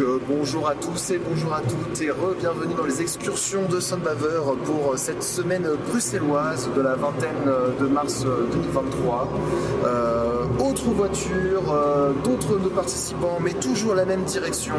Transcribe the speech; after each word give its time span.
euh, 0.00 0.20
bonjour 0.28 0.68
à 0.68 0.74
tous 0.74 1.10
et 1.10 1.18
bonjour 1.18 1.54
à 1.54 1.60
toutes 1.60 2.00
et 2.02 2.10
re-bienvenue 2.10 2.74
dans 2.74 2.84
les 2.84 3.00
excursions 3.00 3.66
de 3.68 3.80
Sunbaver 3.80 4.40
pour 4.64 4.92
euh, 4.92 4.96
cette 4.96 5.22
semaine 5.22 5.68
bruxelloise 5.88 6.68
de 6.74 6.80
la 6.80 6.94
vingtaine 6.94 7.30
euh, 7.46 7.70
de 7.78 7.86
mars 7.86 8.24
euh, 8.26 8.46
2023. 8.52 9.28
Euh, 9.84 10.44
autre 10.60 10.90
voiture, 10.90 11.62
d'autres 12.24 12.58
participants, 12.74 13.38
mais 13.40 13.52
toujours 13.52 13.94
la 13.94 14.04
même 14.04 14.24
direction. 14.24 14.74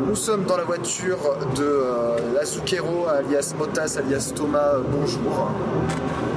Nous 0.00 0.14
sommes 0.16 0.44
dans 0.44 0.56
la 0.56 0.64
voiture 0.64 1.18
de 1.56 1.62
euh, 1.64 2.40
Azuquero 2.40 3.06
alias 3.08 3.54
Motas 3.58 3.96
alias 3.98 4.32
Thomas. 4.34 4.58
Euh, 4.74 4.80
bonjour. 4.90 5.50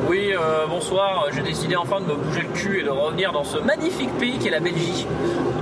Oui, 0.09 0.31
euh, 0.33 0.65
bonsoir. 0.69 1.27
J'ai 1.33 1.41
décidé 1.41 1.75
enfin 1.75 1.99
de 1.99 2.05
me 2.05 2.15
bouger 2.15 2.41
le 2.41 2.53
cul 2.57 2.79
et 2.79 2.83
de 2.83 2.89
revenir 2.89 3.31
dans 3.31 3.43
ce 3.43 3.57
magnifique 3.59 4.13
pays 4.17 4.37
qu'est 4.37 4.49
la 4.51 4.59
Belgique. 4.59 5.07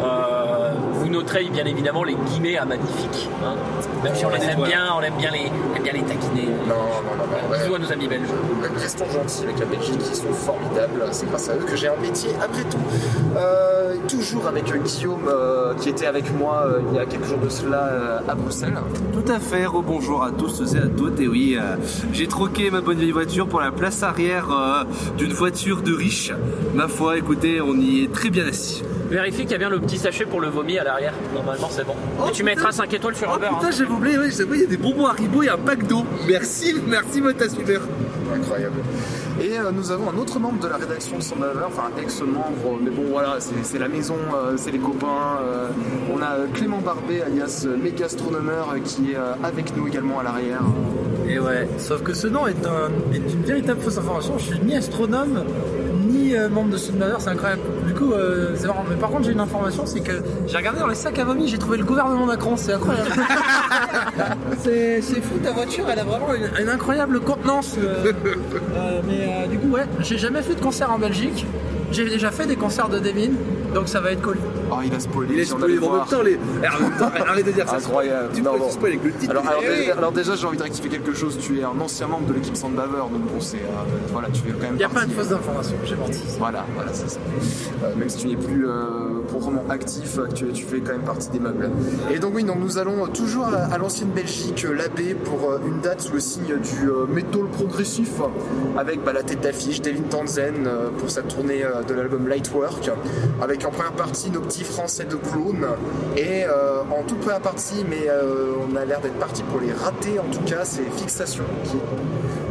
Euh, 0.04 0.74
vous 0.94 1.10
noterez 1.10 1.46
bien 1.46 1.66
évidemment 1.66 2.04
les 2.04 2.16
guillemets 2.16 2.58
à 2.58 2.66
magnifique. 2.66 3.30
hein. 3.44 3.56
Même 4.04 4.14
si 4.16 4.26
on 4.26 4.30
les 4.30 4.44
aime 4.44 4.62
bien, 4.64 4.94
on 4.98 5.02
aime 5.02 5.16
bien 5.18 5.32
les, 5.32 5.50
on 5.72 5.76
aime 5.76 5.84
bien 5.84 5.94
les 5.94 6.04
taquiner. 6.04 6.50
Non, 6.68 6.76
non, 6.76 7.16
non, 7.18 7.26
non. 7.26 7.52
ouais. 7.52 7.60
Bisous 7.60 7.76
à 7.76 7.80
nos 7.80 7.92
amis 7.92 8.08
belges. 8.08 8.28
Restons 8.78 9.06
gentils 9.12 9.44
avec 9.44 9.60
la 9.60 9.66
Belgique, 9.66 10.00
ils 10.10 10.16
sont 10.16 10.34
formidables. 10.34 11.04
C'est 11.12 11.28
grâce 11.30 11.50
à 11.50 11.54
eux 11.54 11.66
que 11.66 11.76
j'ai 11.76 11.88
un 11.88 11.96
métier 11.98 12.30
après 12.40 12.64
tout. 12.64 12.78
Euh, 13.38 13.96
toujours 14.08 14.48
avec 14.48 14.72
euh, 14.72 14.78
Guillaume 14.78 15.28
euh, 15.28 15.74
qui 15.76 15.90
était 15.90 16.06
avec 16.06 16.32
moi 16.38 16.66
euh, 16.68 16.82
il 16.92 16.96
y 16.96 17.00
a 17.00 17.06
quelques 17.06 17.24
jours 17.26 17.40
de 17.40 17.50
cela 17.50 17.85
euh, 17.86 18.20
à 18.28 18.36
Bruxelles. 18.36 18.78
Tout 19.14 19.32
à 19.32 19.40
fait, 19.40 19.66
rebonjour 19.66 20.24
à 20.24 20.32
tous 20.32 20.62
et 20.74 20.78
à 20.78 20.88
toutes. 20.88 21.20
Et 21.20 21.28
oui, 21.28 21.58
euh, 21.60 21.76
j'ai 22.14 22.28
troqué 22.28 22.70
ma 22.72 22.82
bonne 22.82 22.98
vieille 22.98 23.12
voiture 23.12 23.48
pour 23.48 23.62
la 23.62 23.72
place 23.72 24.04
arrière 24.04 24.50
euh, 24.52 24.84
d'une 25.18 25.34
voiture 25.34 25.82
de 25.82 25.94
riche. 25.94 26.32
Ma 26.74 26.88
foi, 26.88 27.18
écoutez, 27.18 27.62
on 27.62 27.76
y 27.76 28.04
est 28.04 28.12
très 28.12 28.30
bien 28.30 28.46
assis. 28.48 28.84
Vérifie 29.10 29.44
qu'il 29.44 29.52
y 29.52 29.56
a 29.56 29.60
bien 29.60 29.70
le 29.70 29.80
petit 29.80 29.98
sachet 29.98 30.26
pour 30.26 30.42
le 30.42 30.50
vomi 30.50 30.78
à 30.80 30.84
l'arrière. 30.84 31.14
Normalement, 31.34 31.68
c'est 31.70 31.86
bon. 31.86 31.94
Oh, 32.20 32.24
et 32.28 32.32
tu 32.32 32.44
putain. 32.44 32.56
mettras 32.56 32.72
5 32.72 32.94
étoiles 32.94 33.16
sur 33.16 33.30
Oh 33.32 33.38
Uber. 33.38 33.48
putain, 33.50 33.68
hein. 33.68 33.72
j'avais 33.78 33.92
oublié, 33.92 34.18
ouais, 34.18 34.30
il 34.30 34.60
y 34.62 34.64
a 34.64 34.68
des 34.68 34.78
bonbons 34.78 35.06
Haribo 35.06 35.44
et 35.44 35.50
un 35.50 35.58
pack 35.58 35.86
d'eau. 35.88 36.04
Merci, 36.28 36.76
merci 36.88 37.22
Motas 37.22 37.56
Uber. 37.60 37.80
Incroyable. 38.36 38.78
Et 39.42 39.58
euh, 39.60 39.72
nous 39.74 39.92
avons 39.92 40.10
un 40.10 40.18
autre 40.18 40.40
membre 40.40 40.60
de 40.62 40.68
la 40.68 40.78
rédaction 40.78 41.18
de 41.18 41.22
son 41.24 41.36
enfin 41.68 41.90
ex-membre, 42.02 42.80
mais 42.82 42.90
bon 42.90 43.04
voilà, 43.12 43.38
c'est 43.64 43.80
la 43.80 43.90
maison, 43.90 44.16
euh, 44.34 44.54
c'est 44.58 44.72
les 44.72 44.80
copains. 44.80 45.40
euh, 45.42 45.68
on 46.14 46.22
a 46.22 46.48
Clément 46.54 46.80
Barbet 46.80 47.22
alias 47.22 47.68
Mégastronomeur 47.82 48.72
euh, 48.74 48.80
qui 48.80 49.12
est 49.12 49.18
avec 49.44 49.76
nous 49.76 49.88
également 49.88 50.20
à 50.20 50.24
l'arrière. 50.24 50.62
Et 51.28 51.40
ouais, 51.40 51.68
sauf 51.80 52.02
que 52.04 52.14
ce 52.14 52.28
nom 52.28 52.48
est, 52.48 52.66
un- 52.66 52.90
est 53.14 53.18
une 53.34 53.42
véritable 53.44 53.82
fausse 53.82 53.98
information. 53.98 54.38
Je 54.38 54.46
suis 54.46 54.60
ni 54.64 54.76
astronome, 54.76 55.44
ni 56.06 56.36
euh, 56.36 56.50
membre 56.50 56.72
de 56.72 56.78
Sunbaver, 56.78 57.16
c'est 57.20 57.30
incroyable. 57.30 57.62
Du 57.88 57.94
coup, 57.94 58.14
euh, 58.14 58.56
c'est 58.56 58.68
marrant. 58.68 58.86
Mais 58.90 58.96
par 58.96 59.10
contre, 59.10 59.24
j'ai 59.26 59.32
une 59.32 59.40
information, 59.40 59.86
c'est 59.86 60.02
que 60.02 60.22
j'ai 60.48 60.58
regardé 60.58 60.80
dans 60.80 60.88
les 60.88 60.96
sacs 60.96 61.18
à 61.20 61.24
vomi, 61.26 61.48
j'ai 61.48 61.58
trouvé 61.58 61.78
le 61.78 61.84
gouvernement 61.84 62.26
Macron, 62.26 62.56
c'est 62.58 62.74
incroyable. 62.74 63.10
c'est 64.64 65.02
fou, 65.02 65.38
ta 65.44 65.52
voiture, 65.52 65.86
elle 65.92 66.00
a 66.00 66.04
vraiment 66.04 66.34
une, 66.34 66.50
une 66.62 66.70
incroyable 66.70 67.20
contenance. 67.20 67.76
euh, 67.78 69.02
mais 69.08 69.48
du 69.50 69.58
coup, 69.60 69.70
ouais, 69.70 69.86
j'ai 70.00 70.18
jamais 70.18 70.42
fait 70.42 70.56
de 70.56 70.62
concert 70.62 70.92
en 70.92 71.00
Belgique. 71.00 71.46
J'ai 71.92 72.06
déjà 72.06 72.32
fait 72.32 72.46
des 72.46 72.56
concerts 72.56 72.90
de 72.90 73.00
Devin, 73.00 73.32
donc 73.74 73.88
ça 73.88 74.00
va 74.02 74.12
être 74.12 74.22
cool. 74.22 74.38
Oh, 74.72 74.76
il 74.84 74.94
a 74.94 75.00
spoilé. 75.00 75.36
Il 75.36 75.42
on 75.42 75.58
spoilé 75.58 75.78
en 75.78 75.92
même 75.98 76.06
temps, 76.10 76.22
les. 76.24 76.40
Arrête 77.28 77.46
de 77.46 77.52
dire 77.52 77.68
ça. 77.70 77.76
Incroyable. 77.78 78.30
Tu 78.34 78.42
Non, 78.42 78.54
peux 78.54 78.60
bon. 78.60 78.68
te 78.68 78.74
spoiler 78.74 78.98
avec 79.00 79.14
le 79.14 79.20
titre. 79.20 79.32
Alors, 79.32 79.48
alors, 79.48 79.62
Eh 79.64 79.70
oui. 79.70 79.78
déjà, 79.78 79.94
alors 79.94 80.12
déjà, 80.12 80.36
j'ai 80.36 80.48
envie 80.48 80.58
de 80.58 80.64
rectifier 80.64 80.90
quelque 80.90 81.14
chose. 81.14 81.38
Tu 81.40 81.60
es 81.60 81.64
un 81.64 81.80
ancien 81.80 82.08
membre 82.08 82.28
de 82.28 82.34
l'équipe 82.34 82.56
Sandbaver, 82.58 82.98
donc 83.12 83.22
bon, 83.22 83.40
c'est 83.40 83.58
euh, 83.58 83.60
voilà, 84.12 84.28
tu 84.34 84.42
fais 84.42 84.52
quand 84.52 84.62
même 84.62 84.72
Il 84.74 84.78
n'y 84.78 84.84
a 84.84 84.90
pas 84.90 84.96
partie- 85.02 85.10
de 85.10 85.14
fausse 85.22 85.32
information, 85.32 85.76
j'ai 85.86 85.96
menti. 85.96 86.22
Voilà, 86.40 86.66
voilà, 86.76 86.92
c'est 86.94 87.10
ça. 87.10 87.20
Euh, 87.84 87.96
même 87.96 88.10
si 88.10 88.18
tu 88.18 88.28
n'es 88.28 88.36
plus 88.38 88.68
euh, 88.68 89.15
proprement 89.36 89.64
actif, 89.70 90.18
euh, 90.18 90.28
tu, 90.34 90.64
fais 90.64 90.80
quand 90.80 90.94
même 90.94 91.02
partie 91.02 91.30
des 91.30 91.40
meubles. 91.40 91.70
Et 92.14 92.20
donc 92.20 92.34
oui, 92.36 92.44
nous 92.44 92.78
allons 92.78 93.08
toujours 93.08 93.48
à, 93.48 93.78
l'ancienne 93.78 94.10
Belgique, 94.10 94.66
euh, 94.66 94.74
l'abbé, 94.74 95.14
pour 95.14 95.50
euh, 95.50 95.60
une 95.68 95.82
date 95.82 96.02
sous 96.02 96.14
le 96.14 96.20
signe 96.20 96.58
du 96.58 96.90
métal 97.14 97.48
progressif, 97.52 98.14
avec 98.78 99.04
bah, 99.04 99.12
la 99.12 99.24
tête 99.24 99.42
d'affiche 99.42 99.82
Devin 99.82 100.04
euh, 100.38 100.90
pour 100.98 101.10
sa 101.10 101.22
tournée 101.22 101.64
de 101.88 101.94
l'album 101.94 102.28
Lightwork, 102.28 102.90
avec 103.42 103.66
en 103.66 103.72
première 103.72 103.92
partie 103.92 104.32
nos 104.32 104.42
petits 104.42 104.64
français 104.64 105.06
de 105.06 105.16
clown, 105.16 105.66
et 106.16 106.46
en 106.46 107.04
toute 107.04 107.20
première 107.20 107.42
partie, 107.42 107.86
mais 107.90 108.08
on 108.70 108.76
a 108.76 108.86
l'air 108.86 109.02
d'être 109.02 109.20
parti 109.20 109.44
pour 109.44 109.60
les 109.60 109.74
rater 109.74 110.20
en 110.20 110.32
tout 110.32 110.44
cas, 110.46 110.64
c'est 110.64 110.84
Fixation 110.96 111.44
qui 111.66 111.78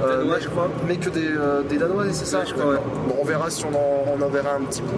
euh, 0.04 0.18
Danois, 0.18 0.36
mais- 0.36 0.42
je 0.42 0.48
crois. 0.48 0.68
Mais 0.86 0.96
que 0.96 1.10
des, 1.10 1.26
euh, 1.28 1.62
des 1.62 1.78
Danois, 1.78 2.04
c'est 2.12 2.24
ça 2.26 2.40
Ouais, 2.40 2.44
je 2.46 2.54
crois, 2.54 2.66
ouais. 2.72 2.78
Bon, 3.08 3.16
on 3.20 3.24
verra 3.24 3.50
si 3.50 3.64
on 3.64 3.68
en, 3.74 4.04
on 4.18 4.22
en 4.22 4.28
verra 4.28 4.54
un 4.54 4.60
petit 4.64 4.82
peu. 4.82 4.88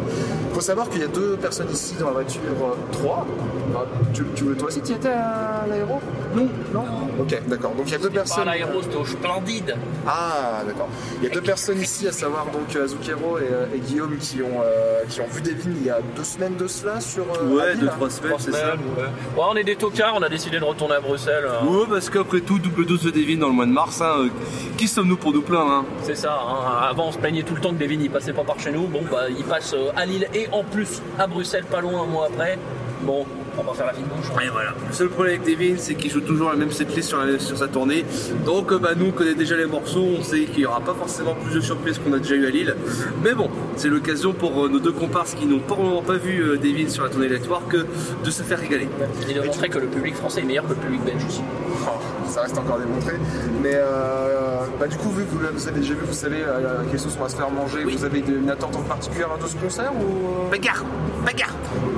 faut 0.55 0.61
savoir 0.61 0.89
qu'il 0.89 1.01
y 1.01 1.05
a 1.05 1.09
deux 1.09 1.37
personnes 1.37 1.71
ici 1.71 1.95
dans 1.99 2.07
la 2.07 2.13
voiture. 2.13 2.41
euh, 2.63 2.75
trois 2.93 3.27
Bah, 3.73 3.85
tu, 4.15 4.25
tu, 4.35 4.45
Toi 4.57 4.69
aussi, 4.69 4.81
tu 4.81 4.93
étais 4.93 5.09
à 5.09 5.65
l'aéro? 5.69 6.01
Non 6.35 6.49
Non 6.73 6.85
Ok, 7.21 7.41
d'accord. 7.47 7.73
Donc 7.77 7.87
il 7.89 7.93
y 7.93 7.95
a 7.95 7.99
deux 7.99 8.09
Pas 8.11 8.21
à 8.21 8.23
personnes. 8.23 8.45
l'aéro, 8.47 8.83
c'était 8.83 8.97
au 8.97 9.05
Splendide. 9.05 9.75
Ah, 10.07 10.63
d'accord. 10.67 10.89
Il 11.21 11.25
y 11.29 11.31
a 11.31 11.35
deux 11.35 11.41
personnes 11.41 11.81
ici, 11.81 12.07
à 12.09 12.13
savoir 12.13 12.47
donc 12.47 12.75
euh, 12.77 12.87
Zucchero 12.87 13.39
et, 13.39 13.77
et 13.77 13.79
Guillaume, 13.81 14.17
qui 14.19 14.41
ont, 14.43 14.61
euh, 14.65 15.01
qui 15.09 15.21
ont 15.21 15.27
vu 15.31 15.41
Devin 15.43 15.71
il 15.81 15.87
y 15.87 15.91
a 15.91 15.99
deux 16.17 16.25
semaines 16.25 16.57
de 16.57 16.67
cela 16.67 17.01
sur. 17.01 17.25
euh, 17.25 17.57
Ouais, 17.57 17.75
deux, 17.77 17.87
trois 17.89 18.09
semaines, 18.11 18.35
c'est 18.39 18.53
ça. 18.53 18.75
ouais. 18.75 19.03
Ouais, 19.37 19.45
on 19.51 19.57
est 19.57 19.65
des 19.65 19.77
tocards, 19.77 20.15
on 20.17 20.23
a 20.23 20.29
décidé 20.29 20.59
de 20.59 20.65
retourner 20.65 20.95
à 20.95 21.01
Bruxelles. 21.01 21.45
hein. 21.49 21.67
Ouais, 21.67 21.85
parce 21.89 22.09
qu'après 22.11 22.41
tout, 22.41 22.59
double 22.59 22.87
dose 22.87 23.03
de 23.03 23.11
Devin 23.11 23.39
dans 23.39 23.49
le 23.49 23.53
mois 23.55 23.67
de 23.67 23.73
mars, 23.73 24.01
hein, 24.01 24.15
euh, 24.21 24.29
qui 24.77 24.89
sommes-nous 24.97 25.17
pour 25.19 25.33
nous 25.33 25.43
plaindre 25.43 25.71
hein 25.71 25.85
C'est 26.03 26.15
ça, 26.17 26.39
hein. 26.41 26.89
avant 26.89 27.09
on 27.09 27.13
se 27.13 27.19
plaignait 27.19 27.43
tout 27.43 27.55
le 27.55 27.61
temps 27.61 27.71
que 27.71 27.79
Devin 27.79 27.99
il 28.01 28.11
passait 28.11 28.33
pas 28.33 28.45
par 28.45 28.59
chez 28.59 28.73
nous. 28.73 28.87
Bon 28.87 29.03
bah 29.11 29.25
il 29.29 29.45
passe 29.45 29.75
euh, 29.75 29.91
à 29.95 30.07
Lille 30.07 30.27
et 30.35 30.49
en 30.53 30.65
plus 30.65 31.03
à 31.19 31.27
Bruxelles 31.27 31.65
pas 31.71 31.83
loin 31.83 32.03
un 32.03 32.07
mois 32.07 32.29
après. 32.33 32.59
Bon, 33.03 33.27
on 33.59 33.63
va 33.63 33.75
faire 33.75 33.87
la 33.87 33.93
fine 33.93 34.07
bouche. 34.07 34.31
hein. 34.35 34.41
Et 34.45 34.49
voilà. 34.49 34.71
Le 34.89 34.93
seul 34.95 35.09
problème 35.11 35.39
avec 35.41 35.47
Devin, 35.59 35.75
c'est 35.77 35.95
qu'il 35.97 36.11
joue 36.11 36.23
toujours 36.23 36.49
la 36.49 36.57
même 36.57 36.73
setlist 36.73 37.11
sur, 37.11 37.19
la- 37.23 37.39
sur 37.39 37.57
sa 37.59 37.69
tournée. 37.69 38.05
Donc, 38.47 38.73
euh, 38.73 38.79
bah, 38.79 38.91
nous, 38.97 39.09
on 39.09 39.11
connaît 39.13 39.35
déjà 39.35 39.55
les 39.55 39.67
morceaux, 39.67 40.05
on 40.19 40.23
sait 40.23 40.41
qu'il 40.45 40.61
n'y 40.61 40.67
aura 40.67 40.81
pas 40.81 40.95
forcément 40.95 41.35
plus 41.35 41.55
de 41.57 41.61
surprises 41.61 41.99
qu'on 41.99 42.13
a 42.15 42.19
déjà 42.19 42.35
eu 42.35 42.47
à 42.47 42.51
Lille. 42.51 42.75
Mais 43.23 43.35
bon, 43.35 43.51
c'est 43.77 43.89
l'occasion 43.89 44.33
pour 44.33 44.65
euh, 44.65 44.69
nos 44.71 44.81
deux 44.81 44.93
comparses 44.93 45.35
qui 45.35 45.45
n'ont 45.45 45.61
pas, 45.61 45.77
pas 46.07 46.15
vu 46.17 46.41
euh, 46.43 46.57
Devin 46.57 46.89
sur 46.89 47.05
la 47.05 47.11
tournée 47.11 47.29
Network 47.29 47.75
euh, 47.75 47.85
de 48.25 48.31
se 48.31 48.43
faire 48.43 48.59
régaler. 48.59 48.89
Et 49.29 49.35
de 49.35 49.43
montrer 49.43 49.69
que 49.69 49.79
le 49.79 49.87
public 49.89 50.15
français 50.17 50.41
est 50.41 50.45
meilleur 50.45 50.65
que 50.65 50.71
le 50.71 50.77
public 50.77 51.05
belge 51.05 51.25
aussi. 51.29 51.43
Oh, 51.87 51.91
ça 52.29 52.43
reste 52.43 52.59
encore 52.59 52.79
démontré. 52.79 53.15
Mais 53.63 53.73
euh, 53.75 54.59
bah, 54.79 54.87
du 54.87 54.97
coup, 54.97 55.11
vu 55.11 55.25
que 55.25 55.31
vous 55.33 55.41
l'avez- 55.41 55.57
déjà 55.81 55.95
vu, 55.95 56.01
vous 56.07 56.13
savez 56.13 56.43
euh, 56.43 56.81
à 56.83 56.85
quelle 56.91 57.01
sauce 57.01 57.17
on 57.19 57.23
va 57.23 57.29
se 57.29 57.37
faire 57.37 57.51
manger, 57.51 57.85
Oui. 57.85 57.97
vous 57.97 58.05
avez 58.05 58.21
une 58.21 58.51
attente 58.51 58.77
en 58.77 58.83
particulier 58.83 59.25
de 59.41 59.47
ce 59.47 59.57
concert 59.57 59.93
ou... 59.95 60.47
euh 60.47 60.51
Bagarre 60.51 60.85
Bagarre 61.25 61.55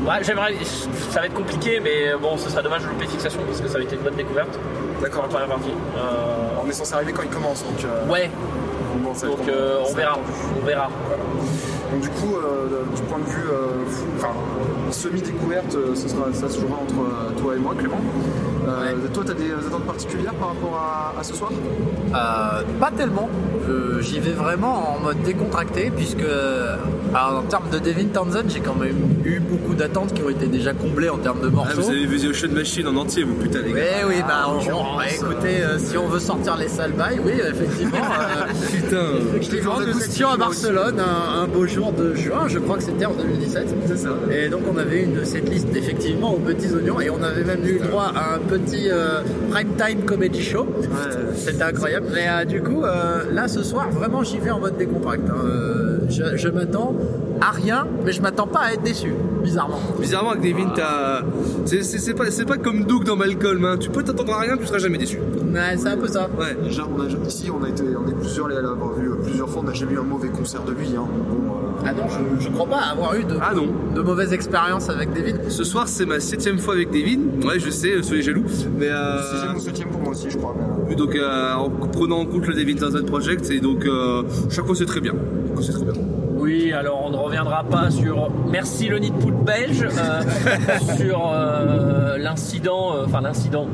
Ouais, 0.07 0.23
j'aimerais. 0.23 0.55
Ça 1.11 1.21
va 1.21 1.27
être 1.27 1.35
compliqué, 1.35 1.81
mais 1.83 2.13
bon, 2.21 2.37
ce 2.37 2.49
serait 2.51 2.63
dommage 2.63 2.83
de 2.83 2.89
louper 2.89 3.07
fixation 3.07 3.41
parce 3.47 3.61
que 3.61 3.69
ça 3.69 3.79
va 3.79 3.85
être 3.85 3.93
une 3.93 4.01
bonne 4.01 4.15
découverte. 4.17 4.59
D'accord. 5.03 5.25
En 5.25 5.29
première 5.29 5.49
partie. 5.49 5.71
Euh, 5.97 6.01
On 6.65 6.69
est 6.69 6.73
censé 6.73 6.95
arriver 6.95 7.13
quand 7.13 7.23
il 7.23 7.31
commence, 7.31 7.63
donc... 7.65 7.85
euh, 7.85 8.07
Ouais, 8.11 8.31
bon, 9.03 9.15
ça 9.15 9.27
donc 9.27 9.39
euh, 9.49 9.79
on 9.89 9.95
verra. 9.95 10.19
On 10.61 10.65
verra. 10.67 10.89
Donc 11.93 12.01
du 12.03 12.09
coup, 12.11 12.35
euh, 12.37 12.83
du 12.95 13.03
point 13.03 13.19
de 13.19 13.25
vue 13.25 13.49
euh, 13.51 13.85
enfin, 14.19 14.29
semi-découverte, 14.91 15.75
euh, 15.75 15.95
ce 15.95 16.09
sera, 16.09 16.27
ça 16.33 16.49
se 16.49 16.61
jouera 16.61 16.75
entre 16.81 16.95
euh, 17.01 17.31
toi 17.41 17.55
et 17.55 17.59
moi, 17.59 17.75
Clément. 17.79 17.97
Euh, 18.69 18.95
Toi, 19.13 19.23
tu 19.25 19.31
as 19.31 19.35
des 19.35 19.51
attentes 19.67 19.85
particulières 19.87 20.35
par 20.35 20.49
rapport 20.49 20.77
à, 20.77 21.19
à 21.21 21.23
ce 21.25 21.35
soir 21.35 21.51
Euh, 21.53 22.63
pas 22.81 22.91
tellement. 22.97 23.29
Je- 23.67 24.01
J'y 24.01 24.21
vais 24.21 24.33
vraiment 24.33 24.97
en 24.97 25.01
mode 25.01 25.21
décontracté 25.23 25.91
puisque 25.95 26.25
alors, 27.15 27.39
en 27.41 27.43
termes 27.43 27.69
de 27.71 27.79
Devin 27.79 28.07
Townsend, 28.13 28.45
j'ai 28.49 28.61
quand 28.61 28.75
même 28.77 28.97
eu 29.25 29.41
beaucoup 29.41 29.75
d'attentes 29.75 30.13
qui 30.15 30.23
ont 30.23 30.29
été 30.31 30.47
déjà 30.47 30.73
comblées 30.73 31.09
en 31.09 31.19
termes 31.19 31.41
de 31.41 31.49
ah, 31.49 31.57
morceaux. 31.57 31.81
Vous 31.83 31.89
avez 31.91 32.07
vu 32.07 32.19
The 32.21 32.31
Ocean 32.31 32.53
Machine 32.55 32.87
en 32.87 32.97
entier, 32.97 33.25
vous 33.25 33.35
putain, 33.35 33.61
les 33.61 33.73
Oui, 33.73 33.81
gars. 33.81 34.07
oui, 34.09 34.15
bah, 34.27 34.47
en 34.47 34.53
on- 34.53 34.55
l'occurrence, 34.59 34.97
bah, 34.99 35.05
écoutez, 35.13 35.63
euh, 35.63 35.79
si 35.79 35.97
on 35.99 36.07
veut 36.07 36.21
sortir 36.21 36.57
les 36.57 36.69
salles 36.69 36.93
bails, 36.93 37.21
oui, 37.25 37.33
effectivement. 37.51 37.97
euh, 37.99 38.45
Putain 39.51 39.69
on 39.77 39.81
a 39.81 39.85
nous 39.87 39.93
tous 39.93 40.05
étions 40.07 40.29
à. 40.31 40.37
Barcelone 40.37 41.01
un, 41.01 41.43
un 41.43 41.47
beau 41.47 41.67
jour 41.67 41.93
de 41.93 42.15
juin, 42.15 42.45
je 42.47 42.59
crois 42.59 42.77
que 42.77 42.85
c'était 42.85 43.07
en 43.07 43.15
2017. 43.15 43.67
C'est 43.87 43.97
ça. 43.99 44.11
Et 44.31 44.49
donc 44.49 44.61
on 44.73 44.77
avait 44.79 45.03
une 45.03 45.25
cette 45.25 45.49
liste 45.49 45.69
effectivement 45.75 46.33
aux 46.35 46.39
petits 46.39 46.73
oignons 46.73 47.01
et 47.01 47.11
on 47.11 47.23
avait 47.23 47.45
même 47.45 47.65
eu 47.67 47.79
le 47.79 47.87
droit 47.89 48.13
à 48.15 48.35
un 48.35 48.39
petit 48.39 48.58
euh, 48.91 49.23
prime 49.51 49.69
time 49.77 50.05
comedy 50.05 50.43
show. 50.43 50.67
C'était 51.35 51.63
incroyable. 51.63 52.07
Mais 52.13 52.27
euh, 52.29 52.45
du 52.45 52.63
coup, 52.63 52.85
euh, 52.85 53.25
là 53.33 53.49
ce 53.49 53.63
soir, 53.63 53.89
vraiment 53.91 54.23
j'y 54.23 54.39
vais 54.39 54.51
en 54.51 54.61
mode 54.61 54.77
décontract. 54.77 55.23
hein. 55.31 55.35
Euh, 55.45 55.99
je 56.09 56.37
je 56.37 56.49
m'attends 56.49 56.95
à 57.41 57.51
rien, 57.51 57.87
mais 58.05 58.13
je 58.13 58.21
m'attends 58.21 58.47
pas 58.49 58.61
à 58.61 58.73
être 58.73 58.83
déçu, 58.83 59.13
bizarrement. 59.45 59.79
Bizarrement, 60.01 60.31
avec 60.33 60.43
Devin, 60.43 60.73
t'as. 60.75 61.23
C'est- 61.67 62.15
pas, 62.15 62.31
c'est 62.31 62.45
pas 62.47 62.57
comme 62.57 62.85
Doug 62.85 63.05
dans 63.05 63.15
Malcolm, 63.17 63.65
hein. 63.65 63.77
tu 63.79 63.91
peux 63.91 64.03
t'attendre 64.03 64.33
à 64.35 64.41
rien, 64.41 64.57
tu 64.57 64.67
seras 64.67 64.79
jamais 64.79 64.99
déçu. 64.99 65.19
Ouais, 65.19 65.77
c'est 65.77 65.89
un 65.89 65.97
peu 65.97 66.09
ça. 66.09 66.29
Ouais. 66.39 66.57
Déjà, 66.65 66.85
on 66.87 67.01
a, 67.01 67.07
ici, 67.29 67.49
on 67.51 67.63
a 67.65 67.69
été, 67.69 67.85
on 67.97 68.09
est 68.09 68.15
plusieurs 68.15 68.47
à 68.47 68.61
l'avoir 68.61 68.93
vu 68.95 69.11
plusieurs 69.23 69.49
fois. 69.49 69.63
On 69.63 69.69
n'a 69.69 69.73
jamais 69.75 69.93
eu 69.95 69.99
un 69.99 70.03
mauvais 70.03 70.29
concert 70.29 70.63
de 70.65 70.73
lui. 70.73 70.89
Hein. 70.97 71.05
Bon, 71.31 71.53
euh, 71.55 71.58
Ah 71.87 71.93
non, 71.93 72.05
je, 72.09 72.45
je 72.45 72.49
crois 72.51 72.67
pas 72.67 72.81
avoir 72.93 73.15
eu 73.15 73.25
de, 73.25 73.37
Ah 73.41 73.55
non. 73.55 73.67
de 73.95 74.01
mauvaises 74.03 74.33
expériences 74.33 74.89
avec 74.91 75.13
Devin. 75.13 75.37
Ce 75.49 75.65
soir, 75.65 75.87
c'est 75.89 76.05
ma 76.07 76.21
septième 76.21 76.59
fois 76.59 76.75
avec 76.75 76.91
Devin. 76.91 77.47
Ouais, 77.47 77.59
je 77.59 77.71
sais, 77.71 78.03
soyez 78.03 78.23
jaloux. 78.23 78.45
Mais 78.79 78.89
euh, 78.89 79.23
Sixième 79.33 79.57
ou 79.57 79.61
septième 79.61 79.89
pour 79.89 80.01
moi 80.01 80.11
aussi, 80.11 80.31
je 80.31 80.37
crois. 80.39 80.55
mais, 80.87 80.93
euh, 80.93 80.97
donc, 80.97 81.15
euh, 81.15 81.55
en 81.55 81.71
prenant 81.71 82.19
en 82.21 82.27
compte 82.27 82.47
le 82.47 82.55
Devin 82.55 82.75
Townsend 82.75 83.07
Project, 83.07 83.51
et 83.51 83.61
donc 83.61 83.85
euh, 83.87 84.23
chaque 84.51 84.67
fois 84.67 84.75
c'est 84.75 84.87
très 84.87 85.01
bien. 85.01 85.13
C'est 85.61 85.73
très 85.73 85.85
bien. 85.85 85.93
Oui, 86.37 86.73
alors 86.73 87.03
on 87.07 87.11
ne 87.11 87.17
reviendra 87.17 87.65
pas 87.65 87.91
sur. 87.91 88.31
Merci 88.51 88.89
le 88.89 88.99
nid 89.01 89.11
de 89.11 89.17
poule 89.17 89.35
belge. 89.45 89.83
euh, 89.85 90.23
sur 90.97 91.31
euh, 91.33 92.17
l'incident. 92.19 92.95
euh, 92.95 93.05
Enfin, 93.07 93.21
l'incident. 93.21 93.67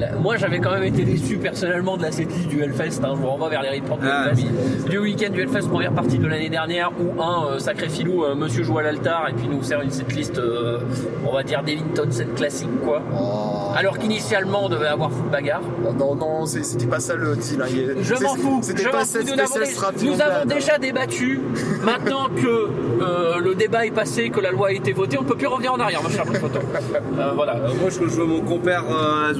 La- 0.00 0.12
Moi 0.16 0.36
j'avais 0.38 0.58
quand 0.60 0.72
même 0.72 0.84
été 0.84 1.04
déçu 1.04 1.36
personnellement 1.36 1.96
de 1.96 2.02
la 2.02 2.10
setlist 2.10 2.48
du 2.48 2.62
Hellfest, 2.62 3.00
hein. 3.04 3.12
je 3.14 3.20
vous 3.20 3.26
renvoie 3.28 3.48
vers 3.50 3.62
les 3.62 3.78
reports 3.80 3.98
du 3.98 4.06
Ah, 4.10 4.28
Hellfest. 4.30 4.88
Du 4.88 4.98
week-end 4.98 5.30
du 5.30 5.42
Hellfest, 5.42 5.68
première 5.68 5.92
partie 5.92 6.18
de 6.18 6.26
l'année 6.26 6.48
dernière, 6.48 6.90
où 6.98 7.20
un 7.22 7.46
euh, 7.52 7.58
sacré 7.58 7.88
filou, 7.88 8.24
euh, 8.24 8.34
monsieur 8.34 8.62
joue 8.64 8.78
à 8.78 8.82
l'altar 8.82 9.28
et 9.28 9.32
puis 9.34 9.46
nous 9.48 9.62
sert 9.62 9.82
une 9.82 9.90
setlist, 9.90 10.38
euh, 10.38 10.78
on 11.26 11.32
va 11.32 11.42
dire 11.42 11.62
Devin 11.62 11.82
Townsend 11.94 12.34
classique 12.34 12.80
quoi. 12.82 13.02
Oh. 13.14 13.72
Alors 13.76 13.98
qu'initialement 13.98 14.64
on 14.64 14.68
devait 14.68 14.86
avoir 14.88 15.10
full 15.12 15.28
bagarre. 15.30 15.60
Non, 15.98 16.14
non, 16.14 16.46
c'est- 16.46 16.62
c'était 16.64 16.86
pas 16.86 17.00
ça 17.00 17.14
le 17.14 17.36
deal. 17.36 17.60
hein. 17.62 17.66
Je 18.00 18.14
m'en 18.22 18.34
fous. 18.36 18.60
C'était 18.62 18.82
je 18.84 18.88
pas 18.88 19.04
cette 19.04 19.28
fous. 19.28 19.34
Nous 19.36 19.40
avons, 19.40 20.14
nous 20.16 20.20
avons 20.22 20.44
déjà 20.46 20.78
débattu. 20.78 21.40
Maintenant 21.84 22.28
que 22.34 22.68
euh, 23.02 23.38
le 23.40 23.54
débat 23.54 23.86
est 23.86 23.90
passé, 23.90 24.30
que 24.30 24.40
la 24.40 24.50
loi 24.50 24.68
a 24.68 24.72
été 24.72 24.92
votée, 24.92 25.18
on 25.18 25.22
ne 25.22 25.28
peut 25.28 25.36
plus 25.36 25.46
revenir 25.46 25.72
en 25.74 25.78
arrière, 25.80 26.02
ma 26.02 26.08
chère 26.10 26.24
photo. 26.26 26.58
Voilà. 27.34 27.54
Moi, 27.80 27.90
je 27.90 28.00
rejoins 28.00 28.24
mon 28.26 28.40
compère 28.40 28.84
euh, 28.90 29.32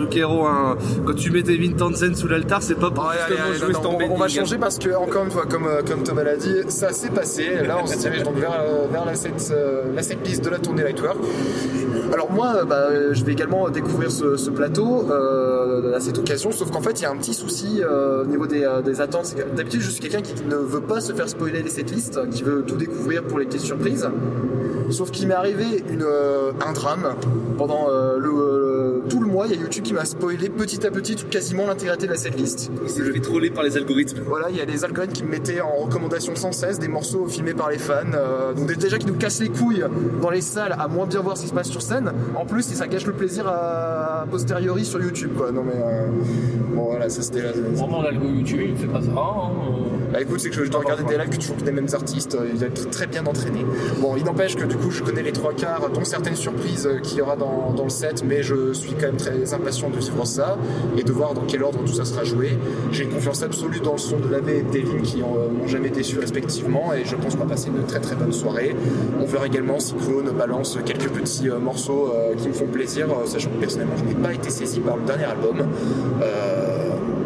Quand 1.06 1.14
tu 1.14 1.30
mets 1.30 1.42
Devin 1.42 1.72
Townsend 1.72 2.14
sous 2.14 2.28
l'altar, 2.28 2.62
c'est 2.62 2.74
pas 2.74 2.90
pour 2.90 3.04
Ouais, 3.04 3.14
allez, 3.26 3.36
justement 3.52 3.68
allez, 3.68 3.74
jouer 3.74 4.06
non, 4.08 4.12
on, 4.12 4.14
on 4.14 4.18
va 4.18 4.28
changer 4.28 4.58
parce 4.58 4.78
que, 4.78 4.94
encore 4.94 5.24
une 5.24 5.30
fois, 5.30 5.46
comme, 5.46 5.66
euh, 5.66 5.82
comme 5.86 6.02
Thomas 6.02 6.22
l'a 6.24 6.36
dit, 6.36 6.54
ça 6.68 6.92
s'est 6.92 7.10
passé. 7.10 7.46
Là, 7.66 7.78
on 7.82 7.86
se 7.86 7.96
dirige 7.98 8.22
donc 8.22 8.36
vers, 8.36 8.52
euh, 8.52 8.86
vers 8.90 9.04
la, 9.04 9.14
set, 9.14 9.52
euh, 9.52 9.84
la 9.94 10.02
de 10.02 10.50
la 10.50 10.58
tournée 10.58 10.82
Lightwork. 10.82 11.16
Alors, 12.12 12.32
moi, 12.32 12.64
bah, 12.64 13.12
je 13.12 13.24
vais 13.24 13.32
également 13.32 13.68
découvrir 13.70 14.10
ce, 14.10 14.36
ce 14.36 14.50
plateau 14.50 15.06
euh, 15.10 15.94
à 15.94 16.00
cette 16.00 16.18
occasion, 16.18 16.50
sauf 16.52 16.70
qu'en 16.70 16.80
fait, 16.80 17.00
il 17.00 17.02
y 17.02 17.06
a 17.06 17.10
un 17.10 17.16
petit 17.16 17.34
souci 17.34 17.80
euh, 17.82 18.22
au 18.22 18.26
niveau 18.26 18.46
des, 18.46 18.68
des 18.84 19.00
attentes. 19.00 19.34
D'habitude, 19.56 19.80
je 19.80 19.90
suis 19.90 20.00
quelqu'un 20.00 20.22
qui 20.22 20.34
ne 20.44 20.56
veut 20.56 20.80
pas 20.80 21.00
se 21.00 21.12
faire 21.12 21.28
spoiler 21.28 21.62
les 21.62 21.70
setlists, 21.70 22.20
qui 22.30 22.42
veut 22.42 22.62
tout 22.66 22.76
découvrir 22.76 23.22
pour 23.22 23.38
les 23.38 23.46
questions 23.46 23.76
surprises. 23.76 24.08
Sauf 24.90 25.12
qu'il 25.12 25.28
m'est 25.28 25.34
arrivé 25.34 25.84
une, 25.88 26.02
euh, 26.02 26.50
un 26.66 26.72
drame 26.72 27.14
pendant 27.56 27.86
le, 28.18 28.59
tout 29.10 29.20
le 29.20 29.26
mois. 29.26 29.46
Il 29.46 29.54
y 29.54 29.58
a 29.58 29.60
YouTube 29.60 29.82
qui 29.84 29.92
m'a 29.92 30.04
spoilé 30.06 30.48
petit 30.48 30.86
à 30.86 30.90
petit 30.90 31.16
tout- 31.16 31.26
quasiment 31.26 31.66
l'intégralité 31.66 32.06
de 32.06 32.12
la 32.12 32.16
setlist. 32.18 32.70
Il 32.82 32.88
s'est 32.88 33.02
fait 33.02 33.20
troller 33.20 33.50
par 33.50 33.62
les 33.64 33.76
algorithmes. 33.76 34.20
Voilà, 34.26 34.48
il 34.48 34.56
y 34.56 34.60
a 34.60 34.66
des 34.66 34.84
algorithmes 34.84 35.12
qui 35.12 35.24
me 35.24 35.30
mettaient 35.30 35.60
en 35.60 35.74
recommandation 35.84 36.34
sans 36.36 36.52
cesse 36.52 36.78
des 36.78 36.88
morceaux 36.88 37.26
filmés 37.26 37.52
par 37.54 37.68
les 37.70 37.78
fans. 37.78 37.94
euh, 38.14 38.54
donc 38.54 38.72
déjà 38.78 38.96
qui 38.98 39.06
nous 39.06 39.14
cassent 39.16 39.40
les 39.40 39.48
couilles 39.50 39.84
dans 40.22 40.30
les 40.30 40.40
salles 40.40 40.76
à 40.78 40.88
moins 40.88 41.06
bien 41.06 41.20
voir 41.20 41.36
ce 41.36 41.42
qui 41.42 41.48
se 41.48 41.54
passe 41.54 41.68
sur 41.68 41.82
scène. 41.82 42.12
En 42.36 42.46
plus, 42.46 42.62
ça 42.62 42.86
gâche 42.86 43.06
le 43.06 43.12
plaisir 43.12 43.46
à, 43.48 44.22
a 44.22 44.26
posteriori 44.26 44.84
sur 44.84 45.00
YouTube, 45.02 45.32
quoi. 45.36 45.50
Non 45.50 45.62
mais 45.64 45.72
euh, 45.74 46.06
bon 46.74 46.84
voilà, 46.84 47.08
ça 47.08 47.22
c'était 47.22 47.42
la. 47.42 47.52
Vraiment, 47.52 48.02
l'algo 48.02 48.26
YouTube, 48.28 48.60
il 48.62 48.76
fait 48.76 48.86
pas 48.86 49.02
ça. 49.02 49.10
hein. 49.10 49.50
Bah 50.12 50.20
écoute, 50.20 50.40
c'est 50.40 50.50
que 50.50 50.64
je 50.64 50.70
dois 50.70 50.80
regarder 50.80 51.04
des 51.04 51.16
lives 51.16 51.28
que 51.30 51.36
toujours 51.36 51.56
des 51.56 51.70
mêmes 51.72 51.86
artistes, 51.92 52.34
euh, 52.34 52.48
il 52.54 52.62
être 52.64 52.90
très 52.90 53.06
bien 53.06 53.24
entraîné. 53.26 53.64
Bon, 54.00 54.16
il 54.16 54.24
n'empêche 54.24 54.56
que 54.56 54.64
du 54.64 54.76
coup, 54.76 54.90
je 54.90 55.02
connais 55.02 55.22
les 55.22 55.32
trois 55.32 55.52
quarts, 55.52 55.88
dont 55.90 56.04
certaines 56.04 56.34
surprises 56.36 56.86
euh, 56.86 56.98
qu'il 56.98 57.18
y 57.18 57.22
aura 57.22 57.36
dans, 57.36 57.72
dans 57.72 57.84
le 57.84 57.90
set, 57.90 58.24
mais 58.26 58.42
je 58.42 58.72
suis 58.72 58.94
quand 59.00 59.06
même 59.06 59.16
très 59.16 59.54
impatient 59.54 59.88
de 59.88 59.98
vivre 59.98 60.24
ça 60.26 60.58
et 60.96 61.02
de 61.02 61.12
voir 61.12 61.34
dans 61.34 61.42
quel 61.46 61.62
ordre 61.62 61.78
tout 61.84 61.92
ça 61.92 62.04
sera 62.04 62.24
joué. 62.24 62.58
J'ai 62.92 63.04
une 63.04 63.10
confiance 63.10 63.42
absolue 63.42 63.80
dans 63.80 63.92
le 63.92 63.98
son 63.98 64.18
de 64.18 64.28
l'AB 64.28 64.48
et 64.48 64.62
de 64.62 64.70
Devin 64.70 65.02
qui 65.02 65.22
en, 65.22 65.34
euh, 65.36 65.68
jamais 65.68 65.90
déçu 65.90 66.18
respectivement 66.18 66.92
et 66.92 67.04
je 67.04 67.16
pense 67.16 67.34
qu'on 67.34 67.44
va 67.44 67.50
passer 67.50 67.68
une 67.68 67.84
très 67.84 68.00
très 68.00 68.16
bonne 68.16 68.32
soirée. 68.32 68.76
On 69.20 69.24
verra 69.24 69.46
également 69.46 69.78
si 69.78 69.94
Clone 69.94 70.30
balance 70.36 70.78
quelques 70.84 71.08
petits 71.08 71.48
euh, 71.48 71.58
morceaux 71.58 72.12
euh, 72.14 72.34
qui 72.34 72.48
me 72.48 72.52
font 72.52 72.66
plaisir, 72.66 73.06
sachant 73.26 73.50
que 73.50 73.60
personnellement, 73.60 73.96
je 73.96 74.04
n'ai 74.04 74.14
pas 74.14 74.32
été 74.32 74.50
saisi 74.50 74.80
par 74.80 74.96
le 74.96 75.02
dernier 75.02 75.24
album. 75.24 75.62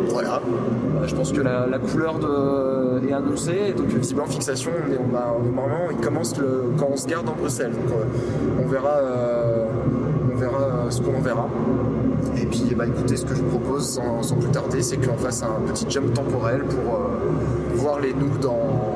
Voilà. 0.09 0.41
Je 1.07 1.15
pense 1.15 1.33
que 1.33 1.41
la, 1.41 1.79
couleur 1.79 2.19
est 3.07 3.13
annoncée, 3.13 3.75
donc 3.77 3.89
visiblement 3.89 4.27
fixation, 4.27 4.71
normalement 5.55 5.91
il 5.91 5.97
commence 5.97 6.35
quand 6.79 6.89
on 6.91 6.97
se 6.97 7.07
garde 7.07 7.29
en 7.29 7.35
Bruxelles, 7.35 7.73
donc 7.73 7.93
on 8.63 8.67
verra, 8.69 9.01
qu'on 11.01 11.21
verra. 11.21 11.49
Et 12.37 12.47
puis 12.47 12.75
bah, 12.77 12.87
écoutez, 12.87 13.17
ce 13.17 13.25
que 13.25 13.35
je 13.35 13.43
propose 13.43 14.01
sans, 14.23 14.37
plus 14.37 14.51
tarder, 14.51 14.83
c'est 14.83 14.97
qu'on 14.97 15.17
fasse 15.17 15.43
un 15.43 15.61
petit 15.73 15.87
jump 15.89 16.13
temporel 16.15 16.63
pour 16.65 16.95
euh, 16.95 17.77
voir 17.77 18.01
les 18.01 18.13
nous 18.13 18.37
dans 18.39 18.94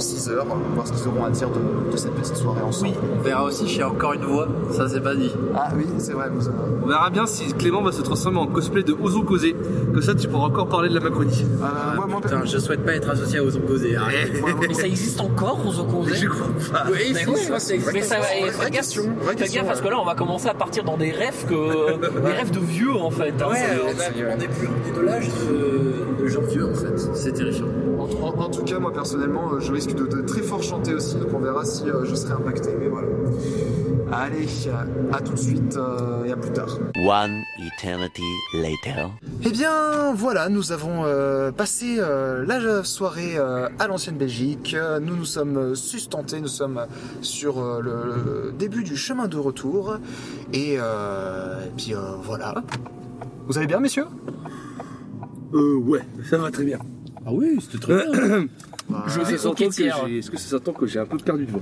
6 0.00 0.28
heures, 0.30 0.46
voir 0.74 0.86
ce 0.86 0.92
qu'ils 0.92 1.08
auront 1.08 1.24
à 1.24 1.30
dire 1.30 1.48
de, 1.50 1.92
de 1.92 1.96
cette 1.96 2.12
petite 2.14 2.36
soirée 2.36 2.62
ensemble. 2.62 2.92
Oui, 2.92 3.08
on 3.18 3.22
verra 3.22 3.44
aussi, 3.44 3.66
j'ai 3.68 3.82
encore 3.84 4.12
une 4.14 4.24
voix, 4.24 4.48
ça 4.72 4.88
c'est 4.88 5.00
pas 5.00 5.14
dit. 5.14 5.32
Ah 5.54 5.68
oui, 5.76 5.86
c'est 5.98 6.12
vrai, 6.12 6.28
vous, 6.32 6.48
euh, 6.48 6.52
On 6.82 6.86
verra 6.86 7.10
bien 7.10 7.26
si 7.26 7.52
Clément 7.54 7.82
va 7.82 7.92
se 7.92 8.02
transformer 8.02 8.38
en 8.38 8.46
cosplay 8.46 8.82
de 8.82 8.92
Ozo 9.00 9.22
Kosé. 9.22 9.54
Que 9.94 10.00
ça, 10.00 10.14
tu 10.14 10.28
pourras 10.28 10.46
encore 10.46 10.68
parler 10.68 10.88
de 10.88 10.94
la 10.94 11.00
Macronie. 11.00 11.44
euh, 11.44 11.96
moi, 11.96 12.06
moi, 12.06 12.20
Putain, 12.20 12.44
je 12.44 12.58
souhaite 12.58 12.84
pas 12.84 12.94
être 12.94 13.10
associé 13.10 13.40
moi, 13.40 14.52
moi, 14.54 14.64
Mais 14.68 14.74
ça 14.74 14.86
existe 14.86 15.20
encore, 15.20 15.58
opposés 15.78 16.14
Je 16.16 16.28
crois 16.28 16.46
pas. 16.72 16.84
Oui, 16.90 17.12
Mais 17.14 17.26
oui, 17.26 17.36
ça, 17.40 17.58
c'est 17.58 17.78
mais 17.92 18.02
ça 18.02 18.16
va. 18.20 18.70
Question, 18.70 19.04
gaffe, 19.52 19.66
parce 19.66 19.80
que 19.80 19.88
là, 19.88 19.98
on 20.00 20.04
va 20.04 20.14
commencer 20.14 20.48
à 20.48 20.54
partir 20.54 20.84
dans 20.84 20.96
des 20.96 21.10
rêves 21.10 21.44
que 21.48 21.98
des 22.26 22.32
rêves 22.32 22.50
de 22.50 22.60
vieux 22.60 22.94
en 22.94 23.10
fait. 23.10 23.34
hein. 23.40 23.48
Ouais, 23.50 23.58
on, 23.84 24.00
a- 24.00 24.34
on 24.36 24.40
est 24.40 24.48
plus 24.48 24.68
on 24.68 24.88
est 24.88 24.96
de 25.00 25.06
l'âge 25.06 25.28
de, 25.28 26.22
de 26.22 26.28
gens 26.28 26.42
vieux 26.42 26.66
en 26.70 26.74
fait. 26.74 26.96
C'est 27.14 27.32
terrifiant. 27.32 27.66
En, 28.00 28.08
en- 28.26 28.40
en 28.46 28.48
tout 28.50 28.64
cas, 28.64 28.78
moi 28.78 28.92
personnellement, 28.92 29.52
euh, 29.52 29.60
je 29.60 29.70
risque 29.72 29.94
de, 29.94 30.06
de 30.06 30.22
très 30.22 30.40
fort 30.42 30.62
chanter 30.62 30.94
aussi, 30.94 31.16
donc 31.16 31.28
on 31.34 31.38
verra 31.38 31.64
si 31.64 31.88
euh, 31.88 32.04
je 32.04 32.14
serai 32.14 32.32
impacté. 32.32 32.70
Mais 32.78 32.88
voilà. 32.88 33.08
Allez, 34.12 34.46
à 35.12 35.20
tout 35.20 35.34
de 35.34 35.38
suite 35.38 35.76
euh, 35.76 36.24
et 36.24 36.32
à 36.32 36.36
plus 36.36 36.50
tard. 36.50 36.78
One 36.96 37.42
eternity 37.58 38.22
later. 38.54 39.08
Eh 39.44 39.50
bien, 39.50 40.12
voilà, 40.14 40.48
nous 40.48 40.72
avons 40.72 41.02
euh, 41.04 41.52
passé 41.52 41.96
euh, 41.98 42.44
la 42.44 42.82
soirée 42.82 43.36
euh, 43.38 43.68
à 43.78 43.86
l'ancienne 43.86 44.16
Belgique. 44.16 44.74
Nous 45.00 45.14
nous 45.14 45.24
sommes 45.24 45.76
sustentés, 45.76 46.40
nous 46.40 46.48
sommes 46.48 46.86
sur 47.20 47.60
euh, 47.60 47.80
le, 47.80 47.92
le 48.48 48.52
début 48.52 48.82
du 48.82 48.96
chemin 48.96 49.28
de 49.28 49.36
retour. 49.38 49.96
Et, 50.52 50.76
euh, 50.80 51.64
et 51.66 51.70
puis 51.76 51.94
euh, 51.94 51.98
voilà. 52.22 52.54
Vous 53.46 53.58
allez 53.58 53.66
bien, 53.68 53.78
messieurs? 53.80 54.06
Euh, 55.54 55.76
ouais, 55.76 56.02
ça 56.28 56.38
va 56.38 56.50
très 56.50 56.64
bien. 56.64 56.78
Ah 57.26 57.30
oui, 57.32 57.58
c'était 57.60 57.78
très 57.78 57.94
bien. 57.94 58.46
Je 59.06 59.36
ça 59.36 59.50
que 59.50 59.68
tiers. 59.70 60.04
j'ai- 60.06 60.18
Est-ce 60.18 60.30
que 60.30 60.38
ça 60.38 60.48
s'entend 60.58 60.72
que 60.72 60.86
j'ai 60.86 60.98
un 60.98 61.06
peu 61.06 61.16
perdu 61.18 61.46
de 61.46 61.52
voix 61.52 61.60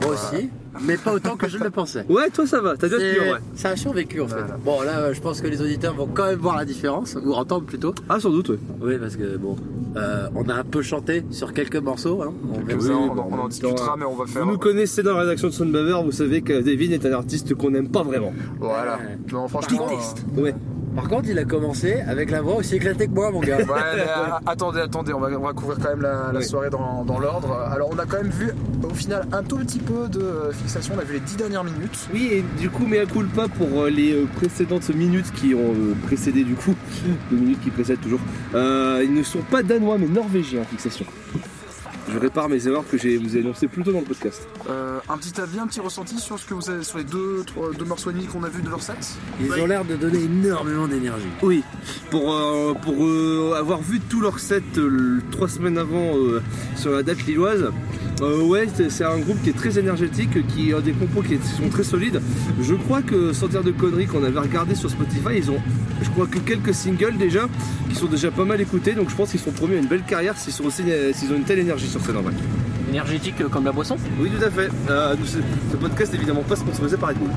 Moi 0.00 0.12
aussi, 0.14 0.48
mais 0.82 0.96
pas 0.96 1.12
autant 1.12 1.36
que 1.36 1.48
je 1.48 1.58
le 1.58 1.68
pensais. 1.70 2.04
Ouais, 2.08 2.30
toi 2.30 2.46
ça 2.46 2.60
va, 2.62 2.76
t'as 2.78 2.88
déjà 2.88 2.98
C'est 2.98 3.14
tenu 3.16 3.30
ouais. 3.32 3.38
c'est 3.54 3.68
un 3.68 3.76
survécu 3.76 4.20
en 4.22 4.28
fait. 4.28 4.36
Voilà. 4.38 4.56
Bon 4.64 4.80
là, 4.82 5.12
je 5.12 5.20
pense 5.20 5.40
que 5.42 5.48
les 5.48 5.60
auditeurs 5.60 5.94
vont 5.94 6.06
quand 6.06 6.26
même 6.26 6.38
voir 6.38 6.56
la 6.56 6.64
différence, 6.64 7.16
ou 7.22 7.32
entendre 7.34 7.66
plutôt. 7.66 7.94
Ah, 8.08 8.20
sans 8.20 8.30
doute, 8.30 8.48
ouais. 8.50 8.58
Oui, 8.80 8.96
parce 8.98 9.16
que 9.16 9.36
bon, 9.36 9.56
euh, 9.96 10.28
on 10.34 10.48
a 10.48 10.54
un 10.54 10.64
peu 10.64 10.80
chanté 10.82 11.24
sur 11.30 11.52
quelques 11.52 11.76
morceaux. 11.76 12.22
Hein. 12.22 12.32
On 12.54 12.60
verra. 12.60 12.80
Ça, 12.80 12.92
on, 12.92 13.10
on 13.10 13.34
en 13.34 13.38
en 13.44 13.48
discutera, 13.48 13.96
mais 13.98 14.04
on 14.06 14.14
va 14.16 14.24
faire. 14.26 14.44
Vous 14.44 14.52
nous 14.52 14.58
connaissez 14.58 15.02
dans 15.02 15.14
la 15.14 15.20
rédaction 15.20 15.48
de 15.48 15.52
Soundbaver, 15.52 16.00
vous 16.04 16.12
savez 16.12 16.40
que 16.42 16.62
Devin 16.62 16.92
est 16.92 17.04
un 17.04 17.12
artiste 17.12 17.54
qu'on 17.54 17.70
n'aime 17.70 17.88
pas 17.90 18.02
vraiment. 18.02 18.32
Voilà. 18.60 18.98
Non, 19.32 19.46
franchement. 19.48 19.88
euh, 20.38 20.40
Ouais. 20.40 20.54
Par 20.96 21.08
contre, 21.08 21.28
il 21.28 21.38
a 21.38 21.44
commencé 21.44 22.00
avec 22.08 22.30
la 22.30 22.40
voix 22.42 22.56
aussi 22.56 22.76
éclatée 22.76 23.06
que 23.06 23.12
moi, 23.12 23.30
mon 23.30 23.40
gars. 23.40 23.58
Ouais, 23.58 23.64
mais, 23.66 24.00
euh, 24.02 24.30
attendez, 24.46 24.80
attendez, 24.80 25.12
on 25.12 25.20
va, 25.20 25.28
on 25.38 25.42
va 25.44 25.52
couvrir 25.52 25.78
quand 25.80 25.90
même 25.90 26.00
la, 26.00 26.30
la 26.32 26.38
Oui. 26.40 26.44
soirée 26.44 26.70
dans, 26.70 27.04
dans 27.04 27.18
l'ordre. 27.18 27.52
Alors, 27.70 27.90
on 27.92 27.98
a 27.98 28.06
quand 28.06 28.16
même 28.16 28.30
vu 28.30 28.50
au 28.82 28.94
final 28.94 29.26
un 29.32 29.42
tout 29.42 29.58
petit 29.58 29.78
peu 29.78 30.08
de 30.08 30.20
euh, 30.20 30.52
fixation. 30.52 30.94
On 30.96 31.00
a 31.00 31.04
vu 31.04 31.14
les 31.14 31.20
10 31.20 31.36
dernières 31.36 31.64
minutes. 31.64 32.08
Oui, 32.12 32.28
et 32.32 32.44
du 32.58 32.70
coup, 32.70 32.86
mea 32.86 33.04
culpa 33.06 33.46
pour 33.48 33.82
euh, 33.82 33.90
les 33.90 34.14
précédentes 34.36 34.88
minutes 34.90 35.30
qui 35.32 35.54
ont 35.54 35.74
précédé, 36.06 36.42
du 36.44 36.54
coup, 36.54 36.74
les 37.30 37.36
minutes 37.36 37.60
qui 37.62 37.70
précèdent 37.70 38.00
toujours. 38.00 38.20
Euh, 38.54 39.02
ils 39.04 39.12
ne 39.14 39.22
sont 39.22 39.42
pas 39.50 39.62
danois, 39.62 39.98
mais 39.98 40.08
norvégiens, 40.08 40.64
fixation. 40.64 41.04
Je 42.08 42.18
répare 42.18 42.48
mes 42.48 42.66
erreurs 42.68 42.84
que 42.88 42.96
j'ai 42.96 43.16
vous 43.16 43.36
ai 43.36 43.40
énoncées 43.40 43.66
plus 43.66 43.82
tôt 43.82 43.92
dans 43.92 44.00
le 44.00 44.04
podcast. 44.04 44.46
Euh, 44.68 45.00
un 45.08 45.18
petit 45.18 45.40
avis, 45.40 45.58
un 45.58 45.66
petit 45.66 45.80
ressenti 45.80 46.18
sur 46.18 46.38
ce 46.38 46.46
que 46.46 46.54
vous 46.54 46.70
avez 46.70 46.84
sur 46.84 46.98
les 46.98 47.04
deux, 47.04 47.42
trois, 47.44 47.72
deux 47.72 47.84
morceaux 47.84 48.10
et 48.10 48.12
demi 48.12 48.26
qu'on 48.26 48.44
a 48.44 48.48
vu 48.48 48.62
de 48.62 48.68
leur 48.68 48.80
set 48.80 48.96
Ils 49.40 49.52
ont 49.60 49.66
l'air 49.66 49.84
de 49.84 49.96
donner 49.96 50.20
énormément 50.22 50.86
d'énergie. 50.86 51.26
Oui, 51.42 51.64
pour, 52.10 52.32
euh, 52.32 52.74
pour 52.74 53.04
euh, 53.04 53.54
avoir 53.58 53.80
vu 53.80 54.00
tout 54.00 54.20
leur 54.20 54.38
set 54.38 54.62
euh, 54.78 55.20
trois 55.32 55.48
semaines 55.48 55.78
avant 55.78 56.16
euh, 56.16 56.42
sur 56.76 56.92
la 56.92 57.02
date 57.02 57.26
lilloise, 57.26 57.72
euh, 58.22 58.42
ouais, 58.42 58.66
c'est- 58.90 59.04
un 59.04 59.18
groupe 59.18 59.42
qui 59.42 59.50
est 59.50 59.56
très 59.56 59.78
énergétique, 59.78 60.46
qui 60.48 60.72
a 60.72 60.80
des 60.80 60.92
compos 60.92 61.22
qui 61.22 61.38
sont 61.38 61.68
très 61.68 61.84
solides. 61.84 62.20
Je 62.62 62.74
crois 62.74 63.02
que, 63.02 63.32
sans 63.32 63.48
dire 63.48 63.62
de 63.62 63.70
conneries, 63.72 64.06
qu'on 64.06 64.24
avait 64.24 64.38
regardé 64.40 64.74
sur 64.74 64.90
Spotify, 64.90 65.36
ils 65.36 65.50
ont, 65.50 65.58
je 66.02 66.08
crois 66.10 66.26
que 66.26 66.38
quelques 66.38 66.74
singles 66.74 67.16
déjà, 67.18 67.48
qui 67.88 67.94
sont 67.96 68.06
déjà 68.06 68.30
pas 68.30 68.44
mal 68.44 68.60
écoutés, 68.60 68.92
donc 68.94 69.10
je 69.10 69.14
pense 69.14 69.30
qu'ils 69.30 69.40
sont 69.40 69.50
promis 69.52 69.74
à 69.74 69.78
une 69.78 69.86
belle 69.86 70.02
carrière 70.02 70.36
s'ils 70.36 70.52
sont 70.52 70.64
aussi, 70.64 70.82
euh, 70.88 71.12
s'ils 71.14 71.30
ont 71.32 71.36
une 71.36 71.44
telle 71.44 71.58
énergie 71.58 71.88
sur 71.88 72.00
scène 72.00 72.16
en 72.16 72.22
vrai. 72.22 72.32
Énergétique 72.88 73.40
euh, 73.40 73.48
comme 73.48 73.64
la 73.64 73.72
boisson? 73.72 73.96
Oui, 74.20 74.30
tout 74.30 74.44
à 74.44 74.50
fait. 74.50 74.68
Euh, 74.90 75.14
ce 75.24 75.38
ce 75.72 75.76
podcast 75.76 76.12
est 76.14 76.16
évidemment 76.16 76.42
pas 76.42 76.56
sponsorisé 76.56 76.96
par 76.96 77.10
Red 77.10 77.18
Bull. 77.18 77.28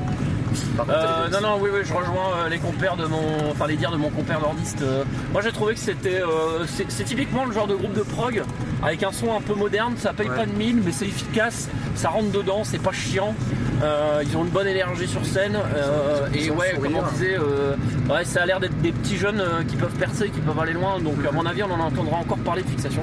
Euh, 0.88 1.28
non, 1.28 1.40
non, 1.40 1.58
oui, 1.60 1.70
oui, 1.72 1.80
je 1.84 1.92
rejoins 1.92 2.34
euh, 2.44 2.48
les 2.48 2.58
compères 2.58 2.96
de 2.96 3.06
mon, 3.06 3.50
enfin 3.50 3.66
les 3.66 3.76
dires 3.76 3.90
de 3.90 3.96
mon 3.96 4.10
compère 4.10 4.40
nordiste. 4.40 4.82
Euh, 4.82 5.04
moi, 5.32 5.42
j'ai 5.42 5.52
trouvé 5.52 5.74
que 5.74 5.80
c'était, 5.80 6.20
euh, 6.22 6.66
c'est 6.66 6.90
c'est 6.90 7.04
typiquement 7.04 7.44
le 7.44 7.52
genre 7.52 7.66
de 7.66 7.74
groupe 7.74 7.92
de 7.92 8.02
prog 8.02 8.42
avec 8.82 9.02
un 9.02 9.12
son 9.12 9.34
un 9.34 9.40
peu 9.40 9.54
moderne. 9.54 9.94
Ça 9.98 10.12
paye 10.12 10.28
Ouais. 10.28 10.36
pas 10.36 10.46
de 10.46 10.52
mine, 10.52 10.82
mais 10.84 10.92
c'est 10.92 11.06
efficace. 11.06 11.68
Ça 11.94 12.08
rentre 12.10 12.30
dedans, 12.32 12.62
c'est 12.64 12.82
pas 12.82 12.92
chiant. 12.92 13.34
Euh, 13.82 14.22
ils 14.22 14.36
ont 14.36 14.44
une 14.44 14.50
bonne 14.50 14.66
énergie 14.66 15.08
sur 15.08 15.24
scène. 15.24 15.56
euh, 15.56 16.26
et 16.34 16.50
ouais, 16.50 16.74
comme 16.80 16.96
on 16.96 17.12
disait, 17.12 17.36
euh, 17.38 17.74
ouais, 18.12 18.24
ça 18.24 18.42
a 18.42 18.46
l'air 18.46 18.60
d'être 18.60 18.78
des 18.82 18.92
petits 18.92 19.16
jeunes 19.16 19.40
euh, 19.40 19.62
qui 19.66 19.76
peuvent 19.76 19.94
percer, 19.94 20.28
qui 20.28 20.40
peuvent 20.40 20.58
aller 20.58 20.72
loin. 20.74 20.98
Donc 21.00 21.14
à 21.26 21.32
mon 21.32 21.46
avis, 21.46 21.62
on 21.62 21.70
en 21.70 21.80
entendra 21.80 22.16
encore 22.18 22.38
parler 22.38 22.62
de 22.62 22.68
fixation. 22.68 23.02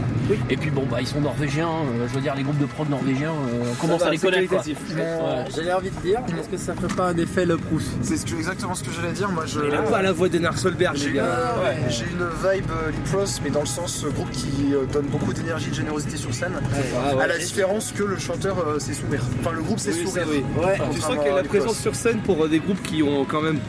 Et 0.50 0.58
puis 0.58 0.70
bon, 0.70 0.84
bah 0.90 0.98
ils 1.02 1.08
sont 1.08 1.22
norvégiens. 1.22 1.68
euh, 1.68 2.08
je 2.10 2.14
veux 2.16 2.22
dire, 2.22 2.36
les 2.36 2.44
groupes 2.44 2.60
de 2.60 2.66
prod 2.66 2.90
norvégiens, 2.90 3.32
euh, 3.32 3.64
on 3.72 3.76
commence 3.82 4.02
va, 4.02 4.08
à 4.08 4.12
les 4.12 4.18
connaître. 4.18 4.54
Ouais. 4.54 5.46
J'avais 5.56 5.74
envie 5.74 5.90
de 5.90 6.00
dire, 6.02 6.20
est-ce 6.40 6.50
que 6.50 6.58
ça 6.58 6.74
ferait 6.76 6.94
pas 6.94 7.08
un 7.08 7.18
effet 7.18 7.46
le 7.46 7.58
Proust 7.58 7.88
C'est 8.02 8.18
ce 8.18 8.26
que- 8.26 8.36
exactement 8.36 8.76
ce 8.76 8.84
que 8.84 8.92
j'allais 8.92 9.14
dire. 9.14 9.30
Moi, 9.30 9.46
je. 9.48 9.60
Il 9.68 9.74
a 9.74 9.82
pas 9.82 10.02
la 10.02 10.12
voix 10.12 10.30
d'Enar 10.30 10.58
Solberg, 10.58 10.96
J'ai 10.96 11.06
les 11.06 11.10
une, 11.12 11.16
gars. 11.18 11.56
j'ai 11.90 12.06
une 12.06 12.28
vibe 12.54 12.72
Lip 12.92 13.14
Ross, 13.14 13.42
mais 13.44 13.50
dans 13.50 13.62
le 13.62 13.66
sens 13.66 14.06
groupe 14.16 14.30
qui 14.32 14.74
donne 14.94 15.08
beaucoup 15.08 15.34
d'énergie, 15.34 15.70
de 15.70 15.76
générosité 15.76 16.18
sur 16.18 16.34
scène. 16.34 16.54
Ah 17.12 17.16
ouais. 17.16 17.24
À 17.24 17.28
la 17.28 17.38
différence 17.38 17.92
que 17.92 18.04
le 18.04 18.18
chanteur 18.20 18.58
euh, 18.60 18.80
sait 18.80 18.94
sourire. 18.94 19.22
Enfin, 19.42 19.52
le 19.56 19.62
groupe 19.64 19.80
sait 19.80 19.92
Oui, 19.92 20.06
sourire. 20.06 20.26
Ouais. 20.68 20.76
Tu 20.94 21.00
sens 21.02 21.10
Contrairement 21.16 21.22
qu'il 21.24 21.32
y 21.32 21.36
a 21.36 21.38
à 21.38 21.42
la 21.42 21.48
présence 21.48 21.78
sur 21.80 21.96
scène 21.96 22.20
pour 22.20 22.44
euh, 22.44 22.48
des 22.48 22.60
groupes 22.60 22.82
qui 22.84 23.02
ont 23.04 23.26
quand 23.26 23.42
même 23.42 23.60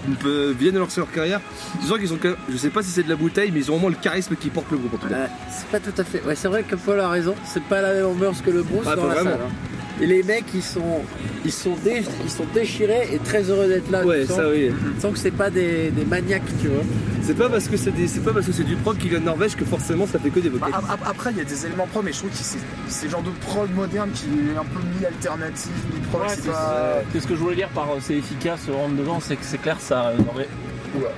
viennent 0.59 0.75
de 0.75 0.79
lancer 0.79 1.01
leur 1.01 1.11
carrière. 1.11 1.41
Tu 1.81 1.87
sens 1.87 1.99
qu'ils 1.99 2.13
ont 2.13 2.19
quand 2.21 2.29
même, 2.29 2.37
je 2.51 2.57
sais 2.57 2.71
pas 2.71 2.83
si 2.83 2.91
c'est 2.91 3.03
de 3.03 3.09
la 3.09 3.17
bouteille, 3.17 3.51
mais 3.53 3.61
ils 3.61 3.71
ont 3.71 3.75
vraiment 3.77 3.89
le 3.89 3.97
charisme 4.01 4.35
qui 4.37 4.51
porte 4.51 4.71
le 4.71 4.79
groupe 4.79 4.95
en 4.95 4.99
tout 4.99 5.09
cas. 5.09 5.15
Euh, 5.15 5.27
c'est 5.51 5.67
pas 5.69 5.81
tout 5.81 5.99
à 6.01 6.05
fait. 6.05 6.23
Ouais, 6.25 6.35
c'est 6.35 6.49
vrai 6.49 6.63
que 6.63 6.77
Paul 6.77 7.01
a 7.01 7.09
raison. 7.09 7.35
C'est 7.45 7.63
pas 7.65 7.81
la 7.81 7.95
même 7.95 8.07
ambiance 8.07 8.41
que 8.41 8.51
le 8.51 8.63
Bruce 8.63 8.87
Ah, 8.91 8.97
dans 8.97 9.07
la 9.07 9.15
vraiment. 9.15 9.31
salle. 9.31 9.41
hein. 9.45 9.68
Et 10.01 10.07
les 10.07 10.23
mecs, 10.23 10.45
ils 10.55 10.63
sont, 10.63 11.01
ils 11.45 11.53
sont, 11.53 11.75
dé- 11.85 12.03
ils 12.25 12.31
sont 12.31 12.45
déchirés 12.55 13.09
et 13.13 13.19
très 13.19 13.43
heureux 13.51 13.67
d'être 13.69 13.91
là. 13.91 14.05
Ouais, 14.05 14.21
Tu 14.23 14.27
sens- 14.29 14.37
ça 14.37 14.49
oui. 14.51 14.71
Tu 14.95 15.01
sens 15.01 15.13
que 15.13 15.19
c'est 15.19 15.31
pas 15.31 15.51
des, 15.51 15.91
des 15.91 16.05
maniaques, 16.05 16.43
tu 16.61 16.69
vois. 16.69 16.83
C'est 17.23 17.35
pas 17.37 17.49
parce 17.51 17.69
que 17.69 17.77
c'est 17.77 17.91
des- 17.91 18.07
c'est 18.09 18.21
pas 18.21 18.33
parce 18.33 18.47
que 18.47 18.53
c'est 18.53 18.65
du 18.65 18.77
prog 18.77 18.97
qui 18.97 19.09
vient 19.09 19.19
de 19.21 19.25
Norvège 19.25 19.55
que 19.57 19.65
forcément 19.65 20.07
ça 20.07 20.19
fait 20.19 20.31
que 20.31 20.41
des 20.41 20.49
Bah, 20.51 20.59
vocalistes. 20.67 20.91
ap- 20.91 21.01
ap- 21.03 21.09
après, 21.11 21.31
il 21.33 21.39
y 21.39 21.41
a 21.41 21.45
des 21.45 21.67
éléments 21.67 21.87
pro, 21.87 22.01
mais 22.03 22.13
je 22.13 22.19
trouve 22.19 22.31
que 22.31 22.37
c'est 22.37 22.59
c'est 22.89 23.05
le 23.07 23.11
genre 23.11 23.23
de 23.23 23.31
prog 23.47 23.69
moderne 23.75 24.11
qui 24.15 24.25
est 24.27 24.57
un 24.57 24.65
peu 24.65 24.81
mi-alternatif, 24.99 25.71
mi-prog. 25.93 26.23
Ouais, 26.23 26.29
c'est 26.31 26.43
c'est 26.43 26.49
pas. 26.51 27.03
C'est 27.13 27.21
ce 27.21 27.27
que 27.27 27.35
je 27.35 27.41
voulais 27.41 27.57
dire 27.57 27.69
par 27.71 27.91
euh, 27.91 27.99
c'est 28.01 28.15
efficace, 28.15 28.61
euh, 28.69 28.75
rentre 28.75 28.95
dedans, 28.95 29.19
c'est 29.21 29.37
que 29.37 29.45
c'est 29.45 29.59
clair, 29.61 29.77
ça. 29.81 30.07
euh, 30.09 30.17
aurait- 30.33 30.49
Oula. 30.97 31.09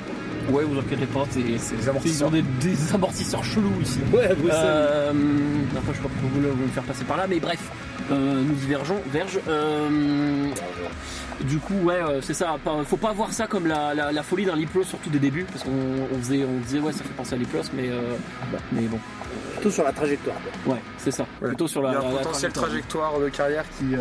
Ouais, 0.50 0.64
vous 0.64 0.78
inquiétez 0.80 1.06
pas, 1.06 1.24
c'est. 1.30 1.40
C'est 1.58 1.76
les 1.76 1.82
Ils 1.84 1.88
amortisseurs. 1.90 2.28
ont 2.28 2.30
des, 2.32 2.42
des 2.42 2.76
amortisseurs 2.94 3.44
chelous 3.44 3.70
ici. 3.80 3.98
Ouais, 4.12 4.24
à 4.24 4.34
Bruxelles. 4.34 4.58
Euh, 4.58 5.12
enfin, 5.76 5.92
je 5.92 5.96
sais 5.96 6.02
pas 6.02 6.08
pourquoi 6.08 6.28
vous 6.34 6.40
voulez 6.40 6.48
me 6.48 6.68
faire 6.72 6.82
passer 6.82 7.04
par 7.04 7.18
là, 7.18 7.26
mais 7.28 7.38
bref, 7.38 7.60
euh, 8.10 8.42
nous 8.42 8.54
divergeons. 8.54 9.00
Verge. 9.12 9.38
euh, 9.48 10.48
du 11.42 11.58
coup, 11.58 11.74
ouais, 11.84 11.94
euh, 11.94 12.20
c'est 12.20 12.34
ça. 12.34 12.56
pas- 12.62 12.84
faut 12.84 12.96
pas 12.98 13.12
voir 13.12 13.32
ça 13.32 13.46
comme 13.46 13.66
la, 13.66 13.94
la- 13.94 14.12
la 14.12 14.22
folie 14.22 14.44
d'un 14.44 14.56
Liplos, 14.56 14.84
surtout 14.84 15.08
des 15.10 15.18
débuts, 15.18 15.44
parce 15.50 15.64
qu'on 15.64 15.70
on 16.14 16.18
faisait, 16.18 16.44
on 16.44 16.58
disait, 16.60 16.80
ouais, 16.80 16.92
ça 16.92 17.02
fait 17.02 17.14
penser 17.16 17.34
à 17.34 17.38
Liplos, 17.38 17.62
mais, 17.74 17.88
euh, 17.88 18.16
mais 18.72 18.82
bon. 18.82 18.98
Plutôt 19.54 19.70
sur 19.70 19.84
la 19.84 19.92
trajectoire. 19.92 20.36
quoi. 20.64 20.74
Ouais, 20.74 20.80
c'est 20.98 21.10
ça. 21.10 21.24
Ouais. 21.40 21.48
Plutôt 21.48 21.66
sur 21.68 21.80
Il 21.82 21.84
la, 21.84 21.92
y 21.92 21.94
a 21.94 21.98
un 21.98 22.02
la- 22.02 22.10
la 22.10 22.16
potentiel 22.18 22.52
trajectoire. 22.52 23.10
trajectoire 23.10 23.20
de 23.20 23.28
carrière 23.30 23.64
qui. 23.78 23.94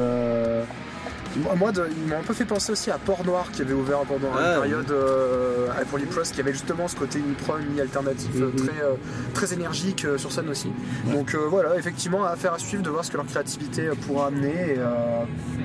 Moi, 1.58 1.72
de- 1.72 1.88
ils 1.92 2.08
m'ont 2.10 2.18
un 2.20 2.24
peu 2.24 2.34
fait 2.34 2.46
penser 2.46 2.72
aussi 2.72 2.90
à 2.92 2.98
Port 2.98 3.24
Noir 3.26 3.52
qui 3.52 3.62
avait 3.62 3.74
ouvert 3.74 4.00
pendant 4.00 4.30
Ah, 4.38 4.56
une 4.56 4.62
période 4.62 4.92
euh, 4.92 5.68
pros 5.90 5.98
qui 6.34 6.42
avait 6.42 6.54
justement 6.54 6.88
ce 6.88 6.96
côté 6.96 7.20
mi-prog, 7.20 7.62
mi-alternatif 7.74 8.30
euh, 8.36 8.48
Mhm. 8.48 8.56
très, 8.56 8.82
euh, 8.82 8.94
très 9.34 9.54
énergique 9.54 10.06
euh, 10.06 10.18
sur 10.18 10.32
scène 10.32 10.50
aussi. 10.50 10.72
Donc 11.12 11.36
voilà, 11.36 11.78
effectivement, 11.78 12.24
affaire 12.26 12.54
à 12.54 12.60
suivre 12.60 12.84
de 12.84 12.90
voir 12.90 13.06
ce 13.06 13.12
que 13.12 13.18
leur 13.18 13.26
créativité 13.26 13.90
pourra 14.08 14.28
amener. 14.28 14.78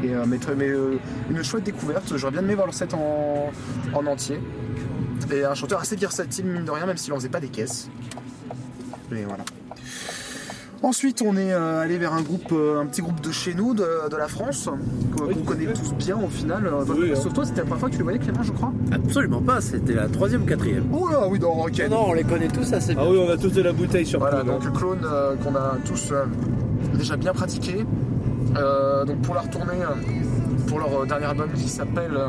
Et, 0.03 0.07
et, 0.09 0.13
mais, 0.27 0.39
très- 0.39 0.55
mais, 0.55 0.71
une 1.31 1.43
chouette 1.43 1.65
découverte. 1.65 2.13
J'aurais 2.17 2.33
bien 2.33 2.43
aimé 2.43 2.55
voir 2.55 2.67
leur 2.67 2.75
set 2.75 2.95
en, 2.95 3.51
en 3.93 4.07
entier. 4.07 4.41
Et 5.33 5.45
un 5.45 5.55
chanteur 5.55 5.81
assez 5.81 5.97
versatile, 5.97 6.45
mine 6.45 6.65
de 6.65 6.71
rien, 6.71 6.85
même 6.87 6.97
s'il 6.99 7.13
en 7.13 7.17
faisait 7.17 7.29
pas 7.31 7.41
des 7.41 7.49
caisses. 7.49 7.89
Mais 9.11 9.23
voilà. 9.25 9.45
Ensuite, 10.83 11.23
on 11.27 11.37
est 11.37 11.53
euh, 11.53 11.81
allé 11.81 11.97
vers 11.97 12.13
un 12.13 12.21
groupe, 12.21 12.53
euh, 12.53 12.81
un 12.81 12.87
petit 12.87 13.01
groupe 13.01 13.21
de 13.23 13.33
chez 13.33 13.55
nous, 13.55 13.73
de, 13.75 13.87
de 14.11 14.17
la 14.17 14.29
France, 14.29 14.69
qu'on 15.17 15.35
connaît 15.43 15.67
tous 15.73 15.95
bien 15.95 16.17
au 16.17 16.29
final. 16.29 16.67
Euh, 16.67 16.85
Oui, 16.89 17.13
hein. 17.13 17.15
Sauf 17.15 17.33
toi, 17.33 17.45
c'était 17.47 17.61
la 17.61 17.65
première 17.67 17.81
fois 17.81 17.89
que 17.89 17.95
tu 17.95 17.99
les 17.99 18.05
voyais, 18.05 18.19
Clément, 18.19 18.43
je 18.43 18.53
crois? 18.53 18.73
Absolument 18.93 19.41
pas. 19.41 19.61
C'était 19.63 19.95
la 19.95 20.09
troisième 20.09 20.43
ou 20.43 20.47
quatrième. 20.47 20.85
Oh 20.93 21.09
là, 21.09 21.27
oui, 21.27 21.39
dans 21.39 21.53
Rocket. 21.53 21.89
Non, 21.91 21.97
non, 22.03 22.11
on 22.11 22.13
les 22.13 22.25
connaît 22.25 22.49
tous 22.49 22.71
assez 22.75 22.95
bien. 22.95 23.03
Ah 23.07 23.11
oui, 23.11 23.19
on 23.19 23.31
a 23.31 23.37
tous 23.39 23.53
de 23.53 23.63
la 23.63 23.73
bouteille 23.73 24.05
sur 24.05 24.19
Voilà, 24.19 24.43
Clone, 24.43 24.51
hein. 24.51 24.59
donc 24.65 24.77
clone 24.77 25.07
euh, 25.11 25.37
qu'on 25.37 25.55
a 25.55 25.77
tous 25.87 26.11
euh, 26.13 26.25
déjà 26.95 27.17
bien 27.17 27.33
pratiqué. 27.33 27.87
Euh, 28.57 29.05
donc 29.07 29.23
pour 29.23 29.35
leur 29.35 29.49
tournée, 29.49 29.81
euh, 29.81 29.95
pour 30.67 30.79
leur 30.79 31.03
euh, 31.03 31.07
dernier 31.07 31.27
album 31.27 31.49
qui 31.55 31.69
s'appelle 31.69 32.13
euh, 32.17 32.29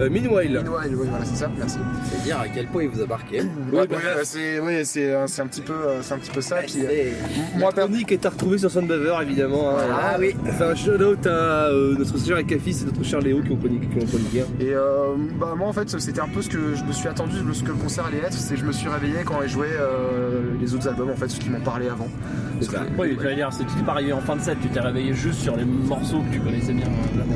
Euh, 0.00 0.10
Meanwhile. 0.10 0.62
Meanwhile, 0.64 0.94
oui, 0.96 1.06
voilà, 1.08 1.24
c'est 1.24 1.36
ça, 1.36 1.50
merci. 1.56 1.78
C'est 2.10 2.22
dire 2.24 2.38
à 2.40 2.48
quel 2.48 2.66
point 2.66 2.82
il 2.84 2.88
vous 2.88 3.00
a 3.02 3.06
marqué. 3.06 3.40
Ouais, 3.40 3.86
bah, 3.86 3.96
ouais, 3.96 4.24
c'est 4.24 4.58
ouais, 4.60 4.84
c'est 4.84 5.12
euh, 5.12 5.26
c'est 5.26 5.42
un 5.42 5.46
petit 5.46 5.60
peu, 5.62 5.74
c'est 6.02 6.14
un 6.14 6.18
petit 6.18 6.30
peu 6.30 6.40
ça. 6.40 6.56
Puis, 6.66 6.80
Et- 6.80 7.12
moi, 7.58 7.70
La 7.76 7.82
chronique 7.84 8.10
est 8.12 8.24
à 8.26 8.30
retrouver 8.30 8.58
sur 8.58 8.70
Soundbaver 8.70 9.16
évidemment. 9.22 9.70
hein. 9.70 9.82
Ah 9.92 10.16
oui. 10.18 10.34
Fait 10.58 10.64
un 10.64 10.74
shout-out 10.74 11.26
à 11.26 11.68
euh, 11.68 11.94
notre 11.98 12.18
cher 12.24 12.38
Ekafis 12.38 12.82
et 12.82 12.84
notre 12.86 13.02
cher 13.04 13.20
Léo 13.20 13.42
qui 13.42 13.52
ont 13.52 13.56
chroniqué. 13.56 13.86
Qui 13.86 14.04
ont 14.04 14.06
chroniqué. 14.06 14.44
Et 14.60 14.74
euh, 14.74 15.14
bah 15.38 15.54
moi 15.56 15.68
en 15.68 15.72
fait 15.72 15.88
c'était 16.00 16.20
un 16.20 16.28
peu 16.28 16.42
ce 16.42 16.48
que 16.48 16.74
je 16.74 16.84
me 16.84 16.92
suis 16.92 17.08
attendu, 17.08 17.34
ce 17.52 17.62
que 17.62 17.68
le 17.68 17.74
concert 17.74 18.06
allait 18.06 18.18
être, 18.18 18.32
c'est 18.34 18.54
que 18.54 18.60
je 18.60 18.64
me 18.66 18.72
suis 18.72 18.88
réveillé 18.88 19.18
quand 19.24 19.40
ils 19.42 19.48
jouaient 19.48 19.66
euh, 19.78 20.40
les 20.60 20.74
autres 20.74 20.88
albums 20.88 21.10
en 21.10 21.16
fait, 21.16 21.28
ceux 21.28 21.38
qui 21.38 21.50
m'ont 21.50 21.60
parlé 21.60 21.88
avant. 21.88 22.08
C'est 22.60 22.70
ça. 22.70 22.82
Oui, 22.98 23.16
j'allais 23.20 23.34
dire, 23.36 23.52
si 23.52 23.64
tu 23.64 23.74
t'es 23.74 23.82
pas 23.84 23.92
arrivé 23.92 24.12
en 24.12 24.20
fin 24.20 24.36
de 24.36 24.40
set, 24.40 24.56
tu 24.62 24.68
t'es 24.68 24.80
réveillé 24.80 25.12
juste 25.14 25.40
sur 25.40 25.56
les 25.56 25.64
morceaux 25.64 26.20
que 26.28 26.34
tu 26.34 26.40
connaissais 26.40 26.72
bien. 26.72 26.86
euh, 26.86 27.18
là-bas. 27.18 27.34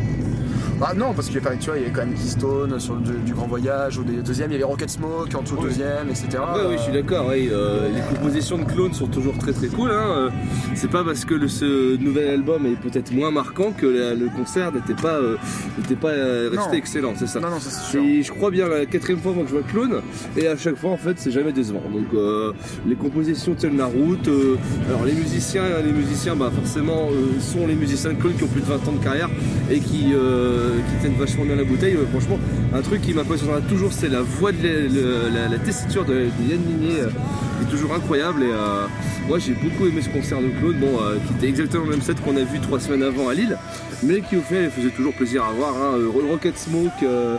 Bah 0.78 0.92
non 0.96 1.12
parce 1.12 1.28
avait, 1.28 1.58
tu 1.58 1.66
vois, 1.70 1.76
il 1.78 1.82
y 1.82 1.84
avait 1.86 1.92
quand 1.92 2.06
même 2.06 2.14
Keystone 2.14 2.78
sur 2.78 2.94
le 2.94 3.00
du, 3.00 3.12
du 3.24 3.34
Grand 3.34 3.48
Voyage, 3.48 3.98
ou 3.98 4.04
des 4.04 4.22
deuxièmes, 4.22 4.50
il 4.50 4.52
y 4.52 4.56
avait 4.56 4.64
Rocket 4.64 4.88
Smoke 4.88 5.34
en 5.34 5.42
tout 5.42 5.56
Oui. 5.58 5.64
deuxième, 5.64 6.08
etc. 6.08 6.28
Ouais, 6.34 6.60
oui, 6.68 6.74
je 6.78 6.82
suis 6.82 6.92
d'accord. 6.92 7.26
oui, 7.30 7.48
euh, 7.50 7.88
les 7.92 8.00
compositions 8.16 8.58
de 8.58 8.64
clones 8.64 8.92
sont 8.94 9.08
toujours 9.08 9.36
très 9.38 9.52
très 9.52 9.66
cool. 9.66 9.90
Hein. 9.90 10.06
Euh, 10.16 10.30
C'est 10.76 10.90
pas 10.90 11.02
parce 11.02 11.24
que 11.24 11.34
le, 11.34 11.48
ce 11.48 11.96
nouvel 11.96 12.28
album 12.28 12.64
est 12.66 12.76
peut-être 12.76 13.10
moins 13.12 13.32
marquant 13.32 13.72
que 13.76 13.86
la- 13.86 14.14
le 14.14 14.28
concert 14.28 14.70
n'était 14.72 14.94
pas, 14.94 15.14
euh, 15.16 15.36
n'était 15.78 15.96
pas 15.96 16.10
euh, 16.10 16.48
resté 16.52 16.68
Non. 16.70 16.72
excellent, 16.78 17.12
c'est 17.16 17.26
ça. 17.26 17.40
Non 17.40 17.50
non 17.50 17.58
ça 17.58 17.70
c'est 17.70 17.90
sûr. 17.90 18.00
C'est, 18.04 18.22
je 18.22 18.32
crois 18.32 18.50
bien, 18.52 18.68
la 18.68 18.86
quatrième 18.86 19.20
fois 19.20 19.32
moi, 19.32 19.42
que 19.42 19.50
je 19.50 19.54
vois 19.56 19.64
Clone, 19.64 20.00
et 20.36 20.46
à 20.46 20.56
chaque 20.56 20.76
fois 20.76 20.90
en 20.92 20.96
fait 20.96 21.14
c'est 21.18 21.32
jamais 21.32 21.52
décevant. 21.52 21.82
Donc 21.92 22.06
euh, 22.14 22.52
les 22.86 22.94
compositions 22.94 23.54
tiennent 23.54 23.78
la 23.78 23.86
route. 23.86 24.28
euh, 24.28 24.56
alors 24.88 25.04
les 25.04 25.14
musiciens, 25.14 25.62
les 25.84 25.92
musiciens 25.92 26.36
bah, 26.36 26.52
forcément 26.54 27.08
euh, 27.10 27.40
sont 27.40 27.66
les 27.66 27.74
musiciens 27.74 28.12
de 28.12 28.18
Clone 28.20 28.34
qui 28.34 28.44
ont 28.44 28.48
plus 28.48 28.60
de 28.60 28.66
20 28.66 28.74
ans 28.88 28.92
de 28.92 29.02
carrière 29.02 29.28
et 29.70 29.80
qui, 29.80 30.12
euh, 30.14 30.67
qui 30.88 31.00
tiennent 31.00 31.18
vachement 31.18 31.44
bien 31.44 31.56
la 31.56 31.64
bouteille. 31.64 31.94
Euh, 31.94 32.06
franchement, 32.10 32.38
un 32.74 32.82
truc 32.82 33.02
qui 33.02 33.14
m'impressionnera 33.14 33.60
toujours 33.60 33.92
c'est 33.92 34.08
la 34.08 34.22
voix 34.22 34.52
de 34.52 34.88
la, 35.50 35.58
tessiture 35.58 36.04
de, 36.04 36.14
de 36.14 36.50
Yann 36.50 36.60
Minier, 36.60 37.00
euh, 37.00 37.10
est 37.62 37.70
toujours 37.70 37.94
incroyable. 37.94 38.42
Et 38.42 38.50
euh, 38.52 38.86
moi 39.28 39.38
j'ai 39.38 39.52
beaucoup 39.52 39.86
aimé 39.86 40.00
ce 40.02 40.08
concert 40.08 40.40
de 40.40 40.48
Claude, 40.48 40.76
bon, 40.78 40.98
euh, 41.02 41.16
qui 41.26 41.32
était 41.34 41.48
exactement 41.48 41.84
le 41.84 41.90
même 41.90 42.02
set 42.02 42.20
qu'on 42.22 42.36
a 42.36 42.40
vu 42.44 42.58
trois 42.60 42.80
semaines 42.80 43.02
avant 43.02 43.28
à 43.28 43.34
Lille, 43.34 43.56
mais 44.02 44.20
qui 44.20 44.36
au 44.36 44.42
final 44.42 44.70
faisait 44.70 44.90
toujours 44.90 45.12
plaisir 45.14 45.44
à 45.44 45.50
voir. 45.52 45.74
Hein. 45.76 45.98
Euh, 45.98 46.08
Rocket 46.30 46.58
Smoke, 46.58 46.90
euh, 47.02 47.36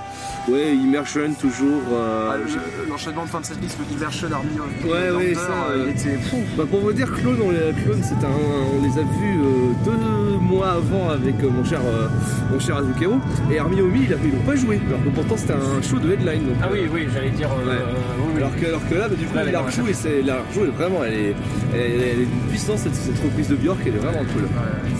ouais, 0.49 0.73
Immersion 0.75 1.33
toujours. 1.39 1.81
euh, 1.93 2.29
Ah, 2.33 2.37
le- 2.37 2.89
L'enchaînement 2.89 3.23
de 3.25 3.29
fin 3.29 3.39
de 3.41 3.45
cette 3.45 3.61
liste, 3.61 3.77
le 3.79 3.85
Diversion 3.85 4.27
Army 4.31 4.59
of 4.59 4.85
Ouais, 4.91 5.09
ouais, 5.15 5.33
ça, 5.35 5.69
il 5.75 5.89
était 5.91 6.17
fou. 6.29 6.37
Bah 6.57 6.63
pour 6.69 6.79
vous 6.81 6.91
dire, 6.93 7.11
Clone, 7.13 7.37
on 7.43 7.51
les, 7.51 7.73
Clone, 7.83 8.01
c'est 8.03 8.25
un, 8.25 8.29
on 8.77 8.81
les 8.83 8.97
a 8.97 9.03
vus 9.03 9.39
euh, 9.39 9.73
deux 9.85 10.37
mois 10.41 10.71
avant 10.71 11.09
avec 11.09 11.35
euh, 11.43 11.49
mon 11.49 11.63
cher, 11.63 11.79
euh, 11.85 12.07
mon 12.51 12.59
cher 12.59 12.77
Azukero. 12.77 13.19
Et 13.51 13.59
Army 13.59 13.81
Omi, 13.81 14.01
il 14.07 14.13
a- 14.13 14.17
ils 14.23 14.33
n'ont 14.35 14.41
pas 14.43 14.55
joué. 14.55 14.79
Alors 14.87 15.03
que 15.03 15.09
pourtant 15.09 15.37
c'était 15.37 15.53
un 15.53 15.81
show 15.81 15.97
de 15.99 16.11
headline. 16.11 16.45
donc, 16.47 16.55
Ah 16.61 16.67
euh, 16.67 16.73
oui, 16.73 16.89
oui, 16.93 17.07
j'allais 17.13 17.29
dire. 17.31 17.49
euh, 17.51 17.65
Ouais. 17.69 17.75
euh, 17.75 17.93
oui, 18.19 18.25
oui. 18.33 18.37
Alors 18.37 18.55
que, 18.55 18.65
alors 18.65 18.89
que 18.89 18.95
là, 18.95 19.07
bah, 19.07 19.15
du 19.15 19.25
coup, 19.25 19.37
il 19.47 19.55
a 19.55 19.61
rejoué, 19.61 19.93
c'est, 19.93 20.08
il 20.21 20.29
a 20.29 20.37
rejoué, 20.47 20.67
vraiment, 20.69 21.03
elle 21.05 21.13
est, 21.13 21.35
elle, 21.73 21.79
est- 21.79 22.09
elle 22.13 22.21
est 22.21 22.25
d'une 22.25 22.47
puissance 22.49 22.79
cette, 22.81 22.95
cette 22.95 23.19
reprise 23.23 23.47
de 23.49 23.55
Björk, 23.55 23.79
elle 23.85 23.95
est 23.95 23.97
vraiment 23.97 24.25
cool. 24.33 24.47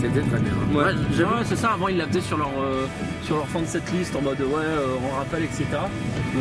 C'était 0.00 0.20
très 0.20 0.38
bien. 0.40 0.52
Ouais. 0.74 0.92
C'est 1.44 1.56
ça, 1.56 1.72
avant 1.72 1.88
ils 1.88 1.96
la 1.96 2.06
faisaient 2.06 2.20
sur 2.20 2.38
leur, 2.38 2.50
euh, 2.60 2.86
sur 3.24 3.36
leur 3.36 3.46
fin 3.48 3.60
de 3.60 3.66
cette 3.66 3.90
liste 3.92 4.14
en 4.16 4.22
mode 4.22 4.40
ouais, 4.40 4.46
euh, 4.64 4.96
on 5.10 5.16
rappelle, 5.18 5.44
etc. 5.44 5.64
Euh, 5.74 6.38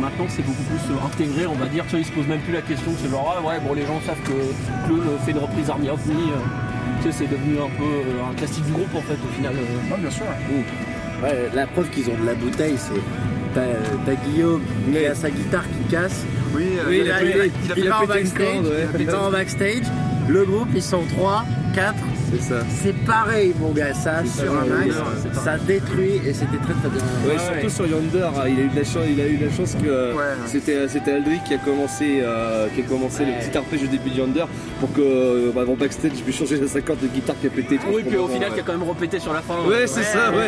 maintenant 0.00 0.26
c'est 0.28 0.44
beaucoup 0.44 0.62
plus 0.64 0.94
euh, 0.94 1.06
intégré, 1.06 1.46
on 1.46 1.54
va 1.54 1.66
dire, 1.66 1.84
tu 1.84 1.90
vois, 1.92 2.00
ils 2.00 2.04
se 2.06 2.12
posent 2.12 2.26
même 2.28 2.40
plus 2.40 2.52
la 2.52 2.62
question, 2.62 2.92
c'est 3.02 3.10
genre 3.10 3.36
ah, 3.38 3.46
ouais, 3.46 3.58
bon, 3.66 3.74
les 3.74 3.86
gens 3.86 4.00
savent 4.06 4.20
que 4.24 4.36
Claude 4.86 5.02
fait 5.24 5.32
une 5.32 5.38
reprise 5.38 5.70
Army 5.70 5.88
of 5.90 6.04
Me, 6.06 6.12
euh, 6.12 6.36
tu 7.02 7.10
sais, 7.10 7.18
c'est 7.24 7.30
devenu 7.30 7.56
un 7.58 7.70
peu 7.78 7.84
euh, 7.84 8.30
un 8.30 8.34
classique 8.34 8.64
du 8.66 8.72
groupe 8.72 8.94
en 8.94 9.00
fait 9.02 9.14
au 9.16 9.32
final. 9.36 9.54
euh. 9.56 9.92
Ouais, 9.94 10.00
bien 10.00 10.10
sûr. 10.10 10.24
ouais. 10.24 10.64
Ouais, 11.22 11.50
la 11.54 11.66
preuve 11.66 11.88
qu'ils 11.90 12.08
ont 12.08 12.16
de 12.20 12.26
la 12.26 12.34
bouteille, 12.34 12.76
c'est 12.78 13.00
t'as 13.54 13.60
t'as 14.06 14.14
Guillaume 14.26 14.62
qui 14.90 15.04
a 15.04 15.14
sa 15.14 15.30
guitare 15.30 15.64
qui 15.64 15.90
casse. 15.90 16.24
Oui, 16.54 16.64
euh, 16.78 16.84
Oui, 16.88 16.98
il 17.00 17.04
il 17.06 17.10
a 17.10 17.16
a 17.16 17.22
il 17.22 17.28
a- 17.28 17.34
il 17.34 17.40
a 17.40 17.44
il 17.76 17.86
a 17.86 17.90
va 17.90 18.02
en 18.02 18.06
backstage, 18.06 18.44
ouais. 18.64 18.86
il 18.98 19.06
va 19.06 19.22
en 19.22 19.30
backstage. 19.30 19.82
Le 20.28 20.44
groupe, 20.44 20.68
ils 20.74 20.82
sont 20.82 21.02
3, 21.16 21.44
4. 21.74 21.94
C'est 22.32 22.42
ça. 22.42 22.60
C'est 22.82 22.94
pareil, 23.04 23.52
mon 23.58 23.70
gars, 23.72 23.92
ça 23.92 24.22
sur 24.24 24.44
ça, 24.44 24.50
un 24.52 24.64
max, 24.66 24.94
ça 25.32 25.56
détruit 25.58 26.20
et 26.24 26.32
c'était 26.32 26.58
très 26.62 26.74
très 26.74 26.88
bien. 26.88 27.02
Ouais, 27.26 27.32
Ouais, 27.32 27.38
surtout 27.40 27.62
ouais. 27.64 27.68
sur 27.68 27.86
Yonder, 27.88 28.22
hein, 28.36 28.42
il 28.46 28.60
a 28.60 28.62
eu 28.62 28.68
de 28.68 28.76
la 28.76 28.84
chance, 28.84 29.02
il 29.10 29.20
a 29.20 29.26
eu 29.26 29.36
de 29.36 29.46
la 29.46 29.50
chance 29.52 29.74
que 29.74 29.88
euh, 29.88 30.12
Ouais, 30.12 30.18
ouais. 30.18 30.24
c'était 30.46 30.86
c'était 30.86 31.12
Aldric 31.14 31.42
qui 31.42 31.54
a 31.54 31.58
commencé 31.58 32.20
euh, 32.22 32.68
qui 32.72 32.82
a 32.82 32.84
commencé 32.84 33.24
le 33.24 33.32
petit 33.32 33.58
arpège 33.58 33.82
au 33.82 33.86
début 33.88 34.10
de 34.10 34.18
Yonder 34.18 34.44
pour 34.78 34.92
que 34.92 35.00
euh, 35.00 35.50
bah, 35.52 35.62
avant 35.62 35.74
backstage 35.74 36.12
je 36.18 36.22
puisse 36.22 36.36
changer 36.38 36.64
sa 36.68 36.80
corde 36.82 37.00
de 37.00 37.08
guitare 37.08 37.34
qui 37.40 37.48
a 37.48 37.50
pété. 37.50 37.78
trop 37.78 37.96
Oui, 37.96 38.04
puis 38.06 38.16
au 38.16 38.28
final, 38.28 38.50
ouais. 38.50 38.54
qui 38.54 38.60
a 38.60 38.62
quand 38.62 38.78
même 38.78 38.88
repété 38.88 39.18
sur 39.18 39.32
la 39.32 39.42
fin. 39.42 39.54
Ouais, 39.66 39.88
c'est 39.88 40.04
ça, 40.04 40.30
ouais. 40.30 40.46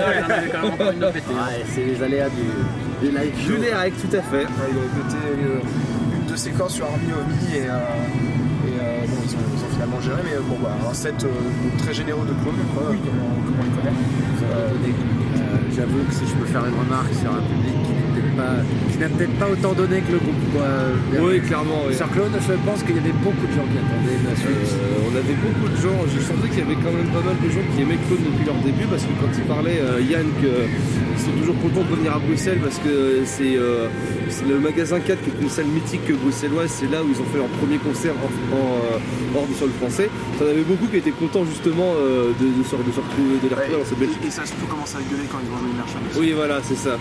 C'est 1.74 1.84
les 1.84 2.00
aléas 2.02 2.28
du, 2.28 3.06
du 3.08 3.12
live. 3.16 3.32
Du 3.44 3.56
Lérac, 3.56 3.92
tout 4.00 4.16
à 4.16 4.22
fait. 4.22 4.44
Ouais, 4.44 4.70
il 4.70 4.78
avait 4.78 4.86
pété 4.86 5.16
euh, 5.26 5.58
une 5.58 5.81
de 6.32 6.56
cordes 6.56 6.70
sur 6.70 6.86
Army 6.86 7.12
Omi 7.12 7.56
et, 7.56 7.68
euh, 7.68 7.76
et 8.66 8.80
euh, 8.80 9.06
bon, 9.06 9.16
ils, 9.22 9.36
ont, 9.36 9.38
ils 9.54 9.64
ont 9.64 9.68
finalement 9.70 10.00
géré, 10.00 10.22
mais 10.24 10.32
euh, 10.32 10.40
bon, 10.40 10.56
bah, 10.62 10.74
un 10.90 10.94
set 10.94 11.26
très 11.78 11.92
généreux 11.92 12.24
de 12.24 12.32
clones, 12.42 12.56
quoi, 12.74 12.84
comme, 12.84 13.20
on, 13.20 13.42
comme 13.44 13.56
on 13.60 13.64
les 13.64 13.70
connaît. 13.76 13.92
J'avoue 15.76 16.04
que 16.04 16.14
si 16.14 16.26
je 16.26 16.34
peux 16.34 16.46
faire 16.46 16.64
une 16.64 16.74
remarque 16.74 17.12
sur 17.12 17.30
un 17.30 17.42
public 17.42 17.91
pas, 18.32 18.60
qui 18.90 18.98
n'a 18.98 19.08
peut-être 19.08 19.36
pas 19.38 19.48
autant 19.48 19.72
donné 19.72 20.00
que 20.00 20.12
le 20.12 20.18
groupe. 20.18 20.42
Quoi. 20.54 20.66
Oui, 21.20 21.40
clairement. 21.40 21.84
oui. 21.88 21.94
Sur 21.94 22.10
Clone, 22.10 22.32
je 22.36 22.54
pense 22.66 22.82
qu'il 22.82 22.96
y 22.96 22.98
avait 22.98 23.16
beaucoup 23.24 23.46
de 23.46 23.52
gens 23.52 23.66
qui 23.70 23.78
attendaient 23.78 24.20
la 24.28 24.36
suite. 24.36 24.70
Euh, 24.76 25.06
on 25.08 25.12
avait 25.16 25.38
beaucoup 25.38 25.68
de 25.68 25.78
gens, 25.80 25.98
je 26.08 26.20
sentais 26.20 26.48
qu'il 26.48 26.60
y 26.60 26.66
avait 26.66 26.80
quand 26.80 26.92
même 26.92 27.08
pas 27.12 27.22
mal 27.24 27.36
de 27.42 27.48
gens 27.50 27.64
qui 27.74 27.82
aimaient 27.82 28.00
Clone 28.08 28.24
depuis 28.24 28.44
leur 28.46 28.58
début 28.64 28.86
parce 28.90 29.02
que 29.04 29.14
quand 29.20 29.32
ils 29.36 29.44
parlaient, 29.48 29.80
euh, 29.80 30.00
Yann, 30.00 30.26
qu'ils 30.40 31.20
sont 31.24 31.34
toujours 31.38 31.56
contents 31.60 31.84
de 31.84 31.94
venir 31.96 32.14
à 32.16 32.18
Bruxelles 32.18 32.60
parce 32.62 32.78
que 32.78 33.22
c'est 33.24 33.56
euh, 33.56 33.88
le 34.48 34.58
magasin 34.58 35.00
4 35.00 35.20
qui 35.22 35.30
est 35.30 35.40
une 35.42 35.48
salle 35.50 35.66
mythique 35.66 36.08
bruxelloise, 36.22 36.70
c'est 36.70 36.90
là 36.90 37.02
où 37.02 37.08
ils 37.12 37.20
ont 37.20 37.28
fait 37.30 37.38
leur 37.38 37.52
premier 37.60 37.78
concert 37.78 38.14
en, 38.18 38.30
en, 38.56 38.66
euh, 38.96 39.36
hors 39.36 39.46
du 39.46 39.54
sol 39.54 39.70
français. 39.80 40.08
T'en 40.38 40.46
avait 40.46 40.62
beaucoup 40.66 40.86
qui 40.86 40.96
étaient 40.96 41.10
contents 41.14 41.44
justement 41.44 41.92
euh, 41.96 42.32
de, 42.40 42.46
de, 42.58 42.62
se, 42.64 42.74
de 42.76 42.92
se 42.92 43.00
retrouver, 43.00 43.36
de 43.42 43.48
les 43.48 43.54
retrouver 43.54 43.78
dans 43.78 43.84
cette 43.88 43.98
belle 43.98 44.10
et, 44.22 44.26
et 44.26 44.30
ça 44.30 44.44
surtout 44.46 44.66
commence 44.66 44.94
à 44.94 44.98
gueuler 45.04 45.28
quand 45.30 45.38
ils 45.42 45.50
vont 45.50 45.58
jouer 45.58 45.70
Immersion. 45.72 45.98
Oui, 46.18 46.32
voilà, 46.34 46.60
c'est 46.62 46.76
ça. 46.76 46.96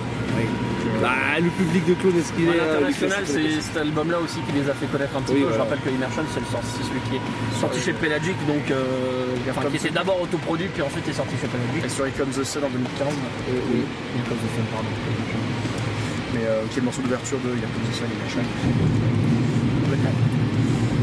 Bah, 1.00 1.39
le 1.39 1.50
public 1.50 1.86
de 1.88 1.93
Clone, 1.95 2.17
est-ce 2.19 2.33
qu'il 2.33 2.45
est. 2.45 2.60
euh, 2.60 2.91
classique 2.91 3.25
c'est 3.25 3.62
cet 3.62 3.77
album-là 3.77 4.19
aussi 4.19 4.39
qui 4.45 4.51
les 4.51 4.69
a 4.69 4.74
fait 4.74 4.86
connaître 4.88 5.15
un 5.15 5.21
petit 5.21 5.33
peu. 5.41 5.53
Je 5.53 5.57
rappelle 5.57 5.79
que 5.79 5.89
Immersion, 5.89 6.24
c'est 6.33 6.39
le 6.41 6.45
sorti, 6.45 6.67
c'est 6.77 6.88
celui 6.89 7.00
qui 7.10 7.15
est 7.17 7.60
sorti 7.60 7.79
chez 7.79 7.93
Pelagic, 7.93 8.36
donc 8.45 8.69
euh, 8.69 9.25
enfin, 9.50 9.69
qui 9.69 9.77
était 9.77 9.89
d'abord 9.89 10.21
autoproduit, 10.21 10.67
puis 10.74 10.81
ensuite 10.83 11.07
est 11.07 11.13
sorti 11.13 11.36
chez 11.41 11.48
Pelagic. 11.48 11.86
Et 11.86 11.89
sur 11.89 12.05
Ecom 12.05 12.29
the 12.29 12.43
Sun 12.43 12.63
en 12.65 12.69
2015, 12.69 13.07
oui, 13.74 13.81
a 13.81 14.29
comme 14.29 14.38
ça, 14.38 14.45
pardon. 14.71 14.89
mais 16.33 16.41
euh, 16.45 16.62
qui 16.69 16.77
est 16.77 16.81
le 16.81 16.86
morceau 16.86 17.01
d'ouverture 17.01 17.39
de 17.39 17.50
Ecom 17.50 17.81
the 17.89 17.95
Sun 17.95 18.07
Immersion. 18.12 18.43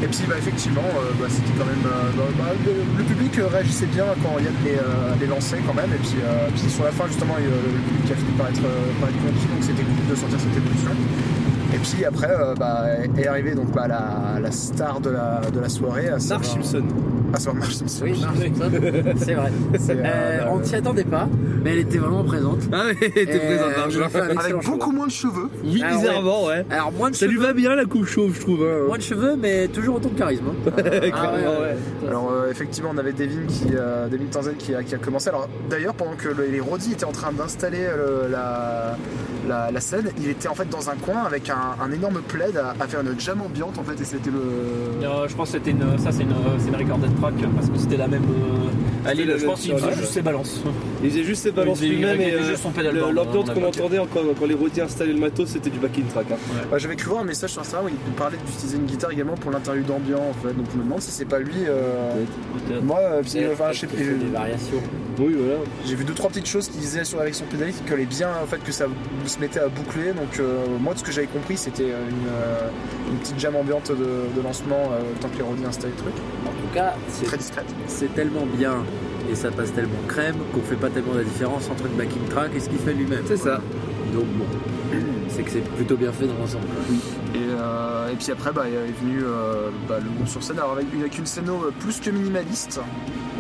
Et 0.03 0.07
puis 0.07 0.21
bah, 0.29 0.35
effectivement, 0.39 0.87
euh, 0.97 1.11
bah, 1.21 1.27
c'était 1.29 1.53
quand 1.59 1.67
même. 1.67 1.85
euh, 1.85 2.11
bah, 2.17 2.25
bah, 2.39 2.53
le, 2.99 3.05
public 3.05 3.39
euh, 3.39 3.49
réagissait 3.49 3.87
bien 3.87 4.05
quand 4.23 4.39
Yann 4.39 4.55
les, 4.65 4.77
euh, 4.77 5.15
les 5.21 5.27
lançait 5.27 5.59
quand 5.67 5.75
même. 5.75 5.91
Et 5.93 5.99
puis, 5.99 6.19
euh, 6.23 6.49
puis 6.55 6.71
sur 6.71 6.85
la 6.85 6.91
fin, 6.93 7.07
justement, 7.09 7.35
il, 7.39 7.47
le 7.47 7.81
public 7.81 8.13
a 8.13 8.15
fini 8.15 8.31
par 8.39 8.49
être, 8.49 8.63
par 8.63 9.09
être 9.09 9.19
conquis, 9.19 9.47
donc 9.49 9.63
c'était 9.63 9.83
cool 9.83 10.07
de 10.11 10.15
sentir 10.15 10.39
cette 10.39 10.57
évolution. 10.57 10.91
Et 11.75 11.79
puis 11.79 12.05
après, 12.05 12.29
bah, 12.59 12.85
est 13.17 13.27
arrivée 13.27 13.55
donc 13.55 13.73
bah, 13.73 13.89
la, 13.89 14.41
la 14.41 14.51
star 14.53 15.01
de 15.01 15.11
la, 15.11 15.41
de 15.53 15.61
la 15.61 15.69
soirée. 15.69 16.09
Mark 16.11 16.45
Simpson. 16.45 16.83
Ah. 17.33 17.39
Oui, 17.47 17.59
Marge 17.59 17.75
Simpson, 17.75 18.07
c'est 19.17 19.35
vrai. 19.35 19.51
Euh, 19.91 19.95
Euh, 20.05 20.41
on 20.51 20.59
ne 20.59 20.65
s'y 20.65 20.75
attendait 20.77 21.05
pas, 21.05 21.29
mais 21.63 21.73
elle 21.73 21.79
était 21.81 21.99
vraiment 21.99 22.25
présente. 22.25 22.61
Ah 22.73 22.85
oui, 22.89 22.97
t'es 22.99 23.23
Et, 23.23 23.27
présent, 23.27 23.65
euh, 23.65 23.87
elle 23.87 24.11
fait 24.11 24.21
un 24.21 24.37
Avec 24.37 24.65
beaucoup 24.65 24.93
moins 24.93 25.07
de 25.07 25.13
cheveux. 25.13 25.49
Oui, 25.65 25.83
Ah 25.85 25.91
ouais. 25.93 25.97
bizarrement, 26.01 26.45
ouais. 26.47 26.65
Alors 26.71 26.93
moins 26.93 27.11
de 27.11 27.17
Ça 27.17 27.27
lui 27.27 27.37
va 27.37 27.53
bien 27.53 27.75
la 27.75 27.85
coupe 27.85 28.07
chauve, 28.07 28.35
je 28.35 28.41
trouve. 28.41 28.63
hein. 28.63 28.87
moins 28.87 28.97
de 28.99 29.03
cheveux, 29.03 29.37
mais 29.37 29.69
toujours 29.69 29.97
autant 29.97 30.09
de 30.11 30.19
charisme. 30.19 30.45
hein. 30.49 30.73
Clairement, 30.83 31.61
ouais. 31.61 31.77
Alors 32.09 32.31
euh, 32.33 32.51
effectivement, 32.51 32.91
on 32.95 32.99
avait 32.99 33.13
Devin 33.13 33.47
qui, 33.47 33.67
euh, 33.75 34.09
Devin 34.09 34.25
Tanzen 34.31 34.55
qui 34.57 34.75
a, 34.75 34.83
qui 34.83 34.95
a 34.95 34.99
commencé. 34.99 35.29
Alors 35.29 35.49
d'ailleurs, 35.71 35.95
pendant 35.95 36.17
que 36.17 36.29
le- 36.29 36.47
les 36.51 36.61
Roddy 36.61 36.93
étaient 36.93 37.05
en 37.05 37.13
train 37.13 37.33
d'installer 37.33 37.87
la, 38.31 38.97
la, 39.49 39.71
la 39.71 39.81
scène, 39.81 40.11
il 40.19 40.29
était 40.29 40.49
en 40.49 40.55
fait 40.55 40.69
dans 40.69 40.91
un 40.91 40.95
coin 40.97 41.23
avec 41.27 41.51
un, 41.51 41.83
un 41.83 41.91
énorme 41.93 42.21
plaid 42.27 42.57
à, 42.57 42.75
à 42.83 42.87
faire 42.87 43.01
une 43.01 43.19
jam 43.19 43.41
ambiante 43.41 43.79
en 43.79 43.85
fait, 43.85 44.01
et 44.01 44.05
c'était 44.05 44.31
le. 44.31 45.07
Euh, 45.07 45.29
je 45.29 45.35
pense 45.35 45.51
que 45.53 45.59
c'était 45.59 45.71
une, 45.73 45.99
ça 45.99 46.13
c'est 46.13 46.23
une, 46.23 46.35
c'est 46.59 46.69
une 46.69 46.75
track 47.21 47.35
parce 47.55 47.69
que 47.69 47.79
c'était 47.79 47.97
la 47.97 48.09
même 48.09 48.23
euh, 48.25 49.13
Lille. 49.15 49.29
la 49.29 49.39
Je 49.39 49.45
pense 49.47 49.61
qu'il 49.61 49.73
faisait 49.77 49.93
juste 49.97 50.13
ses 50.13 50.23
balances. 50.23 50.61
Il 51.03 51.11
faisait 51.11 51.25
juste 51.25 51.43
ses 51.43 51.51
balances 51.53 51.81
lui-même 51.81 52.21
et 52.21 52.33
euh, 52.35 53.13
l'ambiance 53.13 53.51
qu'on 53.51 53.63
entendait 53.65 53.99
quand, 54.13 54.21
quand 54.39 54.47
les 54.47 54.55
Rodiers 54.55 54.83
installaient 54.83 55.13
le 55.13 55.19
matos, 55.21 55.49
c'était 55.49 55.71
du 55.71 55.79
backing 55.79 56.05
track. 56.07 56.27
hein. 56.33 56.37
Bah, 56.71 56.79
J'avais 56.79 56.97
cru 56.97 57.11
voir 57.11 57.23
un 57.23 57.25
message 57.27 57.51
sur 57.51 57.61
Instagram 57.63 57.87
où 57.87 57.95
il 57.95 58.13
parlait 58.15 58.37
d'utiliser 58.45 58.77
une 58.77 58.87
guitare 58.87 59.11
également 59.13 59.35
pour 59.35 59.51
l'interview 59.51 59.83
d'ambiance 59.85 60.21
en 60.37 60.47
fait. 60.49 60.55
Donc 60.55 60.67
je 60.73 60.79
me 60.79 60.85
demande 60.85 61.01
si 61.01 61.11
c'est 61.11 61.25
pas 61.25 61.39
lui. 61.39 61.53
euh, 61.67 62.13
Moi, 62.83 62.99
enfin, 63.53 63.73
je 63.73 63.79
sais 63.81 63.87
des 63.87 64.31
variations. 64.33 64.83
Oui, 65.21 65.35
voilà. 65.37 65.55
J'ai 65.85 65.95
vu 65.97 66.05
deux 66.05 66.15
trois 66.15 66.29
petites 66.31 66.47
choses 66.47 66.69
qui 66.69 66.79
disaient 66.79 67.05
sur 67.05 67.21
avec 67.21 67.35
son 67.35 67.45
pédalier 67.45 67.73
qui 67.73 67.83
collaient 67.83 68.05
bien 68.07 68.29
au 68.43 68.47
fait 68.47 68.63
que 68.63 68.71
ça 68.71 68.87
se 69.27 69.39
mettait 69.41 69.59
à 69.61 69.69
boucler. 69.69 70.13
Donc 70.13 70.39
euh, 70.39 70.65
moi 70.81 70.95
de 70.95 70.99
ce 71.01 71.05
que 71.05 71.11
j'avais 71.11 71.27
compris 71.27 71.57
c'était 71.57 71.85
une, 71.89 72.29
euh, 72.29 72.69
une 73.11 73.17
petite 73.19 73.39
jam 73.39 73.57
ambiante 73.57 73.91
de, 73.91 73.95
de 73.95 74.43
lancement 74.45 74.91
euh, 74.93 75.01
tant 75.21 75.29
que 75.29 75.37
les 75.39 75.43
Roddy 75.43 75.65
installaient 75.65 75.93
le 75.97 76.03
truc. 76.03 76.15
En 76.69 76.71
tout 76.71 76.75
cas, 76.75 76.95
c'est 77.09 77.25
Très 77.25 77.39
discrète. 77.39 77.65
c'est 77.87 78.15
tellement 78.15 78.45
bien 78.45 78.85
et 79.31 79.35
ça 79.35 79.51
passe 79.51 79.73
tellement 79.73 79.99
crème 80.07 80.37
qu'on 80.53 80.61
fait 80.61 80.77
pas 80.77 80.91
tellement 80.91 81.15
la 81.15 81.25
différence 81.25 81.69
entre 81.71 81.87
une 81.87 81.97
backing 81.97 82.27
track 82.29 82.51
et 82.55 82.61
ce 82.61 82.69
qu'il 82.69 82.79
fait 82.79 82.93
lui-même. 82.93 83.25
C'est 83.27 83.39
ça. 83.39 83.61
Donc 84.13 84.27
bon, 84.27 84.45
c'est 85.29 85.43
que 85.45 85.51
c'est 85.51 85.61
plutôt 85.61 85.97
bien 85.97 86.13
fait 86.13 86.27
dans 86.27 86.35
l'ensemble. 86.39 86.67
Et, 87.35 87.39
euh, 87.39 88.13
et 88.13 88.17
puis 88.17 88.31
après 88.33 88.53
bah, 88.53 88.65
est 88.69 89.03
venu 89.03 89.23
euh, 89.23 89.71
bah, 89.89 89.97
le 90.03 90.11
groupe 90.11 90.29
sur 90.29 90.43
scène 90.43 90.59
alors 90.59 90.73
avec, 90.73 90.87
avec 90.99 91.17
une 91.19 91.27
scéno 91.27 91.55
euh, 91.65 91.73
plus 91.81 92.01
que 92.01 92.11
minimaliste. 92.11 92.81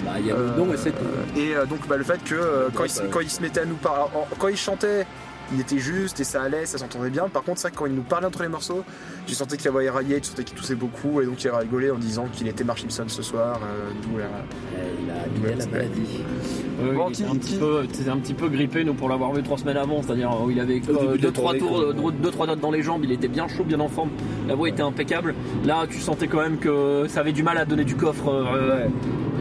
Bah, 0.04 0.12
il 0.18 0.26
y 0.26 0.30
a 0.30 0.36
le 0.36 0.50
nom 0.56 0.72
et 0.72 0.76
c'est 0.76 0.92
tout. 0.92 1.04
Et 1.36 1.54
euh, 1.54 1.66
donc 1.66 1.86
bah, 1.86 1.96
le 1.98 2.04
fait 2.04 2.22
que 2.24 2.34
euh, 2.34 2.68
quand, 2.72 2.84
il, 2.84 3.10
quand 3.10 3.20
il 3.20 3.30
se 3.30 3.42
mettait 3.42 3.60
à 3.60 3.64
nous 3.66 3.76
parler, 3.76 4.10
quand 4.38 4.48
il 4.48 4.56
chantait, 4.56 5.06
il 5.54 5.60
était 5.60 5.78
juste 5.78 6.20
et 6.20 6.24
ça 6.24 6.42
allait, 6.42 6.66
ça 6.66 6.78
s'entendait 6.78 7.10
bien. 7.10 7.28
Par 7.28 7.42
contre, 7.42 7.60
ça, 7.60 7.70
quand 7.70 7.86
il 7.86 7.94
nous 7.94 8.02
parlait 8.02 8.26
entre 8.26 8.42
les 8.42 8.48
morceaux, 8.48 8.84
tu 9.26 9.34
sentais 9.34 9.56
qu'il 9.56 9.68
avait 9.68 9.88
raillé, 9.90 10.20
tu 10.20 10.28
sentais 10.28 10.44
qu'il 10.44 10.56
toussait 10.56 10.74
beaucoup 10.74 11.20
et 11.20 11.26
donc 11.26 11.42
il 11.42 11.48
a 11.48 11.56
rigolé 11.58 11.90
en 11.90 11.96
disant 11.98 12.26
qu'il 12.32 12.48
était 12.48 12.64
Mark 12.64 12.78
Simpson 12.80 13.04
ce 13.08 13.22
soir. 13.22 13.60
euh, 13.62 13.90
d'où 14.02 14.18
la- 14.18 14.24
Il 15.02 15.10
a 15.10 15.22
habillé 15.48 15.54
la 15.58 15.66
maladie. 15.66 16.20
Oui, 16.80 16.96
Bon, 16.96 17.06
il 17.08 17.12
qui- 17.14 17.22
était 17.22 17.30
un, 17.30 17.34
petit 17.36 17.56
peu, 17.56 17.82
c'était 17.92 18.10
un 18.10 18.16
petit 18.18 18.34
peu 18.34 18.48
grippé 18.48 18.84
nous 18.84 18.94
pour 18.94 19.08
l'avoir 19.08 19.32
vu 19.32 19.42
trois 19.42 19.58
semaines 19.58 19.76
avant, 19.78 20.02
c'est-à-dire 20.02 20.30
où 20.44 20.50
il 20.50 20.60
avait 20.60 20.76
Au 20.76 20.80
début 20.80 20.98
euh, 20.98 21.12
de 21.12 21.16
deux 21.16 21.32
trois 21.32 21.54
tours, 21.54 21.80
euh, 21.80 22.12
deux 22.12 22.30
trois 22.30 22.46
notes 22.46 22.60
dans 22.60 22.70
les 22.70 22.82
jambes, 22.82 23.02
il 23.04 23.12
était 23.12 23.28
bien 23.28 23.48
chaud, 23.48 23.64
bien 23.64 23.80
en 23.80 23.88
forme. 23.88 24.10
La 24.46 24.54
voix 24.54 24.68
était 24.68 24.82
impeccable. 24.82 25.34
Là, 25.64 25.86
tu 25.88 25.98
sentais 25.98 26.28
quand 26.28 26.40
même 26.40 26.58
que 26.58 27.06
ça 27.08 27.20
avait 27.20 27.32
du 27.32 27.42
mal 27.42 27.58
à 27.58 27.64
donner 27.64 27.84
du 27.84 27.96
coffre. 27.96 28.28
euh, 28.28 28.86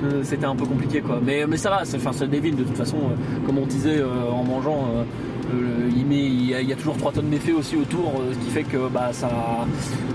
euh, 0.04 0.22
c'était 0.24 0.46
un 0.46 0.56
peu 0.56 0.66
compliqué 0.66 1.02
quoi. 1.02 1.20
Mais 1.24 1.46
mais 1.48 1.58
ça 1.58 1.70
va, 1.72 1.84
c'est 1.84 1.98
enfin 1.98 2.12
c'est 2.14 2.28
de 2.28 2.64
toute 2.64 2.78
façon, 2.78 2.98
euh, 2.98 3.46
comme 3.46 3.58
on 3.58 3.66
disait 3.66 3.98
euh, 4.00 4.30
en 4.32 4.44
mangeant. 4.44 4.90
euh, 4.96 5.02
euh, 5.02 5.04
il, 5.96 6.06
met, 6.06 6.26
il, 6.26 6.46
y 6.50 6.56
a, 6.56 6.62
il 6.62 6.70
y 6.70 6.74
a 6.74 6.76
toujours 6.76 6.98
trois 6.98 7.12
tonnes 7.12 7.30
d'effets 7.30 7.52
aussi 7.54 7.76
autour, 7.76 8.22
euh, 8.22 8.34
ce 8.34 8.38
qui 8.46 8.52
fait 8.52 8.64
que 8.64 8.88
bah, 8.90 9.10
ça, 9.14 9.30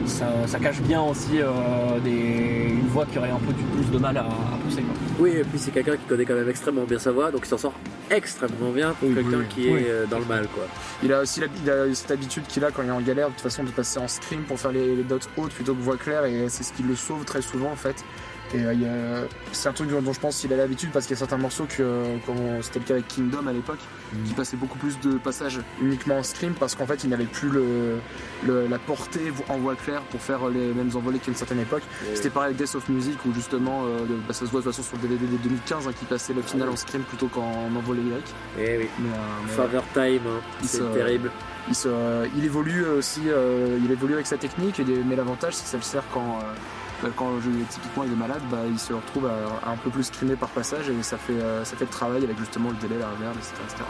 ça, 0.07 0.27
ça 0.47 0.59
cache 0.59 0.81
bien 0.83 1.01
aussi 1.03 1.41
euh, 1.41 1.99
des, 2.05 2.71
une 2.71 2.89
voix 2.89 3.07
qui 3.07 3.19
aurait 3.19 3.31
un 3.31 3.39
peu 3.39 3.53
du 3.53 3.63
plus 3.65 3.91
de 3.91 3.99
mal 3.99 4.17
à, 4.17 4.23
à 4.25 4.59
pousser. 4.65 4.83
Quoi. 4.83 4.95
Oui, 5.21 5.31
et 5.31 5.45
puis 5.45 5.59
c'est 5.59 5.71
quelqu'un 5.71 5.97
qui 5.97 6.05
connaît 6.09 6.25
quand 6.25 6.35
même 6.35 6.49
extrêmement 6.49 6.85
bien 6.85 6.99
sa 6.99 7.13
voix, 7.13 7.31
donc 7.31 7.43
il 7.45 7.49
s'en 7.49 7.59
sort 7.59 7.75
extrêmement 8.11 8.71
bien 8.75 8.93
pour 8.93 9.09
Oui, 9.09 9.15
quelqu'un 9.15 9.39
oui, 9.39 9.45
qui 9.49 9.61
oui. 9.71 9.81
est 9.81 9.91
euh, 9.91 10.07
dans 10.07 10.19
le 10.19 10.25
mal, 10.27 10.47
quoi. 10.55 10.65
Il 11.03 11.13
a 11.13 11.21
aussi 11.21 11.41
la- 11.41 11.47
il 11.65 11.71
a 11.71 11.95
cette 11.95 12.11
habitude 12.11 12.45
qu'il 12.47 12.65
a 12.65 12.71
quand 12.71 12.83
il 12.83 12.89
est 12.89 12.93
en 12.93 13.01
galère 13.01 13.29
de 13.29 13.33
toute 13.33 13.43
façon 13.43 13.65
de 13.65 13.71
passer 13.71 13.99
en 13.99 14.09
scream 14.09 14.43
pour 14.43 14.59
faire 14.59 14.73
les, 14.73 14.97
les 14.97 15.05
notes 15.05 15.29
hautes 15.37 15.53
plutôt 15.53 15.75
que 15.75 15.81
voix 15.81 15.97
claire 15.97 16.25
et 16.27 16.47
c'est 16.49 16.63
ce 16.63 16.73
qui 16.73 16.83
le 16.83 16.95
sauve 16.95 17.25
très 17.25 17.43
souvent 17.43 17.71
en 17.71 17.77
fait. 17.77 18.05
Et 18.55 18.59
euh, 18.67 19.25
c'est 19.53 19.71
un 19.71 19.73
truc 19.73 19.89
dont, 19.89 20.13
je 20.13 20.21
pense 20.21 20.39
qu'il 20.39 20.53
a 20.53 20.57
l'habitude 20.59 20.91
parce 20.93 21.07
qu'il 21.07 21.15
y 21.15 21.17
a 21.17 21.21
certains 21.21 21.39
morceaux 21.39 21.65
que, 21.67 21.83
euh, 21.83 22.61
c'était 22.61 22.81
le 22.81 22.85
cas 22.85 22.95
avec 22.95 23.09
Kingdom 23.09 23.47
à 23.47 23.53
l'époque, 23.53 23.79
qui 24.27 24.35
passaient 24.35 24.59
beaucoup 24.59 24.77
plus 24.77 25.01
de 25.01 25.13
passages 25.23 25.61
uniquement 25.81 26.19
en 26.19 26.23
scream 26.23 26.53
parce 26.55 26.75
qu'en 26.75 26.87
fait 26.87 27.05
il 27.05 27.11
n'avait 27.11 27.25
plus 27.25 27.49
le, 27.49 27.97
le- 28.47 28.67
la 28.67 28.79
portée 28.79 29.33
en 29.49 29.59
voix 29.59 29.75
claire 29.75 30.03
pour 30.03 30.21
faire 30.21 30.49
les 30.49 30.73
mêmes 30.75 30.91
envolées 30.95 31.19
qu'à 31.19 31.31
une 31.31 31.37
certaine 31.37 31.61
époque. 31.61 31.83
C'était 32.15 32.31
pareil 32.31 32.49
avec 32.55 32.59
Death 32.59 32.75
of 32.75 32.89
Music 32.89 33.19
où 33.27 33.33
justement, 33.35 33.85
euh, 33.85 33.99
bah, 34.27 34.35
ça 34.35 34.47
se 34.47 34.51
voit 34.51 34.61
de 34.61 34.65
toute 34.67 34.75
façon 34.75 34.83
sur 34.87 34.97
le 35.03 35.09
DVD 35.09 35.27
de 35.27 35.37
2015 35.43 35.87
hein, 35.89 35.93
qui 35.99 36.05
passait 36.05 36.33
le 36.35 36.43
final 36.43 36.69
en 36.69 36.77
scream 36.77 37.03
plutôt 37.03 37.29
qu'en 37.29 37.69
envolée 37.77 38.03
lyrique. 38.03 38.35
Eh 38.59 38.79
oui. 38.79 38.89
Mais, 38.99 39.09
euh, 39.09 39.13
mais 39.47 39.53
Father 39.53 39.81
Time, 39.95 40.23
hein, 40.29 40.41
c'est 40.63 40.79
se- 40.79 40.83
terrible. 40.83 41.31
il, 41.69 41.75
se, 41.75 41.89
il 42.37 42.45
évolue 42.45 42.85
aussi, 42.85 43.23
euh, 43.29 43.79
il 43.85 43.91
évolue 43.91 44.15
avec 44.15 44.27
sa 44.27 44.37
technique, 44.37 44.81
et 44.81 44.85
mais 45.07 45.17
l'avantage 45.17 45.55
c'est 45.55 45.65
que 45.65 45.71
ça 45.71 45.77
le 45.77 45.83
sert 45.83 46.03
quand, 46.13 46.39
euh, 46.41 46.53
quand 47.17 47.41
je- 47.41 47.65
typiquement 47.71 48.05
il 48.05 48.13
est 48.13 48.17
malade, 48.17 48.43
bah, 48.51 48.59
il 48.71 48.79
se 48.79 48.93
retrouve 48.93 49.27
à, 49.27 49.69
à 49.69 49.73
un 49.73 49.77
peu 49.77 49.91
plus 49.91 50.05
scrimé 50.05 50.37
par 50.37 50.49
passage 50.51 50.89
et 50.89 51.03
ça 51.03 51.17
fait, 51.17 51.33
euh, 51.35 51.65
ça 51.65 51.77
fait 51.77 51.85
le 51.85 51.91
travail 51.91 52.25
avec 52.25 52.39
justement 52.39 52.71
le 52.71 52.77
délai, 52.77 52.99
la 52.99 53.09
reverb, 53.11 53.35
etc. 53.37 53.53
etc. 53.65 53.83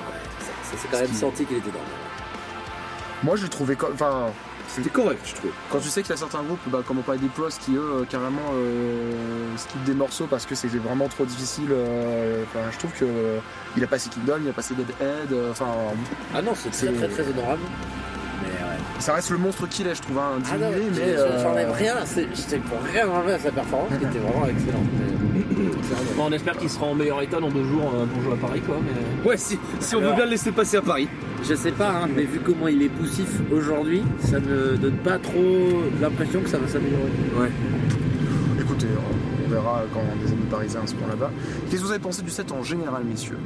Ça 0.62 0.76
s'est 0.78 0.88
quand 0.90 0.98
même 0.98 1.08
qui- 1.08 1.14
senti 1.16 1.44
qu'il 1.44 1.56
était 1.58 1.70
dans 1.70 1.78
le 1.78 3.24
Moi 3.24 3.36
je 3.36 3.44
l'ai 3.44 3.48
trouvé, 3.48 3.76
co- 3.76 3.90
enfin, 3.92 4.26
C'était 4.68 4.88
correct, 4.90 5.20
je 5.26 5.34
trouve. 5.34 5.50
quand 5.70 5.78
tu 5.80 5.88
sais 5.88 6.02
qu'il 6.02 6.10
y 6.10 6.14
a 6.14 6.16
certains 6.16 6.42
groupes, 6.42 6.60
bah, 6.68 6.80
comme 6.86 6.98
on 6.98 7.02
parlait 7.02 7.20
des 7.20 7.28
pros, 7.28 7.48
qui 7.60 7.74
eux 7.74 7.80
euh, 8.00 8.04
carrément 8.08 8.40
euh, 8.54 9.12
skippent 9.56 9.84
des 9.84 9.94
morceaux 9.94 10.26
parce 10.26 10.46
que 10.46 10.54
c'était 10.54 10.78
vraiment 10.78 11.08
trop 11.08 11.24
difficile, 11.26 11.68
euh, 11.72 12.44
je 12.72 12.78
trouve 12.78 12.92
que 12.92 13.04
euh, 13.04 13.38
il 13.76 13.84
a 13.84 13.86
passé 13.86 14.08
Kingdom, 14.08 14.38
il 14.42 14.48
a 14.48 14.52
passé 14.52 14.74
Deadhead, 14.74 15.28
enfin, 15.50 15.66
Ah 16.34 16.40
non, 16.42 16.52
c'est 16.54 16.70
très 16.70 16.86
C'est- 16.86 16.92
très 16.94 17.08
très 17.08 17.28
honorable. 17.28 17.62
Ouais. 18.94 19.00
ça 19.00 19.14
reste 19.14 19.30
le 19.30 19.38
monstre 19.38 19.68
qu'il 19.68 19.86
est, 19.86 19.94
je 19.94 20.02
trouve, 20.02 20.18
hein, 20.18 20.38
Ah 20.50 20.56
non, 20.58 20.70
diminué, 20.70 20.90
mais 20.94 21.06
mais. 21.06 21.18
euh, 21.18 21.42
j'enlève 21.42 21.72
rien, 21.72 21.94
j'étais 22.34 22.58
pour 22.58 22.78
rien 22.92 23.08
enlever 23.08 23.32
à 23.34 23.38
sa 23.38 23.50
performance 23.50 23.88
qui 23.98 24.04
était 24.04 24.18
vraiment 24.18 24.46
excellente. 24.46 24.86
Mais- 24.98 25.12
Bon, 26.16 26.24
on 26.28 26.32
espère 26.32 26.56
qu'il 26.56 26.70
sera 26.70 26.86
en 26.86 26.94
meilleur 26.94 27.20
état 27.22 27.38
dans 27.40 27.50
deux 27.50 27.64
jours 27.64 27.90
euh, 27.94 28.06
pour 28.06 28.22
jouer 28.22 28.32
à 28.32 28.36
Paris 28.46 28.60
quoi. 28.60 28.76
Mais... 28.82 29.28
Ouais, 29.28 29.36
si, 29.36 29.58
si 29.80 29.94
on 29.96 30.00
veut 30.00 30.12
bien 30.14 30.24
le 30.24 30.30
laisser 30.30 30.52
passer 30.52 30.76
à 30.78 30.82
Paris. 30.82 31.08
Je 31.44 31.54
sais 31.54 31.72
pas, 31.72 31.88
hein, 31.90 32.08
mais 32.14 32.22
vu 32.22 32.38
comment 32.40 32.68
il 32.68 32.82
est 32.82 32.88
poussif 32.88 33.28
aujourd'hui, 33.50 34.02
ça 34.20 34.38
ne 34.38 34.76
donne 34.76 34.96
pas 34.98 35.18
trop 35.18 35.82
l'impression 36.00 36.40
que 36.40 36.48
ça 36.48 36.58
va 36.58 36.68
s'améliorer. 36.68 37.10
Écoutez, 38.60 38.86
on 39.44 39.50
verra 39.50 39.82
quand 39.92 40.00
des 40.24 40.32
amis 40.32 40.46
parisiens 40.50 40.86
seront 40.86 41.06
là-bas. 41.08 41.30
Qu'est-ce 41.68 41.80
que 41.82 41.86
vous 41.86 41.90
avez 41.92 42.00
pensé 42.00 42.22
du 42.22 42.30
set 42.30 42.52
en 42.52 42.62
général, 42.62 43.02
messieurs? 43.04 43.38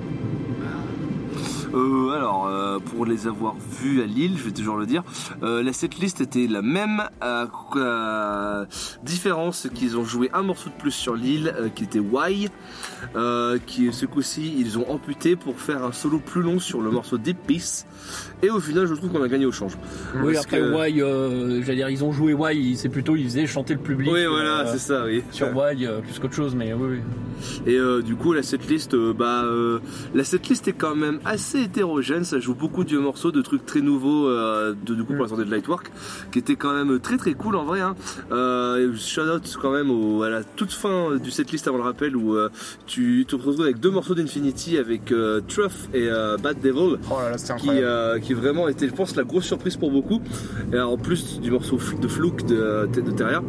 Euh, 1.76 2.10
alors, 2.10 2.46
euh, 2.46 2.78
pour 2.78 3.04
les 3.04 3.26
avoir 3.26 3.54
vus 3.80 4.02
à 4.02 4.06
Lille, 4.06 4.32
je 4.38 4.44
vais 4.44 4.50
toujours 4.50 4.76
le 4.76 4.86
dire, 4.86 5.02
euh, 5.42 5.62
la 5.62 5.72
setlist 5.74 6.20
était 6.22 6.46
la 6.46 6.62
même, 6.62 7.02
à, 7.20 7.46
différence 9.02 9.68
qu'ils 9.74 9.98
ont 9.98 10.04
joué 10.04 10.30
un 10.32 10.42
morceau 10.42 10.70
de 10.70 10.74
plus 10.74 10.90
sur 10.90 11.14
Lille, 11.14 11.54
euh, 11.58 11.68
qui 11.68 11.84
était 11.84 11.98
Why, 11.98 12.48
qui 13.66 13.92
ce 13.92 14.06
coup-ci 14.06 14.54
ils 14.58 14.78
ont 14.78 14.90
amputé 14.90 15.36
pour 15.36 15.58
faire 15.60 15.84
un 15.84 15.92
solo 15.92 16.18
plus 16.18 16.42
long 16.42 16.58
sur 16.58 16.80
le 16.80 16.90
morceau 16.90 17.18
Deep 17.18 17.38
Peace. 17.46 17.86
Et 18.42 18.50
au 18.50 18.60
final, 18.60 18.86
je 18.86 18.94
trouve 18.94 19.10
qu'on 19.10 19.22
a 19.22 19.28
gagné 19.28 19.46
au 19.46 19.52
change. 19.52 19.76
Oui, 20.16 20.34
Parce 20.34 20.46
après 20.46 20.58
que- 20.58 20.74
Why, 20.74 21.62
j'allais 21.62 21.76
dire, 21.76 21.90
ils 21.90 22.04
ont 22.04 22.12
joué 22.12 22.32
Why, 22.32 22.76
c'est 22.76 22.88
plutôt, 22.88 23.16
ils 23.16 23.24
faisaient 23.24 23.46
chanter 23.46 23.74
le 23.74 23.80
public. 23.80 24.10
Oui, 24.10 24.24
voilà, 24.26 24.66
c'est 24.66 24.78
ça, 24.78 25.04
oui. 25.04 25.22
Sur 25.30 25.54
Why, 25.54 25.86
plus 26.02 26.18
qu'autre 26.18 26.34
chose, 26.34 26.54
mais 26.54 26.72
oui, 26.72 26.98
oui. 27.66 27.72
Et 27.72 28.02
du 28.02 28.16
coup, 28.16 28.32
la 28.32 28.42
setlist, 28.42 28.96
bah, 28.96 29.44
la 30.14 30.24
setlist 30.24 30.68
est 30.68 30.72
quand 30.72 30.94
même 30.94 31.20
assez 31.24 31.65
hétérogène. 31.66 32.24
Ça 32.24 32.40
joue 32.40 32.54
beaucoup 32.54 32.82
de 32.84 32.88
vieux 32.88 33.00
morceaux, 33.00 33.30
de 33.30 33.42
trucs 33.42 33.64
très 33.66 33.80
nouveaux, 33.80 34.26
euh, 34.28 34.74
de, 34.86 34.94
du 34.94 35.04
coup 35.04 35.12
pour 35.14 35.22
la 35.24 35.28
sortie 35.28 35.44
de 35.44 35.50
Lightwork, 35.50 35.90
qui 36.32 36.38
était 36.38 36.56
quand 36.56 36.72
même 36.72 36.98
très 37.00 37.16
très 37.18 37.34
cool 37.34 37.56
en 37.56 37.64
vrai. 37.64 37.80
Hein. 37.80 37.94
Euh, 38.32 38.94
shout 38.96 39.22
out 39.22 39.56
quand 39.60 39.72
même 39.72 39.90
au- 39.90 40.22
à 40.22 40.30
la 40.30 40.42
toute 40.44 40.72
fin 40.72 41.16
du 41.16 41.30
setlist 41.30 41.68
avant 41.68 41.76
le 41.78 41.84
rappel 41.84 42.16
où 42.16 42.34
euh, 42.34 42.48
tu 42.86 43.24
te 43.28 43.36
retrouves 43.36 43.60
avec 43.62 43.78
deux 43.80 43.90
morceaux 43.90 44.14
d'Infinity 44.14 44.78
avec 44.78 45.12
Truff 45.48 45.88
et 45.94 46.08
Bad 46.42 46.60
Devil. 46.62 46.96
Oh 47.10 47.14
là 47.22 47.30
là, 47.30 47.38
c'était 47.38 48.20
Qui, 48.20 48.34
vraiment 48.34 48.68
était, 48.68 48.88
je 48.88 48.94
pense, 48.94 49.14
la 49.16 49.24
grosse 49.24 49.44
surprise 49.44 49.76
pour 49.76 49.90
beaucoup. 49.90 50.20
Et 50.72 50.78
en 50.80 50.96
plus 50.96 51.40
du 51.40 51.50
morceau 51.50 51.78
de 52.00 52.08
Flouk 52.08 52.46
de, 52.46 52.88
de 52.92 53.10
Terria. 53.10 53.42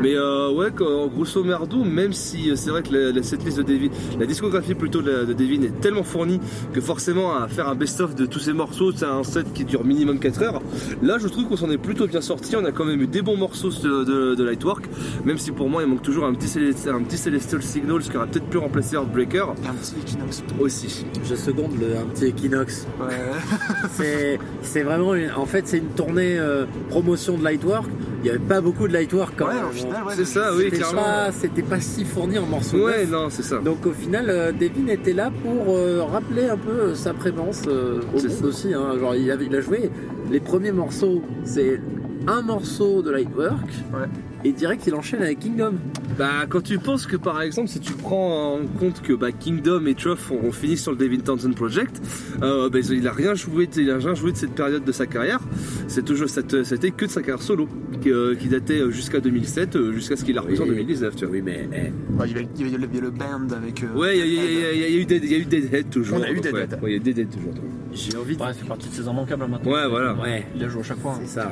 Mais 0.00 0.14
euh, 0.16 0.50
ouais, 0.52 0.70
grosso 0.70 1.42
merdo, 1.44 1.84
même 1.84 2.12
si 2.12 2.56
c'est 2.56 2.70
vrai 2.70 2.82
que 2.82 2.92
la, 2.94 3.12
la 3.12 3.22
setlist 3.22 3.58
de 3.58 3.62
Devin, 3.62 3.88
la 4.18 4.26
discographie 4.26 4.74
plutôt 4.74 5.02
de, 5.02 5.24
de 5.24 5.32
Devin 5.32 5.62
est 5.62 5.80
tellement 5.80 6.02
fournie 6.02 6.40
que 6.72 6.80
forcément 6.80 7.34
à 7.36 7.48
faire 7.52 7.68
un 7.68 7.74
best-of 7.74 8.14
de 8.14 8.26
tous 8.26 8.38
ces 8.40 8.52
morceaux, 8.52 8.90
c'est 8.92 9.04
un 9.04 9.22
set 9.22 9.52
qui 9.52 9.64
dure 9.64 9.84
minimum 9.84 10.18
4 10.18 10.42
heures. 10.42 10.62
Là, 11.02 11.18
je 11.18 11.28
trouve 11.28 11.46
qu'on 11.46 11.56
s'en 11.56 11.70
est 11.70 11.78
plutôt 11.78 12.06
bien 12.06 12.20
sorti. 12.20 12.56
On 12.56 12.64
a 12.64 12.72
quand 12.72 12.84
même 12.84 13.00
eu 13.00 13.06
des 13.06 13.22
bons 13.22 13.36
morceaux 13.36 13.70
de, 13.70 14.04
de- 14.04 14.34
de 14.34 14.44
Lightwork, 14.44 14.86
même 15.24 15.38
si 15.38 15.52
pour 15.52 15.68
moi 15.68 15.82
il 15.82 15.88
manque 15.88 16.02
toujours 16.02 16.24
un 16.24 16.34
petit, 16.34 16.48
Celestial, 16.48 16.94
un 16.96 17.02
petit 17.02 17.16
Celestial 17.18 17.62
Signal, 17.62 18.02
ce 18.02 18.10
qui 18.10 18.16
aurait 18.16 18.26
peut-être 18.26 18.48
pu 18.48 18.58
remplacer 18.58 18.96
Heartbreaker 18.96 19.50
un 19.50 19.74
petit 19.74 19.94
Equinox. 20.02 20.42
aussi. 20.58 21.04
Je 21.24 21.34
seconde 21.34 21.72
le, 21.80 21.96
un 21.98 22.04
petit 22.12 22.26
Equinox. 22.26 22.86
c'est, 23.92 24.38
c'est 24.62 24.82
vraiment, 24.82 25.14
une- 25.14 25.30
en 25.36 25.46
fait, 25.46 25.66
c'est 25.66 25.78
une 25.78 25.88
tournée 25.94 26.38
euh, 26.38 26.64
promotion 26.88 27.36
de 27.36 27.44
Lightwork. 27.44 27.88
Il 28.22 28.26
n'y 28.26 28.30
avait 28.30 28.38
pas 28.38 28.60
beaucoup 28.60 28.86
de 28.86 28.92
Lightwork 28.92 29.34
quand 29.36 29.48
Ouais, 29.48 29.54
même. 29.54 29.64
au 29.66 29.72
final, 29.72 30.04
ouais. 30.04 30.12
C'est 30.16 30.24
ça, 30.24 30.54
oui, 30.54 30.64
C'était 30.64 30.76
clairement. 30.78 31.02
pas, 31.02 31.32
c'était 31.32 31.62
pas 31.62 31.80
si 31.80 32.04
fourni 32.04 32.38
en 32.38 32.46
morceaux. 32.46 32.84
Ouais, 32.86 33.00
neufs. 33.00 33.10
non, 33.10 33.26
c'est 33.30 33.42
ça. 33.42 33.58
Donc 33.58 33.84
au 33.84 33.90
final, 33.92 34.26
euh, 34.30 34.52
Devin 34.52 34.86
était 34.88 35.12
là 35.12 35.30
pour 35.42 35.74
euh, 35.74 36.04
rappeler 36.04 36.48
un 36.48 36.56
peu 36.56 36.70
euh, 36.70 36.94
sa 36.94 37.14
présence 37.14 37.62
euh, 37.66 38.00
au 38.14 38.18
C'est 38.18 38.28
monde 38.28 38.36
ça. 38.38 38.44
aussi. 38.46 38.74
hein. 38.74 38.96
Genre, 39.00 39.16
il, 39.16 39.28
avait- 39.30 39.46
il 39.46 39.56
a 39.56 39.60
joué 39.60 39.90
les 40.30 40.38
premiers 40.40 40.70
morceaux, 40.72 41.22
c'est 41.44 41.80
un 42.28 42.42
morceau 42.42 43.02
de 43.02 43.10
Lightwork, 43.10 43.66
Ouais. 43.92 44.06
Et 44.44 44.52
direct 44.52 44.84
il 44.86 44.94
enchaîne 44.94 45.22
avec 45.22 45.38
Kingdom. 45.40 45.74
Bah, 46.18 46.46
quand 46.48 46.60
tu 46.62 46.78
penses 46.78 47.06
que 47.06 47.16
par 47.16 47.40
exemple, 47.42 47.68
si 47.68 47.80
tu 47.80 47.92
prends 47.92 48.54
en 48.54 48.66
compte 48.78 49.02
que 49.02 49.12
bah, 49.12 49.32
Kingdom 49.32 49.86
et 49.86 49.94
Truff 49.94 50.30
ont, 50.30 50.40
ont 50.46 50.52
fini 50.52 50.76
sur 50.76 50.92
le 50.92 50.98
Devin 50.98 51.18
Townsend 51.18 51.54
Project, 51.54 52.00
euh, 52.42 52.68
bah, 52.68 52.78
il 52.90 53.06
a 53.08 53.12
rien 53.12 53.34
joué, 53.34 53.66
de- 53.66 53.80
il 53.80 53.90
a 53.90 53.98
rien 53.98 54.14
joué 54.14 54.32
de 54.32 54.36
cette 54.36 54.54
période 54.54 54.84
de 54.84 54.92
sa 54.92 55.06
carrière. 55.06 55.40
C'est 55.88 56.04
toujours, 56.04 56.28
cette- 56.28 56.64
c'était 56.64 56.90
que 56.90 57.06
de 57.06 57.10
sa 57.10 57.20
carrière 57.20 57.42
solo, 57.42 57.68
qui, 58.00 58.10
euh, 58.10 58.34
qui 58.34 58.48
datait 58.48 58.80
euh, 58.80 58.90
jusqu'à 58.90 59.20
2007, 59.20 59.76
euh, 59.76 59.92
jusqu'à 59.92 60.16
ce 60.16 60.24
qu'il 60.24 60.36
a 60.38 60.40
repris 60.42 60.58
en 60.58 60.62
Oui. 60.64 60.70
2019, 60.70 61.16
tu 61.16 61.24
vois. 61.24 61.34
Oui, 61.34 61.42
mais 61.42 61.68
eh, 61.72 61.76
Ouais, 62.18 62.26
il 62.26 62.32
y 62.32 62.34
avait, 62.34 62.48
il 62.58 62.60
y 62.62 62.68
avait 62.68 62.78
le, 62.78 62.88
il 62.90 62.94
y 62.94 62.98
avait 62.98 63.00
le 63.06 63.10
band 63.10 63.54
avec. 63.56 63.82
euh, 63.84 63.98
Ouais, 63.98 64.18
il 64.18 64.26
y, 64.34 64.38
a- 64.38 64.42
y 64.42 64.64
a- 64.82 64.86
a- 64.86 64.86
a 64.86 65.00
eu 65.00 65.04
Dead- 65.04 65.24
il 65.24 65.30
y 65.32 65.34
a 65.34 65.38
eu 65.38 65.44
Deadhead 65.44 65.90
toujours. 65.90 66.18
On 66.18 66.22
a 66.22 66.30
eu 66.30 66.40
Deadhead. 66.40 66.54
Ouais, 66.74 66.78
Ouais, 66.82 66.90
il 66.90 66.92
y 66.94 66.96
a 66.96 66.98
Deadhead 66.98 67.28
toujours. 67.30 67.54
J'ai 67.92 68.16
envie 68.16 68.36
de. 68.36 68.42
Ouais, 68.42 68.52
fait 68.54 68.66
partie 68.66 68.88
de 68.88 68.94
ses 68.94 69.02
immanquables 69.02 69.42
hein, 69.44 69.48
maintenant. 69.48 69.70
Ouais, 69.72 69.88
voilà. 69.88 70.14
Ouais, 70.14 70.46
Il 70.56 70.64
a 70.64 70.68
joué 70.68 70.80
à 70.80 70.84
chaque 70.84 70.98
fois. 70.98 71.12
hein. 71.12 71.20
c'est 71.22 71.28
ça. 71.40 71.50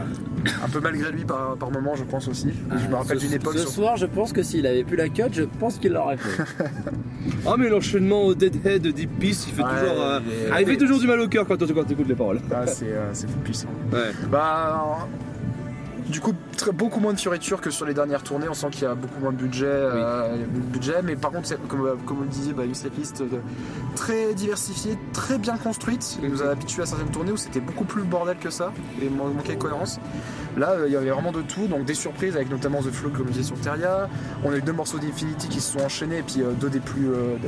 Un 0.64 0.68
peu 0.68 0.81
malgré 0.81 1.11
lui 1.12 1.24
par, 1.24 1.57
par 1.57 1.70
moment, 1.70 1.94
je 1.96 2.05
pense 2.05 2.29
aussi. 2.29 2.48
je 2.70 2.88
me 2.88 2.94
rappelle 2.94 3.18
d'une 3.18 3.33
époque. 3.33 3.55
ce 3.55 3.61
sur- 3.61 3.70
soir, 3.70 3.96
je 3.96 4.07
pense 4.07 4.33
que 4.33 4.42
s'il 4.42 4.66
avait 4.66 4.85
pu 4.85 4.96
la 4.96 5.09
cut, 5.09 5.22
je 5.33 5.42
pense 5.44 5.79
qu'il 5.79 5.92
l'aurait 5.92 6.16
fait. 6.16 6.42
Ah, 7.46 7.55
mais 7.59 7.68
l'enchaînement 7.68 8.22
au 8.22 8.35
Deadhead, 8.35 8.83
Deep 8.87 9.18
Peace, 9.18 9.44
il 9.48 9.55
fait 9.55 9.62
Ouais, 9.62 9.68
toujours. 9.68 10.03
euh, 10.03 10.20
ah, 10.53 10.61
il 10.61 10.66
fait 10.66 10.76
toujours 10.76 10.98
du 10.98 11.07
mal 11.07 11.20
au 11.20 11.29
cœur 11.29 11.46
quand, 11.46 11.57
quand 11.59 11.85
tu 11.85 11.92
écoutes 11.92 12.09
les 12.09 12.14
paroles. 12.14 12.40
Ah, 12.53 12.66
c'est 12.66 12.87
euh, 12.88 13.12
puissant. 13.44 13.68
Ouais. 13.92 14.11
Bah. 14.31 15.07
Du 16.11 16.20
coup, 16.20 16.35
très- 16.57 16.73
beaucoup 16.73 17.01
moins 17.01 17.12
de 17.12 17.18
fioritures 17.20 17.61
que 17.61 17.70
sur 17.70 17.87
les 17.87 17.94
dernières 17.94 18.23
tournées. 18.23 18.49
On 18.49 18.55
sent 18.55 18.68
qu'il 18.73 18.83
y 18.83 18.87
a 18.87 18.94
beaucoup 18.94 19.20
moins 19.20 19.33
de 19.33 19.37
budget. 19.37 19.66
euh, 19.66 20.37
budget 20.73 21.03
mais 21.05 21.16
par 21.16 21.31
contre, 21.31 21.49
comme, 21.68 21.87
euh, 21.87 21.94
comme 22.07 22.18
vous 22.18 22.23
le 22.25 22.29
disiez, 22.29 22.53
bah, 22.53 22.64
une 22.64 22.75
setlist 22.75 23.20
euh, 23.20 23.27
très 23.96 24.35
diversifiée, 24.35 24.99
très 25.12 25.38
bien 25.38 25.57
construite. 25.57 26.18
Il 26.23 26.31
nous 26.31 26.42
a 26.42 26.51
habitués 26.51 26.83
à 26.83 26.87
certaines 26.87 27.11
tournées 27.11 27.33
où 27.33 27.37
c'était 27.37 27.61
beaucoup 27.61 27.85
plus 27.85 28.03
bordel 28.03 28.37
que 28.38 28.51
ça 28.51 28.73
et 29.01 29.09
man- 29.09 29.33
manquait 29.35 29.55
de 29.55 29.59
cohérence. 29.61 29.99
Là, 30.57 30.75
il 30.87 30.92
y 30.92 30.96
avait 30.96 31.11
vraiment 31.11 31.31
de 31.33 31.42
tout. 31.42 31.66
Donc 31.68 31.85
des 31.85 31.94
surprises 31.94 32.35
avec 32.35 32.51
notamment 32.51 32.81
The 32.83 32.90
Flow, 32.90 33.11
comme 33.11 33.27
je 33.29 33.33
disais 33.33 33.44
sur 33.44 33.59
Terria. 33.61 34.09
On 34.44 34.51
a 34.53 34.57
eu 34.57 34.62
deux 34.62 34.73
morceaux 34.73 34.99
d'Infinity 34.99 35.49
qui 35.49 35.61
se 35.61 35.73
sont 35.73 35.81
enchaînés 35.85 36.18
et 36.18 36.23
puis 36.23 36.42
deux 36.61 36.68
des 36.70 36.81
plus 36.81 37.07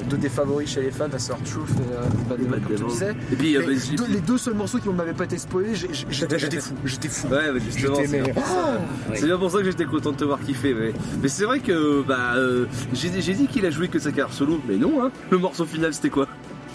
deux 0.08 0.16
des 0.16 0.28
favoris 0.28 0.68
chez 0.70 0.82
les 0.82 0.90
fans, 0.90 1.08
à 1.12 1.18
savoir 1.18 1.44
Truth 1.44 1.68
et 1.70 2.28
Bad 2.28 2.38
Devil, 2.38 2.60
comme 2.62 2.76
tu 2.76 2.84
disais. 2.84 3.14
Et 3.32 3.36
puis, 3.36 3.56
les 4.08 4.20
deux 4.20 4.38
seuls 4.38 4.54
morceaux 4.54 4.78
qui 4.78 4.88
ne 4.88 4.94
m'avaient 4.94 5.12
pas 5.14 5.24
été 5.24 5.36
spoilés, 5.38 5.74
j'étais 5.74 6.38
j'étais 6.38 6.60
fou, 6.60 6.74
j'étais 6.84 7.08
fou. 7.08 7.26
Ouais, 7.28 7.60
justement, 7.60 7.96
J'étais 8.52 8.66
c'est 8.66 8.66
bien 8.66 8.78
pour 8.78 9.00
ça. 9.00 9.10
Oui. 9.10 9.16
C'est 9.18 9.26
bien 9.26 9.38
pour 9.38 9.50
ça 9.50 9.58
que 9.58 9.64
j'étais 9.64 9.84
content 9.84 10.12
de 10.12 10.16
te 10.16 10.24
voir 10.24 10.40
kiffer. 10.40 10.74
Mais, 10.74 10.92
mais 11.22 11.28
c'est 11.28 11.44
vrai 11.44 11.60
que 11.60 12.02
bah, 12.02 12.34
euh, 12.36 12.66
j'ai 12.92 13.10
dit 13.10 13.46
qu'il 13.46 13.66
a 13.66 13.70
joué 13.70 13.88
que 13.88 13.98
sa 13.98 14.10
carrière 14.10 14.32
solo, 14.32 14.60
mais 14.68 14.76
non, 14.76 15.04
hein. 15.04 15.10
le 15.30 15.38
morceau 15.38 15.64
final 15.64 15.92
c'était 15.94 16.10
quoi? 16.10 16.26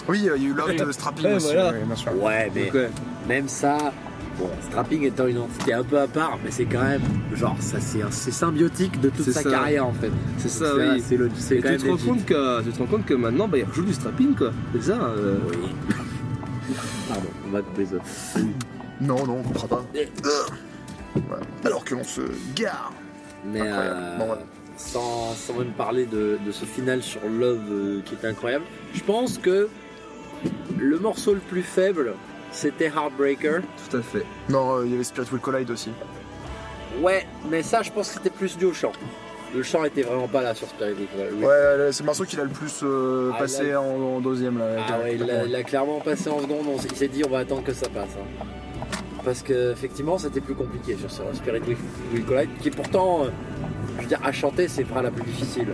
Oui, 0.07 0.27
euh, 0.29 0.37
il 0.37 0.43
y 0.43 0.45
a 0.45 0.49
eu 0.49 0.53
Love 0.53 0.75
de 0.87 0.91
Strapping 0.91 1.25
Ouais, 1.25 1.35
aussi, 1.35 1.47
voilà. 1.53 1.71
ouais, 1.71 1.83
bien 1.85 1.95
sûr. 1.95 2.23
Ouais, 2.23 2.51
mais 2.55 2.65
Donc, 2.65 2.73
ouais. 2.75 2.89
même 3.27 3.47
ça, 3.49 3.91
bon, 4.39 4.49
Strapping 4.69 5.03
étant 5.03 5.27
une 5.27 5.39
entité 5.39 5.73
un 5.73 5.83
peu 5.83 5.99
à 5.99 6.07
part, 6.07 6.37
mais 6.45 6.51
c'est 6.51 6.63
quand 6.65 6.81
même, 6.83 7.01
genre, 7.33 7.57
ça 7.59 7.77
c'est 7.81 8.31
symbiotique 8.31 9.01
de 9.01 9.09
toute 9.09 9.25
sa 9.31 9.41
ça. 9.41 9.49
carrière 9.49 9.85
en 9.85 9.91
fait. 9.93 10.11
C'est 10.37 10.49
ça, 10.49 10.65
oui. 10.77 11.03
C'est 11.05 11.17
le- 11.17 11.29
c'est 11.37 11.55
Et 11.57 11.61
quand 11.61 11.69
tu 11.77 11.85
même 11.87 11.97
te, 11.97 12.03
rends 12.03 12.13
compte 12.13 12.25
que, 12.25 12.63
tu 12.63 12.69
te 12.71 12.79
rends 12.79 12.85
compte 12.85 13.05
que 13.05 13.13
maintenant 13.15 13.47
bah, 13.49 13.57
il 13.57 13.65
rejoue 13.65 13.83
du 13.83 13.93
strapping 13.93 14.33
quoi. 14.33 14.51
C'est 14.75 14.83
ça 14.83 14.93
euh, 15.17 15.35
Oui. 15.49 15.57
Pardon, 17.09 17.27
on 17.47 17.51
va 17.51 17.61
couper 17.61 17.85
ça. 17.85 18.39
Non, 19.01 19.25
non, 19.27 19.37
on 19.39 19.43
comprend 19.43 19.67
pas. 19.67 19.85
Voilà. 21.27 21.43
Alors 21.65 21.83
que 21.85 21.95
l'on 21.95 22.03
se 22.03 22.21
gare. 22.55 22.91
Mais 23.45 23.61
Incroyable. 23.61 23.97
euh, 23.99 24.17
Bon, 24.17 24.25
voilà. 24.25 24.41
sans, 24.77 25.33
sans 25.33 25.53
même 25.55 25.71
parler 25.71 26.05
de, 26.05 26.37
de 26.45 26.51
ce 26.51 26.65
final 26.65 27.01
sur 27.03 27.21
Love 27.27 27.61
euh, 27.71 28.01
qui 28.05 28.13
était 28.15 28.27
incroyable, 28.27 28.65
je 28.93 29.01
pense 29.03 29.37
que 29.37 29.69
le 30.77 30.99
morceau 30.99 31.33
le 31.33 31.39
plus 31.39 31.63
faible, 31.63 32.13
c'était 32.51 32.85
Heartbreaker. 32.87 33.61
Tout 33.89 33.97
à 33.97 34.01
fait. 34.01 34.23
Non, 34.49 34.77
euh, 34.77 34.85
il 34.85 34.91
y 34.91 34.95
avait 34.95 35.03
Spirit 35.03 35.27
Will 35.31 35.41
Collide 35.41 35.71
aussi. 35.71 35.91
Ouais, 37.01 37.25
mais 37.49 37.63
ça, 37.63 37.81
je 37.83 37.91
pense 37.91 38.07
que 38.09 38.13
c'était 38.15 38.29
plus 38.29 38.57
dû 38.57 38.65
au 38.65 38.73
chant. 38.73 38.91
Le 39.55 39.63
chant 39.63 39.83
était 39.85 40.01
vraiment 40.01 40.27
pas 40.27 40.41
là 40.43 40.53
sur 40.53 40.67
Spirit 40.67 40.93
Week. 40.93 41.09
Ouais, 41.41 41.89
c'est 41.91 42.01
le 42.01 42.05
morceau 42.05 42.25
qu'il 42.25 42.39
a 42.39 42.43
le 42.43 42.49
plus 42.49 42.81
euh, 42.83 43.31
Ah, 43.33 43.39
passé 43.39 43.71
là- 43.71 43.81
en, 43.81 44.15
en 44.17 44.19
deuxième. 44.19 44.57
Là, 44.57 44.65
Ah 44.89 44.99
ouais, 44.99 45.15
il 45.15 45.51
l'a 45.51 45.63
clairement 45.63 45.99
passé 45.99 46.29
en 46.29 46.41
seconde. 46.41 46.65
On 46.67 46.75
il 46.77 46.95
s'est 46.95 47.07
dit, 47.07 47.23
on 47.25 47.29
va 47.29 47.39
attendre 47.39 47.63
que 47.63 47.73
ça 47.73 47.87
passe. 47.87 48.09
hein. 48.19 48.45
Parce 49.27 49.41
que 49.41 49.73
effectivement, 49.73 50.17
c'était 50.17 50.39
plus 50.39 50.55
compliqué 50.55 50.95
sur 50.95 51.11
ce 51.11 51.21
Spirit 51.33 51.59
Will, 52.13 52.23
Collide, 52.23 52.49
qui 52.61 52.69
est 52.69 52.71
pourtant, 52.71 53.25
euh, 53.25 53.29
je 53.97 54.01
veux 54.03 54.07
dire, 54.07 54.21
à 54.23 54.31
chanter, 54.31 54.69
c'est 54.69 54.85
pas 54.85 55.01
la 55.01 55.11
plus 55.11 55.23
difficile. 55.23 55.67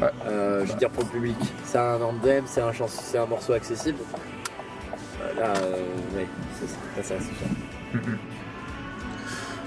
Ouais. 0.00 0.06
Euh, 0.28 0.64
je 0.64 0.70
veux 0.72 0.78
dire 0.78 0.90
pour 0.90 1.02
le 1.02 1.08
public, 1.08 1.36
c'est 1.64 1.78
un 1.78 2.00
anthem, 2.00 2.44
c'est 2.46 2.60
un, 2.60 2.72
chans- 2.72 2.86
c'est 2.86 3.18
un 3.18 3.26
morceau 3.26 3.52
accessible. 3.54 3.98
Euh, 4.04 5.40
Là, 5.40 5.52
euh, 5.56 6.16
ouais, 6.16 6.26
c'est 6.60 6.68
c'est- 7.02 7.02
ça, 7.02 7.14
c'est 7.18 8.00
sûr. 8.00 8.00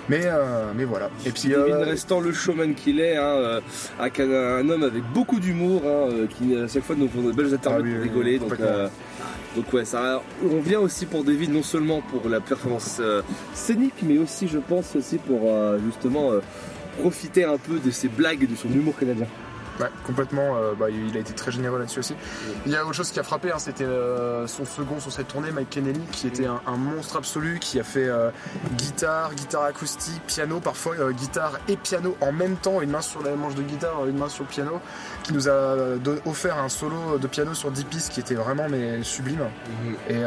Mais, 0.09 0.23
euh, 0.25 0.71
mais 0.75 0.83
voilà. 0.83 1.09
Et 1.25 1.31
puis, 1.31 1.53
euh, 1.53 1.83
restant 1.83 2.19
le 2.19 2.33
showman 2.33 2.73
qu'il 2.75 2.99
est, 2.99 3.15
hein, 3.15 3.23
euh, 3.23 3.61
avec 3.99 4.19
un, 4.19 4.29
un 4.31 4.69
homme 4.69 4.83
avec 4.83 5.03
beaucoup 5.13 5.39
d'humour, 5.39 5.81
hein, 5.85 6.27
qui 6.37 6.55
à 6.57 6.67
chaque 6.67 6.83
fois 6.83 6.95
nous 6.97 7.07
font 7.07 7.21
de 7.21 7.31
belles 7.31 7.53
interviews 7.53 7.93
Ah 7.93 7.97
pour 7.97 8.03
rigoler. 8.03 8.39
donc, 8.39 8.53
donc 9.55 9.71
ouais, 9.71 9.85
ça, 9.85 10.23
on 10.43 10.59
vient 10.59 10.79
aussi 10.79 11.05
pour 11.05 11.23
David 11.23 11.53
non 11.53 11.61
seulement 11.61 12.01
pour 12.01 12.27
la 12.27 12.39
performance 12.39 12.97
euh, 12.99 13.21
scénique, 13.53 13.93
mais 14.01 14.17
aussi 14.17 14.47
je 14.47 14.57
pense 14.57 14.95
aussi 14.95 15.19
pour 15.19 15.41
euh, 15.43 15.77
justement 15.85 16.31
euh, 16.31 16.39
profiter 16.99 17.43
un 17.43 17.57
peu 17.57 17.77
de 17.79 17.91
ses 17.91 18.07
blagues 18.07 18.43
et 18.43 18.47
de 18.47 18.55
son 18.55 18.69
humour 18.69 18.97
canadien. 18.97 19.27
Ouais, 19.79 19.87
complètement. 20.05 20.55
euh, 20.55 20.73
bah, 20.77 20.89
il 20.89 21.15
a 21.17 21.19
été 21.19 21.33
très 21.33 21.51
généreux 21.51 21.79
là-dessus 21.79 21.99
aussi. 21.99 22.15
Il 22.65 22.71
y 22.71 22.75
a 22.75 22.83
autre 22.83 22.93
chose 22.93 23.09
qui 23.11 23.19
a 23.19 23.23
frappé, 23.23 23.51
hein, 23.51 23.57
c'était 23.57 23.83
euh, 23.85 24.45
son 24.47 24.65
second 24.65 24.99
sur 24.99 25.11
cette 25.11 25.27
tournée, 25.29 25.51
Mike 25.51 25.69
Kennedy, 25.71 26.01
qui 26.11 26.27
était 26.27 26.45
un, 26.45 26.61
un 26.67 26.77
monstre 26.77 27.17
absolu, 27.17 27.57
qui 27.59 27.79
a 27.79 27.83
fait 27.83 28.07
euh, 28.07 28.29
guitare, 28.77 29.33
guitare 29.33 29.63
acoustique, 29.63 30.21
piano, 30.27 30.59
parfois 30.59 30.95
guitare 31.13 31.57
et 31.67 31.75
piano 31.75 32.15
en 32.21 32.31
même 32.31 32.55
temps, 32.55 32.81
une 32.81 32.91
main 32.91 33.01
sur 33.01 33.23
la 33.23 33.35
manche 33.35 33.55
de 33.55 33.63
guitare, 33.63 34.05
une 34.07 34.17
main 34.17 34.29
sur 34.29 34.43
le 34.43 34.49
piano, 34.49 34.79
qui 35.23 35.33
nous 35.33 35.49
a 35.49 35.75
offert 36.25 36.57
un 36.59 36.69
solo 36.69 37.17
de 37.17 37.27
piano 37.27 37.53
sur 37.53 37.71
10 37.71 37.83
pistes 37.85 38.11
qui 38.11 38.19
était 38.19 38.35
vraiment 38.35 38.67
mais 38.69 39.01
sublime. 39.03 39.41
Et 40.09 40.21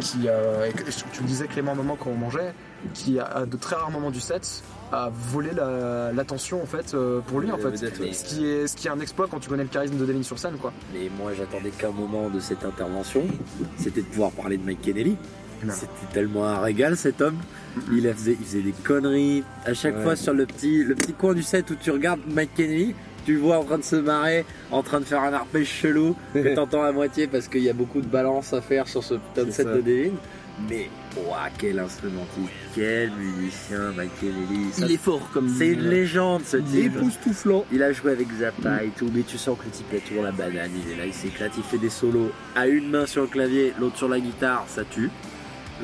qui, 0.00 0.26
euh, 0.28 0.66
et 0.66 0.72
que- 0.72 0.82
tu 1.12 1.22
me 1.22 1.26
disais 1.26 1.46
Clément 1.46 1.72
un 1.72 1.76
moment 1.76 1.96
quand 1.96 2.10
on 2.10 2.14
mangeait, 2.16 2.52
qui 2.94 3.18
à 3.18 3.46
de 3.46 3.56
très 3.56 3.76
rares 3.76 3.90
moments 3.90 4.10
du 4.10 4.20
set 4.20 4.62
a 4.92 5.10
volé 5.12 5.50
la- 5.54 6.12
l'attention 6.12 6.62
en 6.62 6.66
fait 6.66 6.94
euh, 6.94 7.20
pour 7.20 7.40
lui 7.40 7.50
en 7.52 7.56
fait. 7.58 7.68
vedette, 7.70 7.98
ouais. 8.00 8.12
Ce 8.12 8.24
qui 8.24 8.46
est 8.46 8.66
ce 8.66 8.76
qui 8.76 8.86
est 8.88 8.90
un 8.90 9.00
exploit 9.00 9.26
quand 9.30 9.38
tu 9.40 9.48
connais 9.48 9.62
le 9.64 9.68
charisme 9.68 9.96
de 9.96 10.06
Devin 10.06 10.22
sur 10.22 10.38
scène 10.38 10.56
quoi. 10.60 10.72
Mais 10.94 11.10
moi, 11.18 11.32
j'attendais 11.36 11.70
qu'un 11.70 11.90
moment 11.90 12.28
de 12.30 12.40
cette 12.40 12.64
intervention, 12.64 13.22
c'était 13.76 14.00
de 14.02 14.06
pouvoir 14.06 14.30
parler 14.32 14.56
de 14.56 14.64
Mike 14.64 14.80
Kennedy. 14.82 15.16
C'était 15.70 16.12
tellement 16.12 16.44
un 16.46 16.60
régal 16.60 16.96
cet 16.96 17.20
homme. 17.20 17.36
Il 17.92 18.06
a 18.06 18.14
faisait, 18.14 18.36
il 18.38 18.46
faisait 18.46 18.62
des 18.62 18.72
conneries. 18.72 19.42
À 19.66 19.74
chaque 19.74 19.96
Ouais. 19.96 20.02
fois 20.04 20.16
sur 20.16 20.32
le 20.32 20.46
petit, 20.46 20.84
le 20.84 20.94
petit 20.94 21.12
coin 21.12 21.34
du 21.34 21.42
set 21.42 21.68
où 21.70 21.74
tu 21.74 21.90
regardes 21.90 22.20
Mike 22.32 22.54
Kennedy, 22.54 22.94
tu 23.26 23.34
le 23.34 23.40
vois 23.40 23.58
en 23.58 23.64
train 23.64 23.78
de 23.78 23.82
se 23.82 23.96
marrer, 23.96 24.44
en 24.70 24.82
train 24.84 25.00
de 25.00 25.04
faire 25.04 25.22
un 25.22 25.32
arpège 25.32 25.66
chelou 25.68 26.14
que 26.32 26.54
t'entends 26.54 26.84
à 26.84 26.92
moitié 26.92 27.26
parce 27.26 27.48
qu'il 27.48 27.62
y 27.64 27.68
a 27.68 27.72
beaucoup 27.72 28.00
de 28.00 28.06
balance 28.06 28.52
à 28.52 28.60
faire 28.60 28.86
sur 28.86 29.02
ce 29.02 29.14
putain 29.14 29.44
de 29.46 29.50
set 29.50 29.66
ça. 29.66 29.74
de 29.74 29.80
Devin. 29.80 30.12
Mais 30.70 30.88
ouah, 31.26 31.48
quel 31.58 31.78
instrumentiste, 31.78 32.52
quel 32.74 33.10
musicien 33.12 33.92
Kennedy. 34.20 34.72
Ça, 34.72 34.86
Il 34.86 34.92
est 34.92 34.96
fort 34.96 35.28
comme 35.32 35.48
c'est 35.48 35.68
une 35.68 35.88
légende 35.88 36.42
ce 36.44 36.56
type. 36.58 36.96
Époustouflant. 36.96 37.64
Il 37.72 37.82
a 37.82 37.92
joué 37.92 38.12
avec 38.12 38.28
Zappa 38.32 38.84
et 38.84 38.90
tout, 38.96 39.10
mais 39.12 39.22
tu 39.22 39.38
sens 39.38 39.58
que 39.58 39.64
le 39.64 39.70
type 39.70 39.86
il 39.92 39.96
a 39.96 40.00
toujours 40.00 40.22
la 40.22 40.32
banane, 40.32 40.70
il 40.86 40.92
est 40.92 40.96
là, 40.96 41.06
il 41.06 41.14
s'éclate, 41.14 41.52
il 41.56 41.62
fait 41.64 41.78
des 41.78 41.90
solos 41.90 42.30
à 42.54 42.66
une 42.66 42.90
main 42.90 43.06
sur 43.06 43.22
le 43.22 43.28
clavier, 43.28 43.72
l'autre 43.80 43.96
sur 43.96 44.08
la 44.08 44.20
guitare, 44.20 44.64
ça 44.68 44.84
tue. 44.84 45.10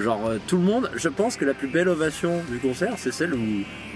Genre 0.00 0.26
euh, 0.26 0.38
tout 0.48 0.56
le 0.56 0.62
monde, 0.64 0.90
je 0.96 1.08
pense 1.08 1.36
que 1.36 1.44
la 1.44 1.54
plus 1.54 1.68
belle 1.68 1.88
ovation 1.88 2.42
du 2.50 2.58
concert, 2.58 2.94
c'est 2.96 3.12
celle 3.12 3.32
où 3.32 3.38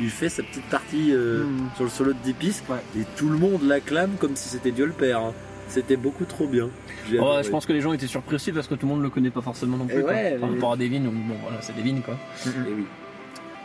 il 0.01 0.11
fait 0.11 0.29
sa 0.29 0.45
petite 0.45 0.65
partie 0.71 1.13
euh, 1.13 1.43
Mm. 1.43 1.71
sur 1.75 1.85
le 1.85 1.91
solo 1.91 2.13
de 2.13 2.19
Dipis 2.23 2.63
Ouais. 2.69 2.77
et 3.01 3.05
tout 3.17 3.29
le 3.29 3.37
monde 3.37 3.63
l'acclame 3.65 4.13
comme 4.21 4.37
si 4.37 4.49
c'était 4.49 4.71
Dieu 4.71 4.87
le 4.87 4.93
Père. 4.93 5.19
hein. 5.21 5.35
C'était 5.69 5.97
beaucoup 5.97 6.25
trop 6.25 6.47
bien. 6.47 6.69
Je 7.11 7.49
pense 7.51 7.67
que 7.67 7.73
les 7.73 7.81
gens 7.81 7.93
étaient 7.93 8.07
surpris 8.07 8.35
aussi 8.37 8.53
parce 8.53 8.67
que 8.67 8.75
tout 8.75 8.87
le 8.87 8.93
monde 8.95 9.03
le 9.03 9.11
connaît 9.11 9.31
pas 9.31 9.43
forcément 9.43 9.77
non 9.77 9.87
plus. 9.87 10.03
Quoi. 10.03 10.13
ouais, 10.13 10.37
Par 10.41 10.51
rapport 10.51 10.73
à 10.73 10.77
Devin, 10.77 11.05
où, 11.07 11.11
bon 11.11 11.35
voilà, 11.43 11.59
c'est 11.61 11.77
Devin 11.77 12.01
quoi. 12.01 12.15
Et 12.47 12.49
oui, 12.75 12.87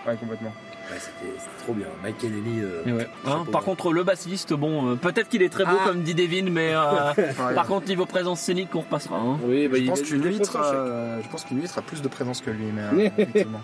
Ouais 0.06 0.16
complètement. 0.18 0.50
ouais, 0.92 0.98
c'était 1.00 1.32
trop 1.63 1.74
bien. 1.74 1.88
Mike 2.04 2.18
Kennedy. 2.18 2.60
euh, 2.62 2.82
Et 2.86 2.92
ouais. 2.92 3.08
Hein, 3.26 3.46
par 3.50 3.62
bas. 3.62 3.66
contre, 3.66 3.94
le 3.94 4.04
bassiste, 4.04 4.52
bon, 4.54 4.89
euh, 4.92 4.96
peut-être 4.96 5.30
qu'il 5.30 5.42
est 5.42 5.48
très 5.50 5.63
beau 5.63 5.78
Ah. 5.80 5.88
comme 5.88 6.02
dit 6.04 6.13
Devin, 6.13 6.50
mais 6.52 6.74
euh, 6.76 7.13
Ouais. 7.18 7.56
par 7.56 7.68
contre 7.68 7.88
niveau 7.88 8.06
présence 8.06 8.42
scénique, 8.42 8.76
on 8.76 8.82
repassera. 8.82 9.18
hein. 9.18 9.39
Oui, 9.46 9.70
bah, 9.70 9.78
je 9.78 9.84
il 9.84 9.88
pense 9.89 10.02
a- 10.02 10.04
qu'une 10.04 10.24
a 10.24 10.26
euh, 10.66 11.20
je 11.24 11.30
pense 11.30 11.46
qu'une 11.46 11.60
nuit 11.60 11.68
sera 11.70 11.82
plus 11.82 12.02
de 12.02 12.08
présence 12.10 12.42
que 12.42 12.52
lui, 12.52 12.66
mais 12.76 12.82
euh, 12.82 13.10
effectivement. 13.18 13.62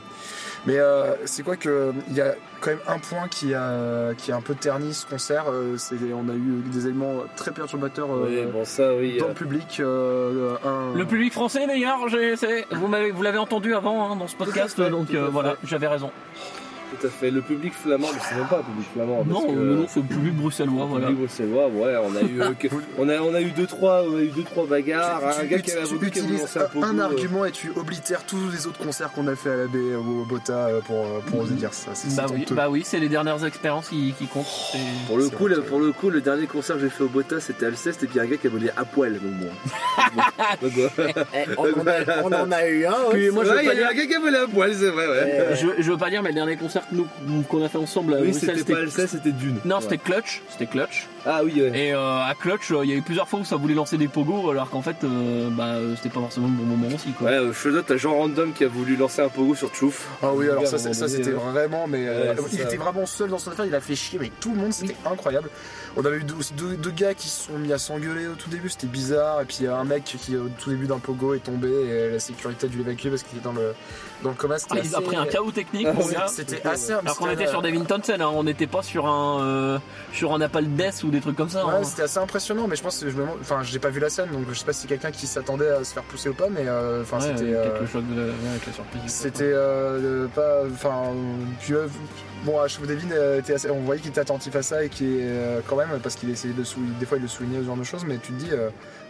Mais 0.69 0.79
euh, 0.79 1.15
c'est 1.25 1.43
quoi 1.43 1.55
que 1.55 1.91
il 2.09 2.15
y 2.15 2.21
a 2.21 2.35
quand 2.61 2.69
même 2.71 2.79
un 2.87 2.99
point 2.99 3.27
qui 3.29 3.53
a 3.55 4.13
qui 4.17 4.31
a 4.31 4.35
un 4.35 4.41
peu 4.41 4.53
terni 4.55 4.93
ce 4.93 5.05
concert. 5.05 5.45
euh, 5.49 5.75
c'est 5.77 5.95
on 6.13 6.29
a 6.29 6.33
eu 6.35 6.61
des 6.71 6.85
éléments 6.87 7.15
très 7.35 7.51
perturbateurs 7.51 8.11
euh, 8.11 8.27
Oui, 8.29 8.51
bon, 8.51 8.63
ça, 8.65 8.93
oui. 8.93 9.17
dans 9.17 9.25
euh, 9.25 9.27
le 9.29 9.33
public. 9.33 9.77
euh, 9.79 10.55
un- 10.65 10.95
Le 10.95 11.05
public 11.05 11.33
français 11.33 11.65
c'est- 12.37 12.65
vous 12.71 12.87
m'avez- 12.87 13.11
vous 13.11 13.23
l'avez 13.23 13.37
entendu 13.39 13.73
avant 13.73 14.11
hein, 14.11 14.15
dans 14.15 14.27
ce 14.27 14.35
podcast, 14.35 14.77
fait, 14.77 14.89
donc 14.89 15.13
euh, 15.13 15.27
voilà, 15.31 15.55
j'avais 15.63 15.87
raison. 15.87 16.11
Tout 16.89 17.07
à 17.07 17.09
fait. 17.09 17.29
Le 17.31 17.41
public 17.41 17.73
flamand, 17.73 18.07
mais 18.13 18.19
c'est 18.27 18.35
même 18.35 18.47
pas 18.47 18.59
un 18.59 18.63
public 18.63 18.87
flamand. 18.93 19.17
parce 19.17 19.27
Non, 19.29 19.47
que- 19.47 19.59
non, 19.59 19.75
non, 19.81 19.85
c'est 19.87 19.99
le 19.99 20.05
public 20.07 20.33
bruxellois, 20.35 20.83
Le 20.83 20.89
voilà. 20.89 21.07
public 21.07 21.19
bruxellois, 21.19 21.67
ouais, 21.67 21.95
on 22.03 22.15
a 22.15 22.21
eu, 22.21 22.41
euh, 22.41 22.69
on 22.97 23.09
a, 23.09 23.17
on 23.19 23.33
a 23.35 23.41
eu 23.41 23.51
deux 23.51 23.67
trois, 23.67 24.03
on 24.09 24.17
a 24.17 24.21
eu 24.21 24.27
deux 24.29 24.43
trois 24.43 24.65
bagarres. 24.65 25.19
tu, 25.21 25.25
un 25.27 25.41
tu- 25.43 25.47
gars 25.47 25.59
qui 25.59 25.71
avait 25.71 26.05
utilises 26.07 26.57
un 26.57 26.61
pogo. 26.65 26.85
un, 26.85 26.99
euh, 26.99 27.03
argument 27.03 27.45
et 27.45 27.51
tu 27.51 27.71
oblitères 27.75 28.23
tous 28.25 28.49
les 28.51 28.65
autres 28.67 28.79
concerts 28.83 29.11
qu'on 29.11 29.27
a 29.27 29.35
fait 29.35 29.51
à 29.51 29.55
la 29.55 29.67
baie 29.67 29.95
ou 29.95 30.21
au 30.21 30.25
Bota 30.25 30.53
euh, 30.67 30.81
pour, 30.81 30.97
euh, 31.05 31.19
pour 31.27 31.41
oser 31.41 31.53
dire 31.55 31.73
ça. 31.73 31.91
Bah 32.15 32.25
oui, 32.33 32.45
bah 32.51 32.69
oui, 32.69 32.81
c'est 32.85 32.99
les 32.99 33.09
dernières 33.09 33.43
expériences 33.45 33.89
qui, 33.89 34.13
qui 34.17 34.25
comptent. 34.27 34.47
Pour 35.07 35.17
le 35.17 35.29
coup, 35.29 35.47
le, 35.47 35.61
pour 35.61 35.79
le 35.79 35.91
coup, 35.91 36.09
le 36.09 36.21
dernier 36.21 36.47
concert 36.47 36.75
que 36.77 36.81
j'ai 36.81 36.89
fait 36.89 37.03
au 37.03 37.07
Bota, 37.09 37.39
c'était 37.39 37.67
Alceste 37.67 38.03
et 38.03 38.07
puis 38.07 38.19
un 38.19 38.25
gars 38.25 38.37
qui 38.37 38.47
a 38.47 38.49
volé 38.49 38.69
à 38.75 38.83
poil. 38.85 39.13
Donc 40.61 40.71
bon. 40.73 40.81
Ouais. 41.03 41.13
Eh, 41.33 41.49
on, 41.57 41.63
en 41.63 41.87
a, 41.87 42.23
on 42.23 42.31
en 42.47 42.51
a 42.51 42.67
eu 42.67 42.85
un. 42.85 42.91
Moi, 43.31 43.43
je 43.45 43.49
Ouais, 43.49 43.55
veux 43.55 43.61
il 43.61 43.63
y 43.63 43.65
pas 43.67 43.71
a 43.71 43.75
dire. 43.75 43.87
un 43.91 43.93
gars 43.93 44.05
qui 44.05 44.15
a 44.15 44.19
volé 44.19 44.37
à 44.37 44.47
poil, 44.47 44.73
c'est 44.73 44.89
vrai, 44.89 45.07
ouais. 45.07 45.47
Eh, 45.51 45.55
Je, 45.55 45.67
je 45.83 45.91
veux 45.91 45.97
pas 45.97 46.09
dire, 46.09 46.21
mais 46.23 46.29
le 46.29 46.35
dernier 46.35 46.55
concert 46.57 46.78
qu'on 47.49 47.63
a 47.63 47.69
fait 47.69 47.77
ensemble, 47.77 48.13
à 48.13 48.17
oui, 48.17 48.31
Bruxelles, 48.31 48.57
c'était 48.57 48.73
pas 48.73 49.07
c'était 49.07 49.31
Dune. 49.31 49.57
Non, 49.65 49.75
Ouais. 49.75 49.81
c'était 49.81 49.97
Clutch, 49.97 50.41
c'était 50.49 50.65
Clutch. 50.67 51.07
Ah 51.25 51.41
oui, 51.43 51.53
ouais. 51.61 51.71
Et 51.77 51.93
euh, 51.93 51.99
à 52.21 52.33
Clutch, 52.39 52.71
euh, 52.71 52.83
il 52.83 52.89
y 52.89 52.93
a 52.93 52.95
eu 52.95 53.01
plusieurs 53.01 53.27
fois 53.27 53.39
où 53.39 53.45
ça 53.45 53.55
voulait 53.55 53.73
lancer 53.73 53.97
des 53.97 54.07
pogos, 54.07 54.49
alors 54.49 54.69
qu'en 54.69 54.81
fait, 54.81 54.97
euh, 55.03 55.49
bah, 55.51 55.75
c'était 55.95 56.09
pas 56.09 56.21
forcément 56.21 56.47
le 56.47 56.53
bon 56.53 56.63
moment 56.63 56.95
aussi, 56.95 57.11
quoi. 57.11 57.29
Ouais, 57.29 57.37
euh, 57.37 57.81
t'as 57.85 57.97
Jean 57.97 58.15
Random 58.15 58.53
qui 58.53 58.63
a 58.63 58.67
voulu 58.67 58.95
lancer 58.95 59.21
un 59.21 59.29
pogo 59.29 59.55
sur 59.55 59.73
Chouf. 59.75 60.07
Ah 60.23 60.27
oui, 60.33 60.49
alors 60.49 60.65
ça, 60.67 60.77
c'est- 60.77 60.93
c'était 61.07 61.31
vraiment, 61.31 61.87
mais 61.87 62.07
euh, 62.07 62.35
c'est 62.35 62.53
il 62.53 62.57
ça. 62.59 62.63
était 62.65 62.77
vraiment 62.77 63.05
seul 63.05 63.29
dans 63.29 63.37
son 63.39 63.51
affaire, 63.51 63.65
il 63.65 63.75
a 63.75 63.81
fait 63.81 63.95
chier, 63.95 64.19
mais 64.19 64.31
tout 64.39 64.51
le 64.51 64.57
monde, 64.61 64.73
c'était 64.73 64.95
incroyable. 65.05 65.49
On 65.97 66.05
avait 66.05 66.17
eu 66.17 66.23
deux, 66.23 66.35
aussi 66.35 66.53
deux, 66.53 66.75
deux 66.77 66.91
gars 66.91 67.13
qui 67.15 67.27
se 67.29 67.47
sont 67.47 67.57
mis 67.57 67.73
à 67.73 67.77
s'engueuler 67.79 68.27
au 68.27 68.35
tout 68.35 68.49
début, 68.49 68.69
c'était 68.69 68.87
bizarre, 68.87 69.41
et 69.41 69.45
puis 69.45 69.65
un 69.67 69.83
mec 69.83 70.03
qui 70.03 70.37
au 70.37 70.47
tout 70.59 70.69
début 70.69 70.85
d'un 70.85 70.99
pogo 70.99 71.33
est 71.33 71.39
tombé 71.39 71.67
et 71.69 72.11
la 72.11 72.19
sécurité 72.19 72.67
a 72.67 72.69
dû 72.69 72.77
l'évacuer 72.77 73.09
parce 73.09 73.23
qu'il 73.23 73.37
était 73.39 73.45
dans 73.45 73.53
le, 73.53 73.73
dans 74.23 74.29
le 74.29 74.35
coma. 74.35 74.55
Ah, 74.69 74.75
il 74.75 74.93
a 74.93 74.97
assez- 74.97 75.05
pris 75.05 75.15
un 75.15 75.25
chaos 75.25 75.51
technique, 75.51 75.87
Ah, 75.89 75.93
mon 75.93 76.05
gars. 76.07 76.27
C'était 76.27 76.65
assez. 76.65 76.93
Alors 76.93 77.17
qu'on 77.17 77.25
c'était- 77.27 77.43
était 77.43 77.51
sur 77.51 77.61
Devin 77.63 77.83
Townsend, 77.85 78.21
hein, 78.21 78.29
on 78.33 78.43
n'était 78.43 78.67
pas 78.67 78.83
sur 78.83 79.07
un 79.07 79.41
euh, 79.41 79.79
sur 80.13 80.33
un 80.33 80.41
Apple 80.41 80.65
Death 80.65 81.03
ou 81.03 81.08
des 81.11 81.21
trucs 81.21 81.35
comme 81.35 81.49
ça. 81.49 81.65
Ouais, 81.65 81.73
hein. 81.75 81.83
c'était 81.83 82.03
assez 82.03 82.17
impressionnant, 82.19 82.67
mais 82.67 82.75
je 82.75 82.83
pense 82.83 82.99
que 82.99 83.09
je 83.09 83.15
me 83.15 83.23
enfin, 83.41 83.59
j'ai 83.63 83.79
pas 83.79 83.89
vu 83.89 83.99
la 83.99 84.09
scène, 84.09 84.29
donc 84.31 84.43
je 84.49 84.53
sais 84.57 84.65
pas 84.65 84.73
si 84.73 84.81
c'est 84.81 84.87
quelqu'un 84.87 85.11
qui 85.11 85.27
s'attendait 85.27 85.69
à 85.69 85.83
se 85.83 85.93
faire 85.93 86.03
pousser 86.03 86.29
ou 86.29 86.33
pas, 86.33 86.49
mais 86.49 86.63
euh, 86.67 87.01
enfin, 87.03 87.17
Ouais, 87.17 87.33
c'était. 87.37 87.53
euh, 87.53 87.79
le 87.81 87.87
choc 87.87 88.03
de 88.07 88.21
avec 88.21 88.65
la 88.67 88.73
surprise. 88.73 89.01
C'était 89.07 89.51
euh, 89.53 90.27
pas. 90.27 90.61
Enfin. 90.71 91.13
Puis, 91.61 91.73
euh, 91.73 91.87
bon, 92.45 92.65
Chef 92.67 92.85
Devin 92.87 93.11
euh, 93.11 93.39
était 93.39 93.53
assez- 93.53 93.69
on 93.69 93.81
voyait 93.81 94.01
qu'il 94.01 94.11
était 94.11 94.21
attentif 94.21 94.55
à 94.55 94.61
ça 94.63 94.83
et 94.83 94.89
qui 94.89 95.19
est 95.19 95.61
quand 95.67 95.75
même, 95.75 95.89
parce 96.01 96.15
qu'il 96.15 96.29
essayait 96.29 96.53
de 96.53 96.63
sou- 96.63 96.79
Des 96.99 97.05
fois, 97.05 97.17
il 97.17 97.21
le 97.21 97.27
soulignait, 97.29 97.59
ce 97.59 97.65
genre 97.65 97.77
de 97.77 97.83
choses, 97.83 98.05
mais 98.05 98.17
tu 98.17 98.31
te 98.33 98.39
dis, 98.39 98.51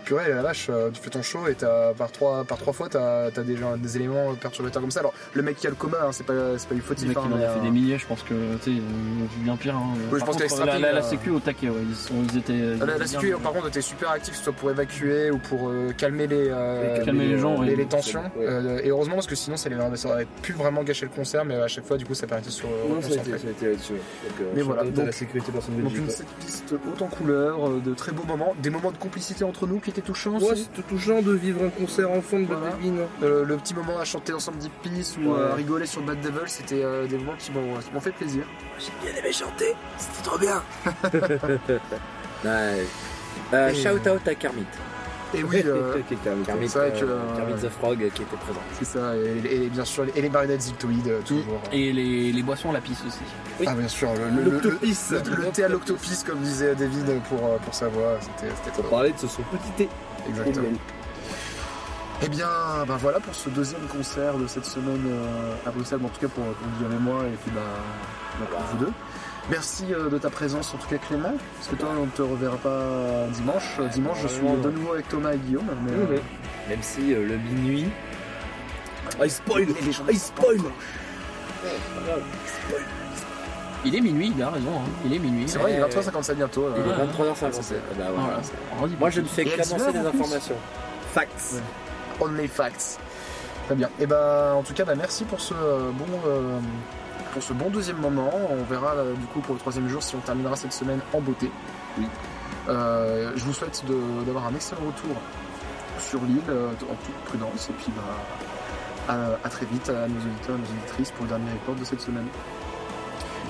purée, 0.04 0.30
la 0.30 0.42
vache, 0.42 0.68
euh, 0.70 0.90
tu 0.92 1.02
fais 1.02 1.10
ton 1.10 1.22
show 1.22 1.48
et 1.48 1.56
t'as, 1.56 1.94
par, 1.94 2.12
trois, 2.12 2.44
par 2.44 2.58
trois 2.58 2.74
fois, 2.74 2.90
t'as 2.90 3.26
as 3.26 3.32
des, 3.32 3.58
des 3.78 3.96
éléments 3.98 4.34
perturbateurs 4.36 4.82
comme 4.82 4.92
ça. 4.92 5.00
Alors, 5.02 5.14
le 5.34 5.42
mec 5.42 5.58
qui 5.58 5.68
a 5.68 5.70
le 5.70 5.76
coma, 5.76 5.98
hein, 6.04 6.12
c'est 6.12 6.26
pas, 6.26 6.34
c'est 6.58 6.68
pas 6.68 6.76
eu 6.76 6.78
Le 6.80 6.84
fautif. 6.84 7.08
mec, 7.08 7.18
hein, 7.18 7.22
il 7.28 7.34
en 7.34 7.38
mais, 7.38 7.46
a 7.46 7.50
fait 7.54 7.60
euh, 7.60 7.64
des 7.64 7.72
milliers, 7.72 7.98
je 7.98 8.06
pense 8.08 8.24
que 8.24 8.34
tu 8.58 8.64
sais, 8.64 8.72
ils 8.72 8.80
ont 8.82 9.28
vu 9.28 9.44
bien 9.44 9.56
pire. 9.56 9.76
Hein. 9.76 9.94
je 10.12 10.18
Par 10.18 10.26
pense 10.28 10.38
contre, 10.42 10.66
la, 10.66 10.80
la, 10.80 10.92
la 10.94 11.02
sécu 11.02 11.30
au 11.30 11.40
taquet, 11.40 11.70
ouais, 11.70 11.76
ils, 11.90 11.96
sont, 11.96 12.14
ils 12.32 12.38
étaient. 12.38 12.54
ils 12.54 12.78
La, 12.80 12.98
la 12.98 13.08
sécu, 13.08 13.34
par 13.44 13.54
contre, 13.54 13.68
était 13.68 13.82
super 13.82 14.10
actif, 14.12 14.32
que 14.34 14.38
ce 14.38 14.44
soit 14.46 14.54
pour 14.54 14.72
évacuer 14.72 15.32
ou 15.32 15.38
pour 15.38 15.70
euh, 15.70 15.92
calmer 15.98 16.28
les, 16.28 16.48
euh, 16.50 17.04
Calmer 17.06 17.28
les 17.28 17.38
gens, 17.38 17.62
les, 17.62 17.72
oui. 17.72 17.76
les 17.78 17.86
tensions. 17.86 18.24
Ouais. 18.38 18.46
Euh, 18.48 18.80
et 18.84 18.90
heureusement, 18.90 19.16
parce 19.16 19.28
que 19.28 19.36
sinon, 19.36 19.58
ça, 19.58 19.70
aurait 20.06 20.28
pu 20.42 20.54
vraiment 20.54 20.84
gâcher 20.84 21.06
le 21.06 21.12
concert, 21.12 21.46
mais 21.46 21.56
à 21.56 21.68
chaque 21.68 21.86
fois, 21.86 21.98
du 21.98 22.06
coup, 22.06 22.14
ça 22.14 22.28
permettait 22.28 22.50
de 22.50 22.54
se 22.54 22.64
Non, 22.64 23.02
ça 23.02 23.08
a 23.10 23.12
été, 23.16 23.32
là-dessus. 23.32 23.94
Donc, 23.94 24.48
Mais 24.54 24.60
je 24.62 24.66
voilà, 24.66 24.84
donc- 24.84 25.06
la 25.06 25.12
sécurité 25.12 25.52
personne 25.52 25.82
Donc 25.82 25.96
une 25.96 26.10
cette 26.10 26.28
piste 26.40 26.74
haute 26.74 27.02
en 27.02 27.08
couleur, 27.08 27.70
de 27.70 27.94
très 27.94 28.12
beaux 28.12 28.24
moments, 28.24 28.54
des 28.62 28.70
moments 28.70 28.92
de 28.92 28.98
complicité 28.98 29.44
entre 29.44 29.68
nous 29.68 29.80
qui 29.92 30.00
étaient 30.00 30.08
touchants 30.08 30.38
Ouais, 30.40 30.56
c'était 30.56 30.82
touchant 30.88 31.22
de 31.22 31.34
vivre 31.34 31.64
un 31.66 31.70
concert 31.70 32.10
Voilà. 32.48 32.72
de 32.72 32.82
Devin. 32.82 33.08
Euh, 33.24 33.46
le 33.46 33.58
petit 33.58 33.74
moment 33.74 34.00
à 34.00 34.06
chanter 34.06 34.34
ensemble 34.34 34.58
Deep 34.60 34.72
Peace 34.84 35.18
ou 35.22 35.32
Ouais. 35.34 35.42
à 35.52 35.56
rigoler 35.56 35.86
sur 35.86 36.02
Bad 36.02 36.22
Devil, 36.22 36.48
c'était 36.48 36.84
euh, 36.84 37.08
des 37.08 37.18
moments 37.18 37.36
qui 37.38 37.52
m'ont 37.52 38.00
fait 38.02 38.12
plaisir. 38.12 38.44
J'ai 38.80 38.92
bien 39.12 39.20
aimé 39.20 39.32
chanter, 39.32 39.74
c'était 39.98 40.24
trop 40.24 40.38
bien. 40.38 40.62
ouais. 42.46 42.86
Euh, 43.54 43.74
shout 43.74 44.08
out 44.08 44.28
à 44.28 44.36
Kermit. 44.36 44.66
Et 45.36 45.44
oui, 45.44 45.62
Kermit, 46.46 46.70
c'est 46.70 46.80
vrai 46.80 46.92
euh, 46.96 47.00
que, 47.00 47.06
euh, 47.06 47.36
Kermit 47.38 47.62
the 47.62 47.70
Frog 47.70 47.98
qui 48.00 48.06
était 48.24 48.36
présent. 48.36 48.60
c'est 48.80 48.86
ça, 48.86 49.16
et, 49.16 49.56
et 49.66 49.70
bien 49.70 49.86
sûr, 49.86 50.06
et 50.16 50.22
les 50.22 50.30
marionnettes 50.30 50.62
zictoïdes, 50.64 51.08
euh, 51.08 51.22
toujours. 51.22 51.62
Et 51.72 51.92
les, 51.94 52.32
les 52.32 52.44
boissons 52.44 52.72
à 52.72 52.74
la 52.74 52.82
pisse 52.82 53.02
aussi. 53.06 53.20
Ah 53.68 53.74
bien 53.76 53.88
sûr, 53.88 54.10
le, 54.16 54.42
le, 54.44 54.44
le, 54.46 54.52
L'octopis. 54.52 54.98
le- 55.12 55.36
le 55.36 55.52
thé 55.52 55.64
à 55.66 55.68
l'octopis, 55.70 56.24
comme 56.26 56.40
disait 56.40 56.74
David 56.76 57.22
pour, 57.30 57.40
pour 57.60 57.74
sa 57.74 57.88
voix, 57.90 58.18
c'était 58.20 58.72
trop 58.72 58.84
parler 58.84 59.12
de 59.12 59.18
ce 59.20 59.28
son 59.28 59.44
petit 59.44 59.72
thé. 59.78 59.90
Exactement. 60.28 60.66
Eh 62.22 62.28
bien, 62.28 62.50
ben 62.88 62.98
voilà 62.98 63.20
pour 63.22 63.34
ce 63.34 63.50
deuxième 63.50 63.86
concert 63.88 64.36
de 64.38 64.46
cette 64.48 64.66
semaine 64.66 65.08
à 65.66 65.70
Bruxelles, 65.72 66.00
en 66.04 66.10
tout 66.10 66.20
cas 66.20 66.28
pour, 66.28 66.44
pour 66.44 66.68
Guillaume 66.78 66.92
et 66.94 67.02
moi, 67.02 67.22
et 67.26 67.38
puis 67.42 67.52
bah, 67.56 68.46
pour 68.50 68.60
vous 68.72 68.86
deux. 68.86 68.92
Merci 69.50 69.86
euh, 69.94 70.10
de 70.10 70.18
ta 70.20 70.30
présence, 70.30 70.74
en 70.74 70.78
tout 70.78 70.88
cas 70.88 70.98
Clément, 70.98 71.34
parce 71.56 71.68
que 71.70 71.76
toi 71.76 71.90
on 72.00 72.06
ne 72.06 72.12
te 72.12 72.22
reverra 72.22 72.58
pas 72.58 73.26
dimanche. 73.34 73.78
Euh, 73.80 73.88
Dimanche 73.88 74.20
je 74.22 74.28
suis 74.28 74.42
de 74.46 74.70
nouveau 74.70 74.94
avec 74.94 75.08
Thomas 75.10 75.34
et 75.34 75.38
Guillaume. 75.38 75.66
Mais, 75.86 75.92
euh, 75.92 75.96
Mhm. 76.18 76.20
Même 76.70 76.84
si 76.84 77.14
euh, 77.14 77.26
le 77.28 77.38
minuit, 77.38 77.90
Ah, 79.20 79.26
il 79.26 79.32
spoil 79.32 79.66
Ah, 79.72 80.12
il 80.12 80.20
spoil 80.20 80.58
Il 83.86 83.96
est 83.96 84.02
minuit, 84.02 84.32
il 84.36 84.44
a 84.44 84.50
raison, 84.52 84.70
hein. 84.78 84.90
il 85.06 85.14
est 85.14 85.20
minuit. 85.20 85.46
C'est 85.48 85.58
vrai, 85.58 85.72
il 85.74 85.80
est 85.80 85.82
Euh, 85.82 85.88
23h57 85.88 86.36
bientôt. 86.36 86.66
euh, 86.66 86.74
il 86.78 86.84
est 86.84 86.96
Ouais. 86.96 87.06
23h57. 87.08 87.64
c'est- 87.64 87.76
Ah 87.92 87.94
bah. 87.98 88.04
Voilà. 88.78 88.88
Moi 89.00 89.10
je 89.10 89.22
ne 89.22 89.26
fais 89.26 89.44
Et 89.44 89.48
elle 89.48 89.52
qu'annoncer 89.56 89.92
des 89.92 89.98
lève, 89.98 90.08
en 90.08 90.12
plus. 90.12 90.20
informations. 90.22 90.56
Facts. 91.14 91.62
Only 92.22 92.48
facts. 92.48 93.00
Très 93.66 93.76
bien. 93.76 93.90
Et 94.00 94.06
ben 94.06 94.54
en 94.54 94.62
tout 94.64 94.74
cas, 94.74 94.84
bah, 94.86 94.94
merci 94.96 95.24
pour 95.24 95.42
ce 95.42 95.54
euh, 95.56 95.90
bon. 95.94 96.06
euh, 96.28 96.60
pour 97.34 97.44
ce 97.44 97.54
bon 97.54 97.70
deuxième 97.70 97.98
moment, 97.98 98.32
on 98.50 98.64
verra 98.64 98.94
euh, 98.94 99.14
du 99.14 99.26
coup 99.28 99.40
pour 99.40 99.54
le 99.54 99.60
troisième 99.60 99.88
jour 99.88 100.02
si 100.02 100.16
on 100.16 100.20
terminera 100.20 100.56
cette 100.56 100.74
semaine 100.74 101.00
en 101.14 101.22
beauté. 101.22 101.52
Oui. 101.98 102.06
Euh, 102.68 103.32
je 103.36 103.44
vous 103.44 103.54
souhaite 103.54 103.84
d'avoir 104.26 104.48
un 104.48 104.56
excellent 104.56 104.82
retour 104.88 105.16
sur 106.00 106.22
l'île 106.22 106.42
euh, 106.50 106.70
en 106.70 106.96
toute 106.96 107.16
prudence 107.26 107.70
et 107.70 107.74
puis 107.74 107.92
bah, 107.96 108.04
à, 109.08 109.46
à 109.46 109.50
très 109.50 109.66
vite 109.66 109.90
à 109.90 110.08
nos 110.08 110.20
auditeurs 110.20 110.56
et 110.56 110.60
nos 110.60 110.80
auditrices 110.80 111.12
pour 111.12 111.26
le 111.26 111.30
dernier 111.30 111.52
report 111.52 111.76
de 111.76 111.84
cette 111.84 112.02
semaine. 112.02 112.28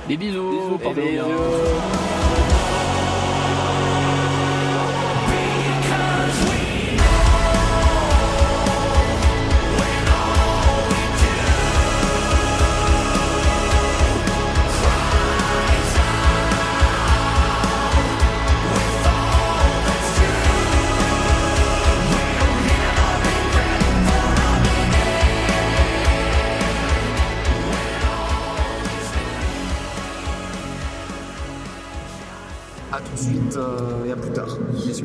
Des 0.08 0.18
bisous, 0.18 0.50
Bisous, 0.50 0.78
portez-vous 0.82 1.28
bisous. 1.28 2.29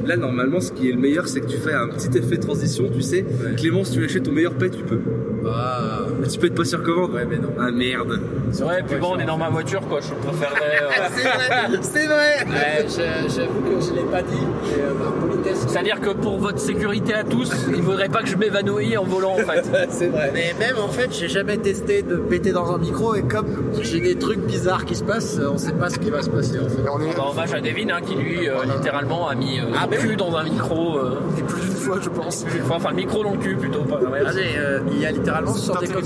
Là, 0.07 0.17
normalement, 0.17 0.61
ce 0.61 0.71
qui 0.73 0.89
est 0.89 0.93
le 0.93 0.99
meilleur, 0.99 1.27
c'est 1.29 1.41
que 1.41 1.47
tu 1.47 1.57
fais 1.57 1.73
un 1.73 1.89
petit 1.89 2.17
effet 2.19 2.37
de 2.37 2.43
transition, 2.43 2.89
tu 2.95 3.01
sais. 3.03 3.25
Clément, 3.57 3.85
si 3.85 3.93
tu 3.93 4.05
achètes 4.05 4.23
ton 4.25 4.33
meilleur 4.33 4.55
pet, 4.55 4.71
tu 4.71 4.83
peux. 4.85 5.01
Ah, 5.47 6.01
Mais 6.21 6.27
tu 6.29 6.39
peux 6.39 6.47
être 6.47 6.55
pas 6.55 6.65
sur 6.65 6.83
commande. 6.83 7.13
ouais, 7.15 7.27
mais 7.29 7.39
non. 7.39 7.51
Ah 7.59 7.71
merde. 7.71 8.21
Ouais, 8.63 8.83
puis 8.87 8.97
bon, 8.97 9.13
on 9.15 9.19
est 9.19 9.25
dans 9.25 9.37
ma 9.39 9.49
voiture, 9.51 9.81
quoi. 9.89 10.01
Je 10.01 10.13
préférerais. 10.15 10.81
euh, 10.83 11.09
C'est 11.15 11.23
vrai, 11.23 11.79
c'est 11.83 12.07
vrai. 12.07 12.47
Ouais, 12.47 12.87
j'avoue 13.29 13.61
que 13.61 13.81
je 13.85 13.93
l'ai 13.95 14.03
pas 14.11 14.23
dit, 14.23 14.35
mais 14.65 14.83
euh, 14.83 14.95
par 14.95 15.13
politesse. 15.15 15.65
C'est-à-dire 15.69 16.01
que 16.01 16.11
pour 16.11 16.39
votre 16.39 16.59
sécurité 16.59 17.15
à 17.15 17.25
tous, 17.25 17.51
il 17.75 17.83
faudrait 17.83 18.09
pas 18.09 18.23
que 18.23 18.29
je 18.29 18.37
m'évanouisse 18.37 18.97
en 18.99 19.05
volant, 19.05 19.33
en 19.33 19.39
fait. 19.39 19.65
C'est 19.91 20.09
vrai. 20.09 20.31
Mais 20.33 20.55
même 20.59 20.77
en 20.79 20.89
fait, 20.89 21.13
j'ai 21.13 21.29
jamais 21.29 21.57
testé 21.59 22.03
de 22.03 22.17
péter 22.17 22.53
dans 22.53 22.73
un 22.73 22.79
micro 22.79 23.15
et 23.15 23.23
comme 23.23 23.47
j'ai 23.81 24.01
des 24.01 24.17
trucs 24.17 24.41
bizarres 24.41 24.85
qui 24.85 24.95
se 24.95 25.05
passent, 25.05 25.39
on 25.53 25.59
sait 25.59 25.73
pas 25.73 25.91
ce 25.91 25.99
qui 25.99 26.11
va 26.11 26.23
se 26.23 26.31
passer 26.31 26.59
en 26.59 26.69
fait. 26.69 26.83
Et 26.85 26.89
on 26.89 27.01
est 27.01 27.15
Bah, 27.17 27.27
hommage 27.31 27.53
à 27.55 27.61
Devin, 27.61 27.89
hein, 27.91 28.01
qui 28.07 28.15
lui, 28.15 28.49
euh, 28.49 28.65
littéralement, 28.65 29.29
a 29.29 29.35
mis 29.35 29.59
euh, 29.61 29.65
Ah, 29.81 29.87
cul 29.91 30.11
oui. 30.11 30.17
dans 30.17 30.35
un 30.37 30.45
micro. 30.45 30.99
euh, 30.99 31.19
et 31.39 31.43
plus 31.43 31.61
d'une 31.61 31.71
fois, 31.77 31.99
je 32.03 32.09
pense. 32.09 32.45
enfin, 32.65 32.75
enfin, 32.77 32.91
le 32.91 32.97
micro 32.97 33.23
dans 33.23 33.33
le 33.33 33.39
cul, 33.39 33.57
plutôt. 33.57 33.83
Pas 33.85 33.99
euh, 34.03 34.81
il 34.91 35.01
y 35.01 35.07
a 35.07 35.11
littéralement 35.13 35.53
C'est 35.55 35.61
sur 35.63 35.77
des 35.79 35.87
c'est 35.87 35.97
un 35.97 36.05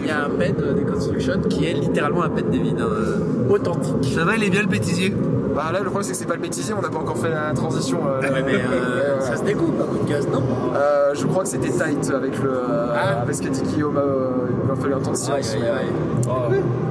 il 0.00 0.06
y 0.06 0.10
a 0.10 0.24
un 0.24 0.30
pet 0.30 0.54
des 0.74 0.82
constructions 0.84 1.40
qui 1.48 1.66
est 1.66 1.71
littéralement 1.74 2.22
un 2.22 2.28
pet 2.30 2.48
David 2.50 2.80
euh, 2.80 3.16
authentique. 3.50 4.12
Ça 4.14 4.24
va, 4.24 4.36
il 4.36 4.44
est 4.44 4.50
bien 4.50 4.62
le 4.62 4.68
bêtisier. 4.68 5.14
Bah 5.54 5.64
là, 5.70 5.80
le 5.80 5.84
problème, 5.84 6.04
c'est 6.04 6.12
que 6.12 6.16
c'est 6.16 6.24
pas 6.26 6.34
le 6.34 6.40
bêtisier, 6.40 6.72
on 6.72 6.80
n'a 6.80 6.88
pas 6.88 6.98
encore 6.98 7.18
fait 7.18 7.28
la 7.28 7.52
transition. 7.52 7.98
euh, 8.06 8.20
mais 8.22 8.54
euh, 8.54 8.58
euh, 8.72 9.20
ça 9.20 9.36
se 9.36 9.42
découpe 9.42 9.74
un 9.78 9.84
coup 9.84 10.02
de 10.02 10.08
gaz, 10.10 10.26
non? 10.32 10.42
Euh, 10.74 11.10
je 11.14 11.26
crois 11.26 11.42
que 11.42 11.50
c'était 11.50 11.68
tight 11.68 12.10
avec 12.10 12.42
le 12.42 12.48
euh, 12.50 12.94
Ah. 12.94 13.20
avec 13.20 13.34
ce 13.34 13.42
qu'a 13.42 13.50
dit 13.50 13.60
Guillaume. 13.62 13.98
euh, 13.98 14.30
il 14.62 14.68
va 14.70 14.74
falloir 14.76 15.00
entendre 15.00 15.18
Aïe, 15.34 15.44
silence. 15.44 15.54
aïe, 15.62 15.70
aïe. 15.80 15.86
Oh, 16.26 16.30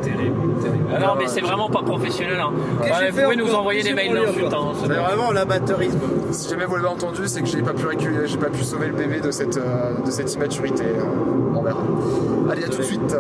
terrible, 0.03 0.39
terrible. 0.61 0.85
Ah 0.95 0.99
non, 0.99 1.07
mais 1.17 1.27
c'est 1.27 1.41
vraiment 1.41 1.69
pas 1.71 1.81
professionnel. 1.81 2.37
Hein. 2.39 2.51
Ouais, 2.83 3.09
vous 3.09 3.21
pouvez 3.23 3.35
nous 3.35 3.51
envoyer 3.55 3.81
des 3.81 3.93
mails 3.95 4.13
d'insultes. 4.13 4.53
hein, 4.53 4.73
c'est 4.79 4.87
bon. 4.89 4.93
vraiment 5.01 5.31
l'amateurisme. 5.31 5.97
Si 6.29 6.47
jamais 6.49 6.65
vous 6.65 6.75
l'avez 6.75 6.87
entendu, 6.87 7.21
c'est 7.25 7.41
que 7.41 7.47
j'ai 7.47 7.63
pas 7.63 7.73
pu 7.73 7.85
j'ai 8.25 8.37
pas 8.37 8.49
pu 8.49 8.63
sauver 8.63 8.87
le 8.87 8.93
bébé 8.93 9.21
de 9.21 9.31
cette 9.31 9.57
de 9.57 10.11
cette 10.11 10.31
immaturité. 10.35 10.83
euh, 10.83 11.55
on 11.55 11.63
verra. 11.63 11.79
Allez, 12.51 12.63
à 12.65 12.67
tout 12.67 12.77
de 12.77 12.83
suite. 12.83 13.15